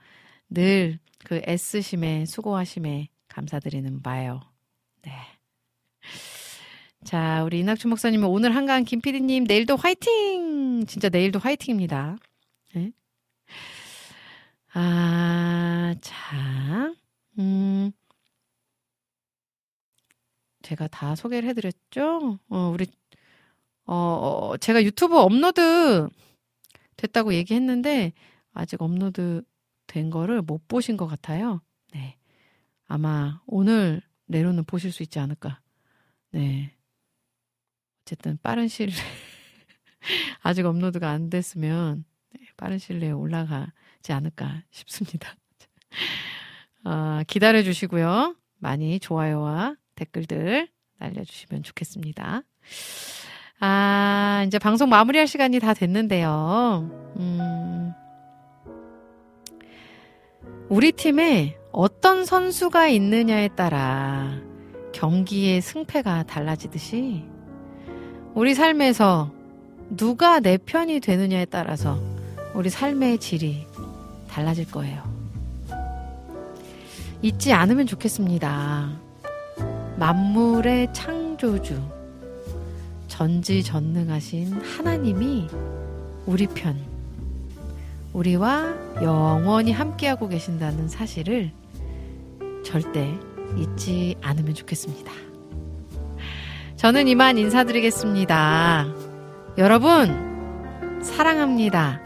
[0.51, 4.41] 늘 그 애쓰심에 수고하심에 감사드리는 바요.
[5.03, 5.13] 네.
[7.05, 10.85] 자, 우리 이낙주 목사님은 오늘 한강 김 PD님 내일도 화이팅!
[10.87, 12.17] 진짜 내일도 화이팅입니다.
[12.75, 12.93] 네.
[14.75, 16.95] 아, 자,
[17.39, 17.91] 음,
[20.63, 22.39] 제가 다 소개를 해드렸죠?
[22.49, 22.87] 어, 우리,
[23.87, 26.09] 어, 어, 제가 유튜브 업로드
[26.97, 28.13] 됐다고 얘기했는데,
[28.53, 29.43] 아직 업로드
[29.87, 31.63] 된 거를 못 보신 것 같아요.
[31.95, 32.17] 네.
[32.87, 35.61] 아마 오늘 내로는 보실 수 있지 않을까.
[36.33, 36.77] 네.
[38.11, 38.91] 어쨌든 빠른 시일
[40.43, 45.37] 아직 업로드가 안 됐으면 네, 빠른 시일 내에 올라가지 않을까 싶습니다.
[46.83, 48.35] 아, 기다려 주시고요.
[48.59, 50.69] 많이 좋아요와 댓글들
[50.99, 52.43] 날려주시면 좋겠습니다.
[53.61, 57.13] 아, 이제 방송 마무리할 시간이 다 됐는데요.
[57.17, 57.93] 음,
[60.69, 64.41] 우리 팀에 어떤 선수가 있느냐에 따라
[64.93, 67.31] 경기의 승패가 달라지듯이
[68.35, 69.33] 우리 삶에서
[69.97, 72.01] 누가 내 편이 되느냐에 따라서
[72.55, 73.67] 우리 삶의 질이
[74.29, 75.03] 달라질 거예요.
[77.23, 78.93] 잊지 않으면 좋겠습니다.
[79.99, 81.83] 만물의 창조주,
[83.09, 85.49] 전지전능하신 하나님이
[86.25, 86.79] 우리 편,
[88.13, 91.51] 우리와 영원히 함께하고 계신다는 사실을
[92.65, 93.13] 절대
[93.59, 95.30] 잊지 않으면 좋겠습니다.
[96.81, 98.87] 저는 이만 인사드리겠습니다.
[99.59, 102.01] 여러분, 사랑합니다.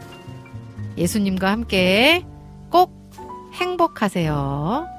[0.97, 2.25] 예수님과 함께
[2.69, 2.91] 꼭
[3.53, 4.94] 행복하세요.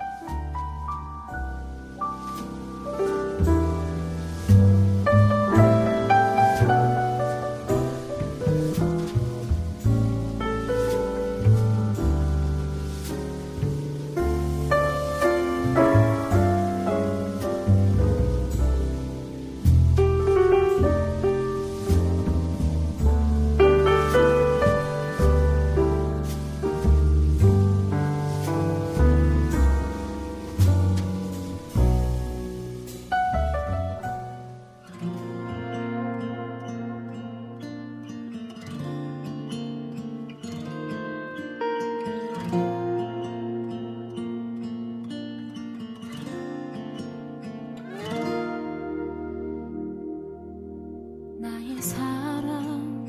[51.86, 53.06] 사람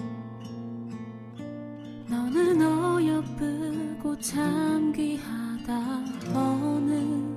[2.08, 5.80] 너는 어여쁘고 참 귀하다.
[6.36, 7.36] 어느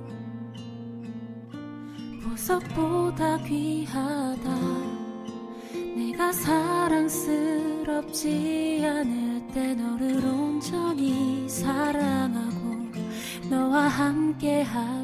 [2.23, 4.55] 보석보다 귀하다.
[5.95, 7.25] 내가 사랑스럽지
[8.85, 12.91] 않때 너를 온전히 사랑하고
[13.49, 15.00] 너와 함께하